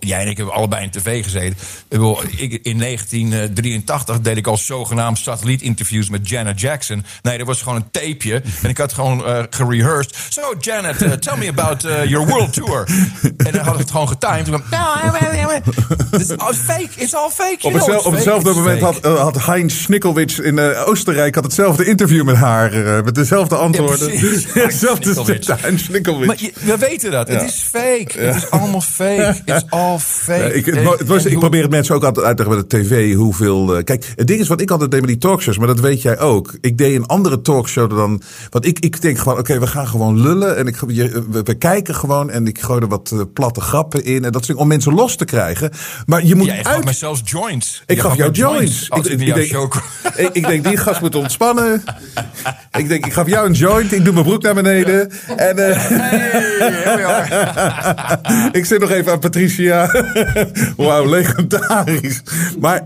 [0.00, 1.56] jij en ik hebben allebei in tv gezeten.
[2.62, 7.04] In 1983 deed ik al zogenaamd satellietinterviews met Janet Jackson.
[7.22, 8.42] Nee, dat was gewoon een tapeje.
[8.62, 10.16] En ik had gewoon eh gerehearsed.
[10.28, 12.88] So, Janet, uh, tell me about uh, your world tour.
[13.36, 14.44] en dan had ik het gewoon getimed.
[14.44, 14.62] Kwam,
[16.10, 16.88] Het is fake.
[17.14, 17.56] All fake.
[17.60, 18.14] Op, hetzelfde, op
[18.44, 18.52] fake.
[18.58, 18.84] moment fake.
[18.84, 22.72] had, eh, had Heinz Schnickelwitsch in eh, Oostenrijk had hetzelfde interview met haar.
[22.72, 24.10] eh, met dezelfde antwoorden.
[24.52, 26.26] Hetzelfde Heinz Schnickelwitsch.
[26.26, 27.28] Maar je- we weten dat.
[27.28, 27.34] Ja.
[27.34, 28.18] Het is fake.
[28.18, 29.40] Het is allemaal fake.
[29.44, 30.38] It's all fake.
[30.42, 32.60] Nee, ik, het, wa- het was, ik probeer het mensen ook altijd uit te leggen
[32.62, 33.14] met de tv.
[33.14, 33.76] Hoeveel.
[33.76, 36.02] eh, kijk, het ding is wat ik altijd deed met die talkshows, maar dat weet
[36.02, 36.54] jij ook.
[36.60, 38.22] Ik deed een andere talkshow dan.
[38.50, 40.56] Want ik, ik denk gewoon, oké, we gaan gewoon lullen.
[40.56, 42.30] En ik, je- we, we kijken gewoon.
[42.30, 44.24] En ik gooi er wat platte grappen in.
[44.24, 45.70] En dat soort om mensen los te krijgen.
[46.06, 46.84] Maar je moet Ja, uit.
[47.02, 47.82] Zelfs joints.
[47.86, 48.88] Ik Je gaf jou joints.
[48.88, 51.82] Ik, ik, ik, naar denk, ik, denk, die gast moet ontspannen.
[52.80, 53.92] ik denk, ik gaf jou een joint.
[53.92, 55.10] Ik doe mijn broek naar beneden.
[55.36, 55.58] En,
[57.06, 58.50] are.
[58.58, 60.04] ik zit nog even aan Patricia.
[60.76, 62.22] Wauw, legendarisch.
[62.60, 62.82] Maar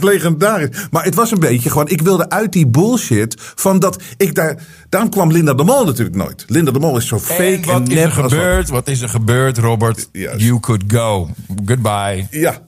[0.00, 0.86] legendarisch.
[0.90, 1.88] Maar het was een beetje gewoon.
[1.88, 3.34] Ik wilde uit die bullshit.
[3.54, 4.58] Van dat ik daar.
[4.88, 6.44] Daarom kwam Linda de Mol natuurlijk nooit.
[6.46, 8.68] Linda de Mol is zo fake En en, wat is er gebeurd?
[8.68, 10.08] Wat is er gebeurd, Robert?
[10.12, 11.28] You could go.
[11.66, 12.26] Goodbye.
[12.30, 12.60] Ja,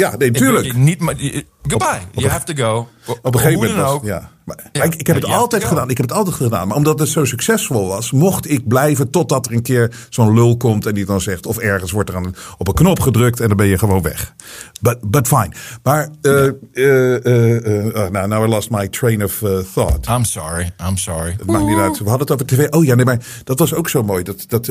[0.00, 0.74] ja, nee, tuurlijk.
[0.76, 2.00] Niet, maar, je- goodbye.
[2.12, 2.88] You have to go.
[3.22, 4.30] Op een gegeven moment was ja.
[4.56, 4.78] Maar, Ja.
[4.78, 5.90] maar ik, ik heb het Ja, altijd gedaan.
[5.90, 6.68] Ik heb het altijd gedaan.
[6.68, 10.56] Maar omdat het zo succesvol was, mocht ik blijven totdat er een keer zo'n lul
[10.56, 13.48] komt en die dan zegt, of ergens wordt er aan, op een knop gedrukt en
[13.48, 14.34] dan ben je gewoon weg.
[14.80, 15.50] But, but fine.
[15.82, 20.06] Maar, eh eh eh, oh, nou, now I lost my train of thought.
[20.08, 20.70] I'm sorry.
[20.88, 21.34] I'm sorry.
[21.38, 21.98] Het maakt niet uit.
[21.98, 22.68] We hadden het over tv.
[22.70, 24.22] Oh ja, nee, maar dat was ook zo mooi.
[24.22, 24.68] Dat, dat,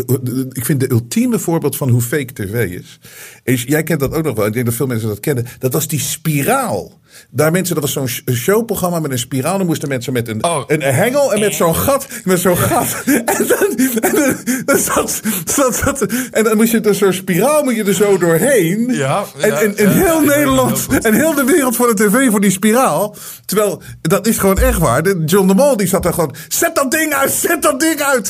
[0.49, 2.99] ik vind de ultieme voorbeeld van hoe fake tv is.
[3.43, 3.63] is.
[3.63, 4.45] Jij kent dat ook nog wel.
[4.45, 5.45] Ik denk dat veel mensen dat kennen.
[5.59, 6.97] Dat was die spiraal.
[7.29, 9.57] Daar mensen, dat was zo'n sh- showprogramma met een spiraal.
[9.57, 10.63] Dan moesten mensen met een, Oh.
[10.67, 12.07] een, hengel en met zo'n gat.
[12.23, 12.95] Met zo'n gat.
[13.39, 14.35] En dan, en dan,
[14.65, 18.17] dan zat, zat, zat- en dan moest je er zo'n spiraal moet je er zo
[18.17, 18.87] doorheen.
[18.91, 22.03] Ja, en, ja, en, en ja, heel Nederland heel en heel de wereld voor de
[22.09, 23.15] tv voor die spiraal.
[23.45, 25.03] Terwijl, dat is gewoon echt waar.
[25.03, 26.35] De John de Mol die zat daar gewoon.
[26.47, 28.27] Zet dat ding uit, zet dat ding uit.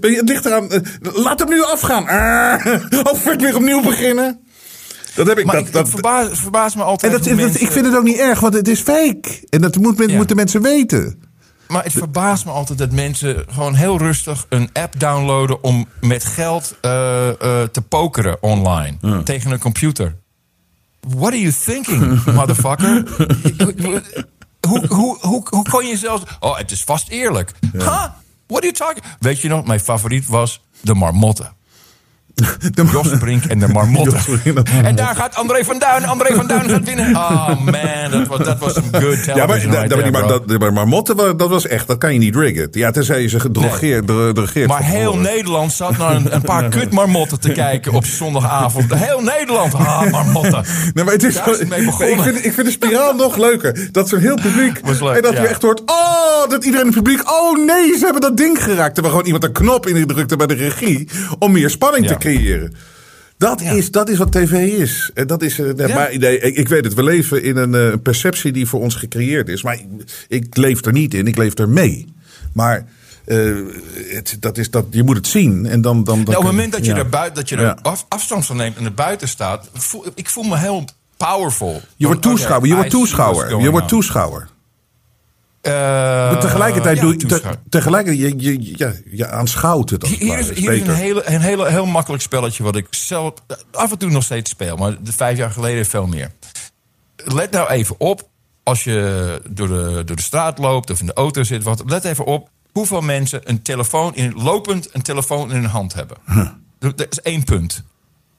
[0.00, 0.70] Je, het ligt eraan.
[0.70, 2.08] eh, laat hem nu afgaan.
[2.08, 2.66] Ah,
[3.12, 4.40] of ik weer opnieuw beginnen.
[5.14, 5.44] Dat heb ik.
[5.44, 7.70] Maar dat, ik, dat, ik verbaas, verbaas me en altijd dat, hoe dat- mensen- ik
[7.72, 9.46] vind het ook niet erg, want het is fake.
[9.48, 10.16] En dat moet, men- Ja.
[10.16, 11.22] moeten mensen weten.
[11.68, 16.24] maar het verbaast me altijd dat mensen gewoon heel rustig een app downloaden om met
[16.24, 20.16] geld eh, eh, te pokeren online tegen een computer.
[21.08, 23.04] What are you thinking, motherfucker?
[24.68, 26.22] hoe, hoe, hoe, hoe kon je zelfs.
[26.40, 27.52] Oh, het is vast eerlijk.
[27.72, 28.04] Huh?
[28.46, 29.04] What are you talking?
[29.18, 31.52] Weet je nog, mijn favoriet was de marmotten.
[32.92, 34.12] Jos Brink en de marmotten.
[34.12, 36.04] Jos Brink en de En daar gaat André van Duin.
[36.06, 37.16] André van Duin gaat winnen.
[37.32, 40.72] Oh man, dat was, dat was some good television Ja, maar, right there, maar, dat,
[40.72, 42.68] marmotten, dat was echt, dat kan je niet riggen.
[42.70, 45.16] Ja, tenzij je ze gedrogeerd dro- drogeert Maar heel.
[45.16, 48.94] Nederland zat naar een, een paar kutmarmotten te kijken op zondagavond.
[48.94, 50.64] Heel Nederland, ah, marmotten.
[50.94, 52.16] Nee, maar het is Daar is het mee begonnen.
[52.16, 53.88] ik, vind, ik vind de spiraal nog leuker.
[53.92, 54.80] Dat zo'n heel publiek.
[54.84, 55.40] Was leuk, en dat ja.
[55.42, 55.82] je echt hoort.
[55.86, 57.30] Oh, dat iedereen in het publiek.
[57.30, 58.94] Oh nee, ze hebben dat ding geraakt.
[58.94, 61.08] Terwijl gewoon iemand een knop indrukte bij de regie.
[61.38, 62.18] Om meer spanning te Ja.
[62.22, 62.74] Creëren.
[63.38, 65.10] Dat, is, dat is wat tv is.
[65.14, 65.94] En dat is eh, nee, Ja.
[65.94, 68.94] maar, nee, ik, ik weet het, we leven in een eh, perceptie die voor ons
[68.94, 69.62] gecreëerd is.
[69.62, 69.86] Maar ik,
[70.28, 72.14] ik leef er niet in, ik leef er mee.
[72.52, 72.86] Maar
[73.24, 73.54] eh,
[74.08, 75.66] het, dat is, dat, je moet het zien.
[75.66, 76.98] En dan, dan, dan Nou, op het moment dat je, ja.
[76.98, 80.28] er, buiten, dat je er af- afstand van neemt en er buiten staat, voel, ik
[80.28, 80.84] voel me heel
[81.16, 81.80] powerful.
[81.96, 83.60] Je wordt Van, toeschouwer, je wordt toeschouwer.
[83.60, 84.48] Je wordt toeschouwer.
[85.62, 90.10] Eh, Maar tegelijkertijd ja, doe je, te- tegelijkertijd, je, je, ja, je aanschouwt het als
[90.16, 93.32] Hier is, hier is een, hele, een hele, heel makkelijk spelletje wat ik zelf
[93.72, 94.76] af en toe nog steeds speel.
[94.76, 96.30] Maar vijf jaar geleden veel meer.
[97.16, 98.28] Let nou even op,
[98.62, 101.62] als je door de, door de straat loopt of in de auto zit.
[101.62, 105.94] Wat, let even op hoeveel mensen een telefoon in, lopend een telefoon in hun hand
[105.94, 106.16] hebben.
[106.78, 107.82] Dat is één punt.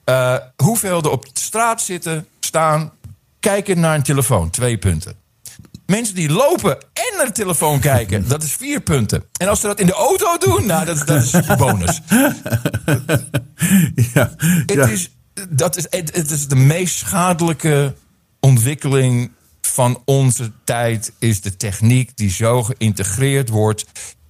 [0.04, 2.92] Eh, hoeveel er op de straat zitten, staan,
[3.40, 4.50] kijken naar een telefoon.
[4.50, 5.14] Twee punten.
[5.86, 6.93] Mensen die lopen en
[7.24, 9.24] naar de telefoon kijken, dat is vier punten.
[9.36, 12.00] En als ze dat in de auto doen, nou, dat, dat is bonus.
[14.14, 14.86] ja, Het, ja.
[14.86, 15.10] is,
[15.48, 17.94] dat is, het, het is de meest schadelijke
[18.40, 19.30] ontwikkeling
[19.60, 21.12] van onze tijd.
[21.18, 23.84] Is de techniek die zo geïntegreerd wordt.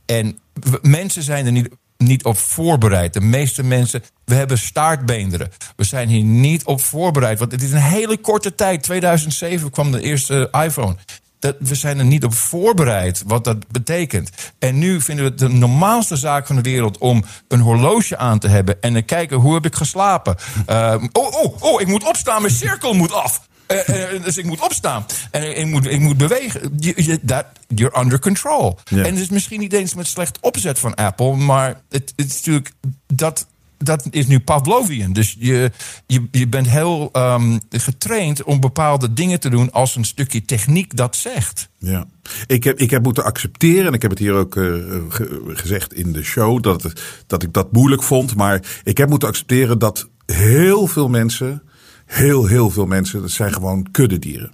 [0.06, 0.38] En
[0.82, 3.12] mensen zijn er niet, niet op voorbereid.
[3.12, 5.50] De meeste mensen, we hebben staartbeenderen.
[5.76, 7.38] We zijn hier niet op voorbereid.
[7.38, 8.82] Want het is een hele korte tijd.
[8.82, 10.96] 2007 kwam de eerste iPhone.
[11.44, 14.30] Dat, we zijn er niet op voorbereid wat dat betekent.
[14.58, 18.38] En nu vinden we het de normaalste zaak van de wereld om een horloge aan
[18.38, 20.36] te hebben en dan kijken hoe heb ik geslapen.
[20.70, 23.48] Uh, oh, oh, oh, ik moet opstaan, mijn cirkel moet af.
[23.68, 26.74] Uh, uh, dus ik moet opstaan en ik moet, ik moet bewegen.
[26.78, 28.78] Je, je, that, you're under control.
[28.84, 32.36] En het is misschien niet eens met slecht opzet van Apple, maar het, het is
[32.36, 32.72] natuurlijk
[33.06, 33.46] dat
[33.78, 35.12] dat is nu Pavlovian.
[35.12, 35.70] Dus je,
[36.06, 40.96] je, je bent heel um, getraind om bepaalde dingen te doen als een stukje techniek
[40.96, 41.68] dat zegt.
[41.78, 42.06] Ja.
[42.46, 46.12] Ik, heb, ik heb moeten accepteren, en ik heb het hier ook ge, gezegd in
[46.12, 46.92] de show, dat,
[47.26, 48.36] dat ik dat moeilijk vond.
[48.36, 51.62] Maar ik heb moeten accepteren dat heel veel mensen,
[52.06, 54.52] heel, heel veel mensen, dat zijn gewoon kuddedieren.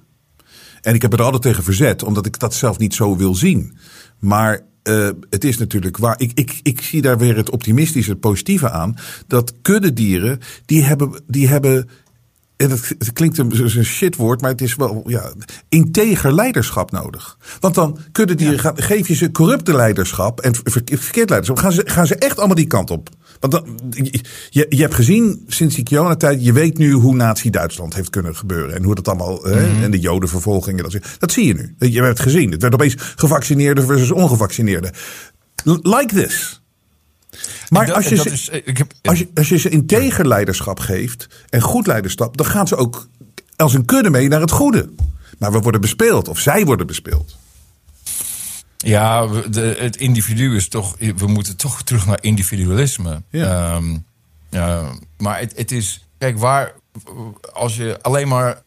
[0.80, 3.76] En ik heb er altijd tegen verzet, omdat ik dat zelf niet zo wil zien.
[4.18, 6.20] Maar uh, het is natuurlijk waar.
[6.20, 8.96] Ik, ik, ik zie daar weer het optimistische, het positieve aan.
[9.26, 11.88] Dat kuddedieren, die hebben, die hebben
[12.60, 15.32] en het, het klinkt een, een shitwoord, maar het is wel ja,
[15.68, 17.38] integer leiderschap nodig.
[17.60, 18.58] Want dan kunnen die, ja.
[18.58, 20.54] gaan, geef je ze corrupte leiderschap en
[20.84, 23.08] verkeerd leiderschap, gaan ze, gaan ze echt allemaal die kant op.
[23.38, 23.78] Want dan,
[24.50, 28.74] je, je hebt gezien sinds die Corona-tijd, je weet nu hoe Nazi-Duitsland heeft kunnen gebeuren.
[28.74, 29.52] En hoe dat allemaal, mm -hmm.
[29.52, 31.90] hè, en de jodenvervolgingen, dat, dat zie je nu.
[31.90, 32.50] Je hebt het gezien.
[32.50, 34.92] Het werd opeens gevaccineerden versus ongevaccineerden.
[35.64, 36.59] Like this.
[37.68, 41.28] Maar dat, als, je ze, is, heb, als, je, als je ze integer leiderschap geeft
[41.48, 43.08] en goed leiderschap, dan gaan ze ook
[43.56, 44.90] als een kudde mee naar het goede.
[45.38, 47.36] Maar we worden bespeeld, of zij worden bespeeld.
[48.76, 50.96] Ja, de, het individu is toch.
[51.16, 53.22] We moeten toch terug naar individualisme.
[53.30, 53.74] Ja.
[53.74, 54.04] Um,
[54.50, 54.88] uh,
[55.18, 56.06] maar het, het is.
[56.18, 56.72] Kijk, waar.
[57.52, 58.62] Als je alleen maar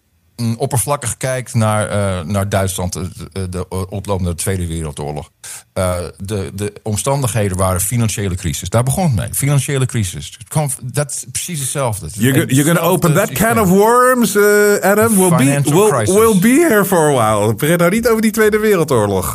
[0.58, 5.30] oppervlakkig kijkt naar, uh, naar Duitsland, de, de oplopende Tweede Wereldoorlog.
[5.74, 8.70] Uh, de, de omstandigheden waren financiële crisis.
[8.70, 9.30] Daar begon het mee.
[9.34, 10.38] Financiële crisis.
[10.82, 12.08] Dat is precies hetzelfde.
[12.12, 15.16] You're, you're going to open that can of worms, uh, Adam.
[15.16, 17.56] We'll be, we'll, we'll be here for a while.
[17.56, 19.34] Begin nou niet over die Tweede Wereldoorlog.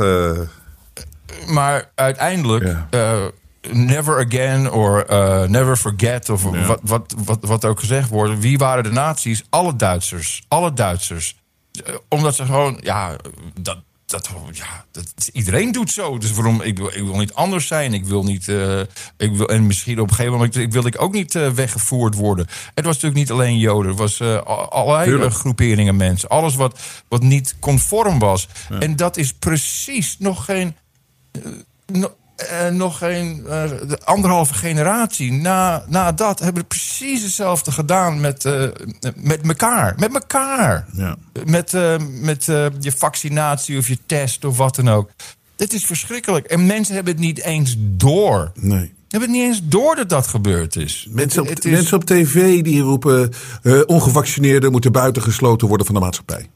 [1.47, 2.64] Maar uiteindelijk.
[2.90, 3.26] Yeah.
[3.72, 6.28] Never again or uh, never forget.
[6.28, 6.66] Of ja.
[6.66, 8.39] wat, wat, wat, wat ook gezegd wordt.
[8.39, 9.44] Wie waren de nazi's?
[9.51, 10.44] Alle Duitsers.
[10.48, 11.36] Alle Duitsers.
[11.89, 12.78] Uh, omdat ze gewoon.
[12.82, 13.16] Ja,
[13.60, 16.18] dat, dat, ja, dat, iedereen doet zo.
[16.18, 16.62] Dus waarom?
[16.62, 17.94] Ik wil, ik wil niet anders zijn.
[17.94, 18.48] Ik wil niet.
[18.48, 18.80] Uh,
[19.16, 20.56] ik wil, en misschien op een gegeven moment.
[20.56, 22.47] Ik wil ik ook niet weggevoerd worden.
[22.74, 23.90] Het was natuurlijk niet alleen Joden.
[23.90, 24.20] Het was
[24.70, 25.35] allerlei Tuurlijk.
[25.35, 26.28] groeperingen mensen.
[26.28, 28.48] Alles wat, wat niet conform was.
[28.68, 28.78] Ja.
[28.78, 30.76] En dat is precies nog geen.
[31.86, 32.16] No,
[32.52, 33.62] uh, nog geen uh,
[34.05, 38.62] anderhalve generatie na, na dat hebben we precies hetzelfde gedaan met, uh,
[39.16, 39.94] met elkaar.
[39.98, 40.86] Met elkaar.
[40.93, 41.16] Ja.
[41.44, 41.73] Met,
[42.23, 42.44] met
[42.81, 45.10] je vaccinatie of je test of wat dan ook.
[45.56, 46.47] dit is verschrikkelijk.
[46.47, 48.52] En mensen hebben het niet eens door.
[48.55, 48.97] Nee.
[49.09, 51.06] Hebben het niet eens door dat dat gebeurd is.
[51.10, 53.32] Mensen op, Het is- mensen op tv die roepen...
[53.62, 56.48] eh, ongevaccineerden moeten buitengesloten worden van de maatschappij.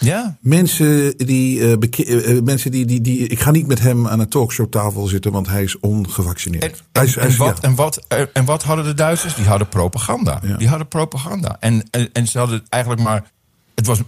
[0.00, 0.36] Ja.
[0.40, 3.26] Mensen die, eh, eh, eh, mensen die, die, die...
[3.26, 6.64] Ik ga niet met hem aan een talkshowtafel zitten, want hij is ongevaccineerd.
[6.64, 7.68] En, hij en, is, hij en is- wat, ja.
[7.68, 9.34] en, wat, en wat hadden de Duitsers?
[9.34, 10.40] Die hadden propaganda.
[10.42, 10.56] Ja.
[10.56, 11.56] Die hadden propaganda.
[11.60, 13.30] En, en, en ze hadden eigenlijk maar.
[13.74, 14.00] Het was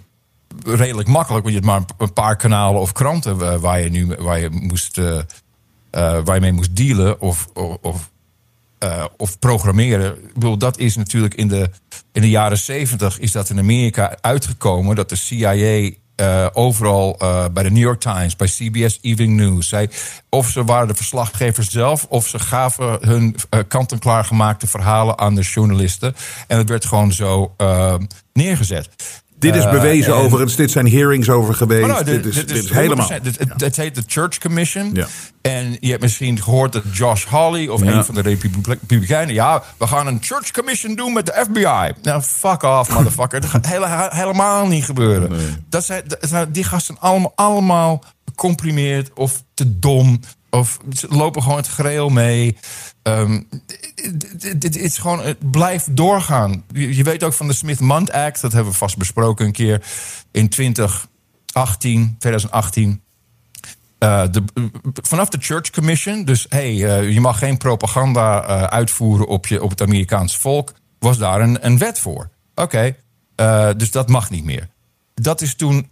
[0.65, 4.41] redelijk makkelijk, want je had maar een paar kanalen of kranten waar je nu waar
[4.41, 5.01] je moest,
[5.91, 7.49] waar je mee moest dealen of,
[7.81, 8.11] of,
[9.17, 10.15] of programmeren.
[10.17, 11.71] Ik bedoel, dat is natuurlijk in de,
[12.13, 17.45] in de jaren zeventig is dat in Amerika uitgekomen dat de CIA eh, overal eh,
[17.53, 19.89] bij de New York Times, bij CBS Evening News, zei
[20.29, 25.35] of ze waren de verslaggevers zelf of ze gaven hun eh, kant-en-klaar gemaakte verhalen aan
[25.35, 26.15] de journalisten.
[26.47, 27.55] En het werd gewoon zo
[28.33, 28.89] neergezet.
[29.43, 30.57] Dit is Eh, bewezen en- overigens.
[30.57, 31.83] Dit zijn hearings over geweest.
[31.83, 32.75] Oh, nou, dit, is, dit is 100%.
[32.75, 33.09] helemaal.
[33.09, 34.91] Het, het, het heet de Church Commission.
[34.95, 35.07] Ja.
[35.43, 37.93] En je hebt misschien gehoord dat Josh Hawley of Ja.
[37.93, 39.35] een van de Republi- Republikeinen...
[39.35, 41.93] ja, we gaan een Church Commission doen met de FBI.
[42.03, 43.41] Nou, fuck off, motherfucker.
[43.41, 45.31] dat gaat hele- helemaal niet gebeuren.
[45.69, 50.21] Dat zijn, dat zijn- die gasten allemaal, allemaal gecomprimeerd of te dom...
[50.51, 52.57] of ze lopen gewoon het gereel mee...
[54.57, 56.65] Dit is gewoon, het blijft doorgaan.
[56.73, 59.83] Je, weet ook van de Smith-Mundt Act, dat hebben we vast besproken een keer
[60.31, 63.03] in 2018, 2018.
[63.99, 64.45] Eh, de,
[65.03, 69.63] vanaf de Church Commission, dus hey, eh, je mag geen propaganda eh, uitvoeren op, je,
[69.63, 72.31] op het Amerikaanse volk, was daar een, een wet voor.
[72.55, 72.97] Oké,
[73.37, 74.69] eh, dus dat mag niet meer.
[75.15, 75.91] Dat is toen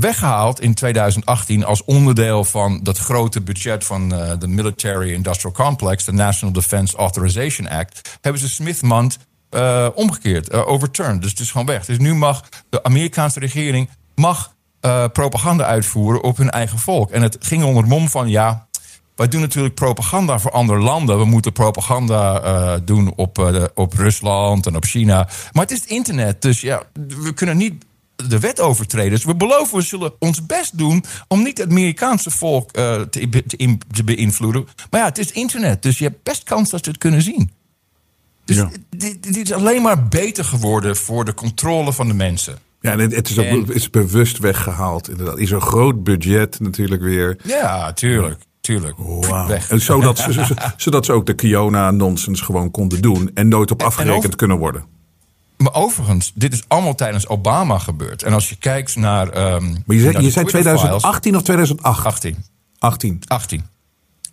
[0.00, 6.04] weggehaald in 2018 als onderdeel van dat grote budget van eh, de Military Industrial Complex,
[6.04, 9.18] de National Defense Authorization Act, hebben ze Smith-Mundt
[9.50, 11.22] eh, omgekeerd, eh, overturned.
[11.22, 11.84] Dus het is gewoon weg.
[11.84, 14.58] Dus nu mag de Amerikaanse regering mag,
[15.12, 17.10] propaganda uitvoeren op hun eigen volk.
[17.10, 18.66] En het ging onder mom van ja.
[19.16, 21.18] Wij doen natuurlijk propaganda voor andere landen.
[21.18, 23.38] We moeten propaganda doen op,
[23.74, 25.28] op Rusland en op China.
[25.52, 26.82] Maar het is het internet, dus ja,
[27.22, 27.84] we kunnen niet
[28.28, 29.10] de wet overtreden.
[29.10, 33.28] Dus we beloven, we zullen ons best doen om niet het Amerikaanse volk eh, te,
[33.28, 34.66] be- te, in- te beïnvloeden.
[34.90, 37.50] Maar ja, het is internet, dus je hebt best kans dat ze het kunnen zien.
[38.44, 38.70] Dus Ja.
[38.90, 42.58] dit, dit is alleen maar beter geworden voor de controle van de mensen.
[42.80, 45.08] Ja, en het, is ook En- is bewust weggehaald.
[45.08, 45.38] Inderdaad.
[45.38, 47.38] Is een groot budget natuurlijk weer.
[47.44, 48.42] Ja, tuurlijk.
[48.60, 48.96] Tuurlijk.
[49.46, 49.70] Weg.
[49.70, 50.44] En zodat, ze,
[50.76, 53.30] zodat ze ook de Kiona-nonsens gewoon konden doen.
[53.34, 54.84] En nooit op afgerekend over- kunnen worden.
[55.62, 58.22] Maar overigens, dit is allemaal tijdens Obama gebeurd.
[58.22, 59.28] En als je kijkt naar.
[59.28, 62.04] ehm, Maar je zei, je zei Twitter-files- 2018 of 2008?
[62.06, 62.44] 18.
[62.78, 63.22] 18.
[63.26, 63.64] 18.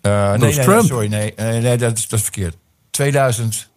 [0.00, 0.86] Eh, nee, Trump.
[0.86, 2.56] sorry, nee, nee, nee dat, is, dat is verkeerd.
[2.90, 3.68] 2000.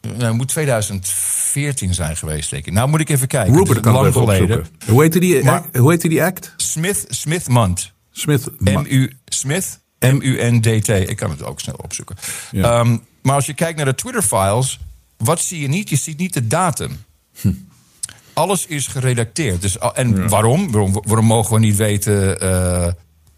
[0.00, 2.72] Nou, het moet 2014 zijn geweest, denk ik.
[2.72, 3.54] Nou moet ik even kijken.
[3.56, 4.66] Rupert kan lang geleden.
[4.88, 6.54] Hoe heette die, Maar- hoe heette die act?
[6.56, 7.92] Smith, Smith Munt.
[8.10, 8.50] Smith.
[8.58, 10.88] M-U, Smith, M-U-N-D-T.
[10.88, 12.16] Ik kan het ook snel opzoeken.
[12.50, 12.78] Ja.
[12.78, 14.78] Ehm, maar als je kijkt naar de Twitter-files,
[15.16, 15.88] wat zie je niet?
[15.88, 17.04] Je ziet niet de datum.
[18.32, 19.60] Alles is geredacteerd.
[19.60, 20.70] Dus, en waarom?
[20.70, 20.92] waarom?
[20.92, 22.40] Waarom mogen we niet weten...
[22.40, 22.86] eh,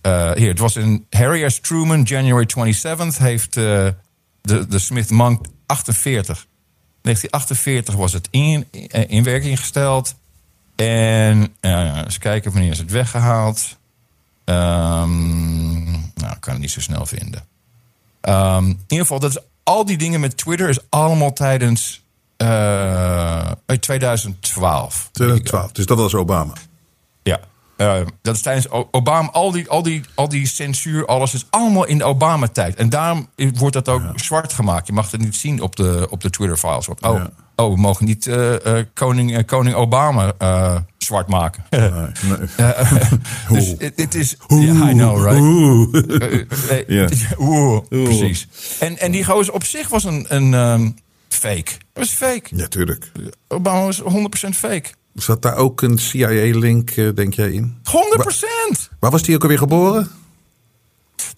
[0.01, 1.61] eh, hier, het was in Harry S.
[1.61, 3.19] Truman, January 27th...
[3.19, 3.89] heeft eh,
[4.41, 6.47] de, de Smith Monk 48.
[7.03, 8.67] 1948 was het in,
[9.09, 10.15] in werking gesteld.
[10.77, 13.77] En eens kijken wanneer is het weggehaald.
[14.45, 17.45] Ehm, nou, ik kan het niet zo snel vinden.
[18.21, 19.39] Ehm, in ieder geval, dat is,
[19.69, 22.03] al die dingen met Twitter is allemaal tijdens
[22.37, 23.51] eh,
[23.81, 25.09] 2012.
[25.13, 25.73] 2012.
[25.73, 26.53] Dus dat was Obama.
[27.23, 27.41] Ja,
[27.77, 29.31] eh, dat is tijdens Obama.
[29.31, 32.75] Al die, al, die, al die censuur, alles is allemaal in de Obama-tijd.
[32.75, 34.87] En daarom wordt dat ook zwart gemaakt.
[34.87, 36.89] Je mag het niet zien op de, op de Twitter-files.
[36.89, 37.31] Oh, Ja.
[37.59, 38.55] Oh, we mogen niet eh,
[38.95, 40.35] koning, eh, koning Obama
[41.09, 41.65] zwart maken.
[43.53, 44.37] dus het is...
[44.51, 45.41] I know, right?
[45.41, 45.95] Oeh.
[45.95, 47.09] Eh, eh, eh, Ja.
[47.39, 48.49] Oeh, precies.
[48.79, 50.91] En, en die gozer op zich was een, een ehm,
[51.29, 51.71] fake.
[51.93, 52.57] Dat was fake.
[52.57, 53.13] Ja, tuurlijk.
[53.49, 54.05] Obama was 100%
[54.55, 54.89] fake.
[54.89, 54.99] 100%!
[55.15, 57.79] Zat daar ook een CIA-link, denk jij, in?
[59.01, 60.11] Waar was die ook alweer geboren?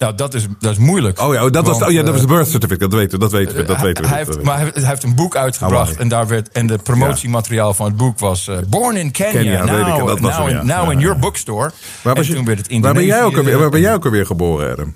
[0.01, 1.21] Nou, dat is, dat is moeilijk.
[1.21, 2.87] Oh ja, dat was, oh, ja, dat was de eh, birth certificate.
[2.89, 3.23] Dat weten we.
[3.23, 3.63] Dat weten we.
[3.63, 5.95] Dat weten we, hij heeft, maar hij, hij heeft een boek uitgebracht.
[5.97, 8.47] En, daar werd, en de promotiemateriaal van het boek was...
[8.47, 10.63] eh, Born in Kenya, Kenya, weet ik, dat was now, in, ja.
[10.63, 11.71] now in your bookstore.
[12.01, 13.93] Waar, was en je- toen werd het waar, ben jij ook alweer, waar ben jij
[13.93, 14.93] ook alweer geboren, Adam?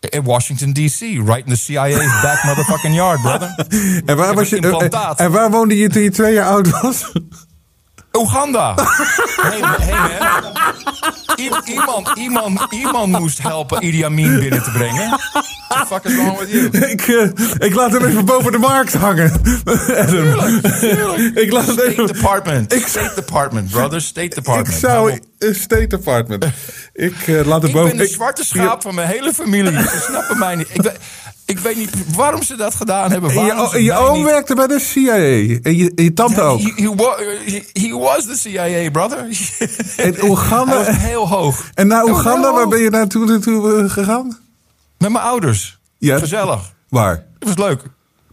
[0.00, 1.00] In Washington, D.C.
[1.00, 3.54] Right in the CIA's back motherfucking yard, brother.
[4.06, 7.12] En waar, was je, en, en waar woonde je toen je twee jaar oud was?
[8.12, 8.74] Oeganda.
[9.42, 10.18] hey, hey.
[11.38, 15.08] I- iemand, iemand, iemand moest helpen Idi Amin binnen te brengen.
[15.08, 16.90] What the fuck is wrong with you?
[16.90, 19.32] Ik, eh, ik laat hem even boven de markt hangen.
[20.06, 20.24] Adam.
[21.44, 21.92] Ik laat het even...
[21.94, 22.72] State Department.
[22.86, 24.00] State Department, brother.
[24.00, 24.78] State Ik Department.
[24.80, 25.18] zou...
[25.38, 26.44] eh, State Department.
[26.92, 27.96] Ik eh, laat het Ik boven...
[27.96, 29.80] ben de zwarte schaap van mijn hele familie.
[29.82, 30.68] Ze snappen mij niet.
[30.72, 30.92] Ik,
[31.50, 33.34] ik weet niet waarom ze dat gedaan hebben.
[33.34, 35.14] Je, je oom niet- werkte bij de CIA.
[35.62, 36.60] En je, tante ook.
[36.60, 39.28] He, he, wa- he- he was the CIA, brother.
[39.96, 40.76] En Oeganda...
[40.84, 41.70] Was heel hoog.
[41.74, 44.38] En naar Oeganda, waar ben je naartoe naartoe, eh, gegaan?
[44.98, 45.78] Met mijn ouders.
[45.98, 46.18] Ja.
[46.18, 46.72] Gezellig.
[46.88, 47.24] Waar?
[47.38, 47.82] Het was leuk.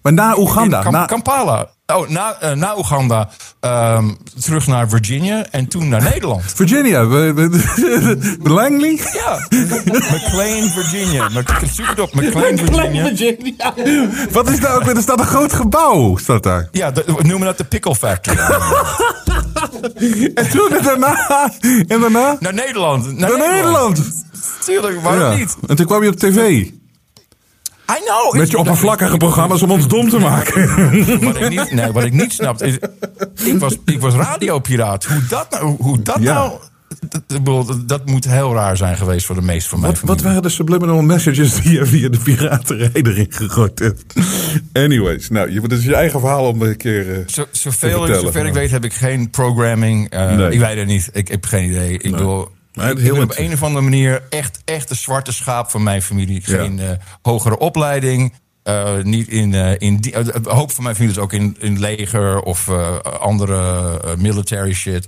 [0.01, 0.83] Maar na Oeganda.
[0.85, 1.69] In na, Kampala.
[1.93, 4.09] Oh, na, eh, na Oeganda ehm,
[4.39, 6.43] terug naar Virginia en toen naar Nederland.
[6.55, 7.03] Virginia.
[8.57, 8.99] Langley?
[9.13, 9.39] Ja,
[9.85, 11.29] McLean, Virginia.
[11.73, 13.73] Zoek het op, McLean, Virginia.
[14.31, 14.95] Wat is daar ook weer?
[14.95, 16.17] Er staat een groot gebouw.
[16.17, 16.67] Staat daar.
[16.71, 18.37] Ja, de- we noemen dat de Pickle Factory.
[20.35, 21.51] En toen en daarna.
[21.87, 22.37] En daarna?
[22.39, 23.17] Naar Nederland.
[23.17, 24.01] Naar, Naar Nederland.
[24.65, 25.35] Tuurlijk, waarom Ja.
[25.35, 25.55] niet?
[25.67, 26.65] En toen kwam je op tv.
[27.91, 28.33] I know.
[28.33, 30.67] Met je oppervlakkige programma's om ons dom te maken.
[31.25, 32.77] Wat ik niet, nee, wat ik niet snap is...
[33.45, 35.05] Ik was, ik was radiopiraat.
[35.05, 35.75] Hoe dat nou...
[35.79, 36.33] Hoe dat Ja.
[36.33, 36.51] nou
[37.43, 40.41] dat, dat, moet heel raar zijn geweest voor de meeste van mijn Wat, wat waren
[40.41, 44.13] de subliminal messages die je via de piraterij erin gegooid hebt?
[44.73, 47.89] Anyways, nou, je, dat is je eigen verhaal om een keer eh, Zo, te zoveel,
[47.99, 48.21] vertellen.
[48.21, 50.09] zover ik weet heb ik geen programming.
[50.09, 50.51] eh, Nee.
[50.51, 51.09] Ik weet het niet.
[51.13, 51.91] Ik, heb geen idee.
[51.93, 52.47] Ik bedoel...
[52.77, 55.69] Maar het ik heel ben op een of andere manier echt, echt de zwarte schaap
[55.69, 56.41] van mijn familie.
[56.43, 56.89] Geen eh,
[57.21, 58.33] hogere opleiding.
[58.63, 61.79] eh, niet in, eh, in die, een hoop van mijn familie is ook in, in
[61.79, 62.69] leger of
[63.19, 65.07] andere military shit.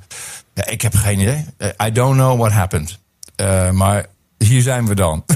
[0.54, 1.46] Ja, ik heb geen idee.
[1.86, 3.00] I don't know what happened.
[3.74, 4.06] Maar
[4.38, 5.24] hier zijn we dan.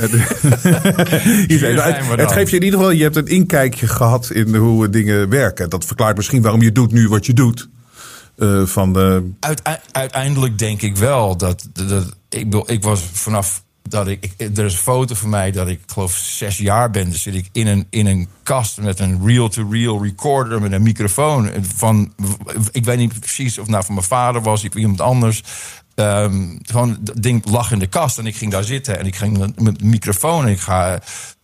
[1.48, 1.82] Hier zijn we.
[1.82, 2.32] zijn het, we het dan.
[2.32, 5.70] geeft je in ieder geval, je hebt een inkijkje gehad in hoe dingen werken.
[5.70, 7.70] Dat verklaart misschien waarom je doet nu wat je doet.
[8.38, 13.64] Eh, van de, Uite- uiteindelijk denk ik wel dat, dat ik, bedoel, ik was vanaf
[13.90, 17.04] dat ik, ik- er is een foto van mij dat ik geloof zes jaar ben.
[17.10, 21.50] Dan zit ik in een, in een kast met een reel-to-reel recorder met een microfoon.
[21.76, 22.14] Van,
[22.72, 25.44] ik weet niet precies of het nou van mijn vader was of iemand anders.
[25.96, 29.16] Ehm, gewoon dat ding lag in de kast en ik ging daar zitten en ik
[29.16, 31.00] ging met microfoon en ik ga.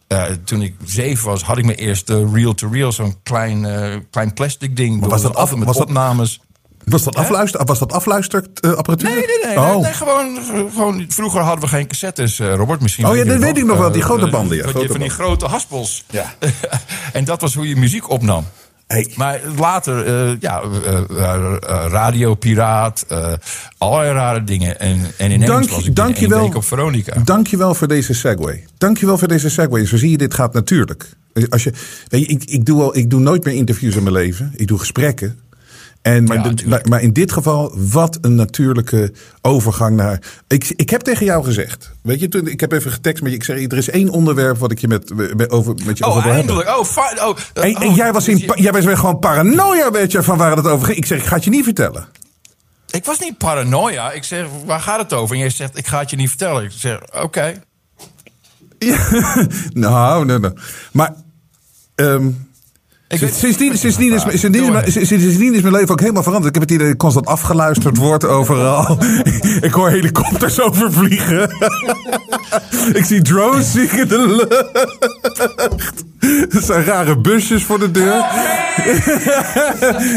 [0.08, 4.76] eh, toen ik zeven was, had ik mijn eerste reel-to-reel, zo'n klein, eh, klein plastic
[4.76, 5.00] ding.
[5.10, 6.40] was dat af- met was dat- opnames.
[6.86, 9.10] Was dat, afluister, was dat afluisterapparatuur?
[9.10, 9.58] Nee, nee, nee.
[9.58, 9.82] Oh.
[9.82, 10.40] nee, gewoon,
[10.72, 12.82] gewoon, vroeger hadden we geen cassettes, eh, Robert.
[12.82, 14.64] Misschien Oh ja, je dat weet ik nog wel, die Eh, grote eh, banden, ja,
[14.64, 16.04] je grote van die grote haspels.
[16.10, 16.34] Ja.
[17.14, 18.46] en dat was hoe je muziek opnam.
[18.88, 19.12] Hey.
[19.16, 21.02] Maar later, eh, ja, eh,
[21.88, 23.34] radiopiraat, eh
[23.78, 24.80] allerlei rare dingen.
[24.80, 26.52] En, en ineens Dank- was ik dank je wel.
[26.54, 27.22] op Veronica.
[27.24, 28.64] Dankjewel voor deze segue.
[28.78, 29.88] Dankjewel voor deze segue.
[29.88, 31.10] Zo zie je, dit gaat natuurlijk.
[31.50, 31.74] Als je,
[32.08, 34.54] weet je, ik, ik, doe al, ik doe nooit meer interviews in mijn leven.
[34.56, 35.40] Ik doe gesprekken.
[36.02, 36.90] En, maar, Ja, de- tuurlijk.
[36.90, 40.22] maar, in dit geval, wat een natuurlijke overgang naar.
[40.48, 41.92] Ik, ik heb tegen jou gezegd.
[42.02, 43.38] Weet je, toen, ik heb even getekst met je.
[43.38, 46.10] Ik zeg, er is één onderwerp wat ik je met, met, over, met je Oh,
[46.10, 46.78] over wil hebben.
[46.78, 47.28] Oh, fine.
[47.28, 50.12] Oh, eh, En, en oh, jij was, in, pa- jij was weer gewoon paranoia, weet
[50.12, 50.98] je, van waar het over ging.
[50.98, 52.08] Ik zeg, ik ga het je niet vertellen.
[52.90, 54.12] Ik was niet paranoia.
[54.12, 55.36] Ik zeg, waar gaat het over?
[55.36, 56.64] En jij zegt, ik ga het je niet vertellen.
[56.64, 57.62] Ik zeg, oké.
[59.74, 60.52] Nou, nee, nee.
[60.92, 61.14] Maar.
[61.96, 62.30] ehm,
[63.18, 65.06] Sindsdien, sindsdien, is, sindsdien, Doe is, maar.
[65.06, 66.56] sindsdien is mijn leven ook helemaal veranderd.
[66.56, 68.98] Ik heb het idee dat ik constant afgeluisterd word overal.
[69.62, 71.50] ik hoor helikopters overvliegen.
[73.00, 76.04] ik zie drones zie in de lucht.
[76.54, 78.26] Er zijn rare busjes voor de deur.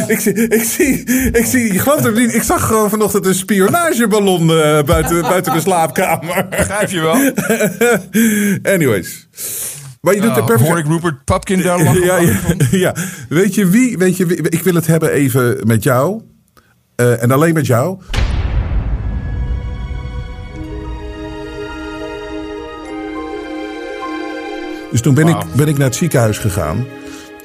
[0.07, 3.35] ik, zie, ik, zie, ik zie, je gelooft het niet, ik zag gewoon vanochtend een
[3.35, 6.47] spionageballon eh, buiten, buiten de slaapkamer.
[6.51, 7.33] Begrijp je wel?
[8.75, 9.27] Anyways.
[10.03, 10.69] Maar je doet de perfect.
[10.69, 12.05] hoor ik Rupert Pupkin daar lachen?
[12.05, 12.39] Ja, ja,
[12.71, 12.95] ja.
[13.29, 13.99] Weet je wie?
[13.99, 14.49] Weet je wie?
[14.49, 16.23] Ik wil het hebben even met jou.
[16.97, 17.99] Eh, en alleen met jou.
[24.91, 26.87] Dus toen ben, ik, ben ik naar het ziekenhuis gegaan.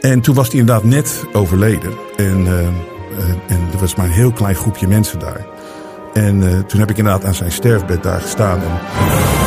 [0.01, 1.91] En toen was hij inderdaad net overleden.
[2.15, 5.45] En, eh, eh, en er was maar een heel klein groepje mensen daar.
[6.13, 8.61] En toen heb ik inderdaad aan zijn sterfbed daar gestaan.
[8.61, 9.46] En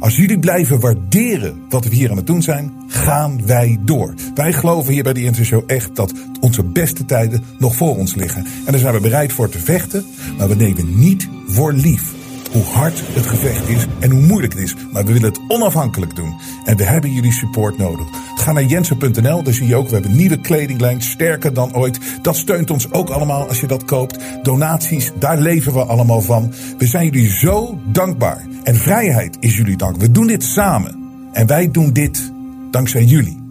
[0.00, 4.14] Als jullie blijven waarderen wat we hier aan het doen zijn, gaan wij door.
[4.34, 8.14] Wij geloven hier bij de Inter Show echt dat onze beste tijden nog voor ons
[8.14, 8.44] liggen.
[8.44, 10.06] En daar zijn we bereid voor te vechten,
[10.38, 12.16] maar we nemen niet voor lief
[12.52, 14.74] hoe hard het gevecht is en hoe moeilijk het is.
[14.92, 16.36] Maar we willen het onafhankelijk doen.
[16.64, 18.06] En we hebben jullie support nodig.
[18.34, 21.98] Ga naar jensen.nl, daar zie je ook, we hebben nieuwe kledinglijn, sterker dan ooit.
[22.22, 24.18] Dat steunt ons ook allemaal als je dat koopt.
[24.42, 26.52] Donaties, daar leven we allemaal van.
[26.78, 28.46] We zijn jullie zo dankbaar.
[28.62, 29.96] En vrijheid is jullie dank.
[29.96, 30.96] We doen dit samen.
[31.32, 32.32] En wij doen dit
[32.70, 33.42] dankzij jullie.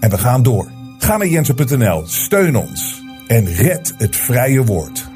[0.00, 0.70] En we gaan door.
[0.98, 5.12] Ga naar jensen.nl, steun ons en red het vrije woord.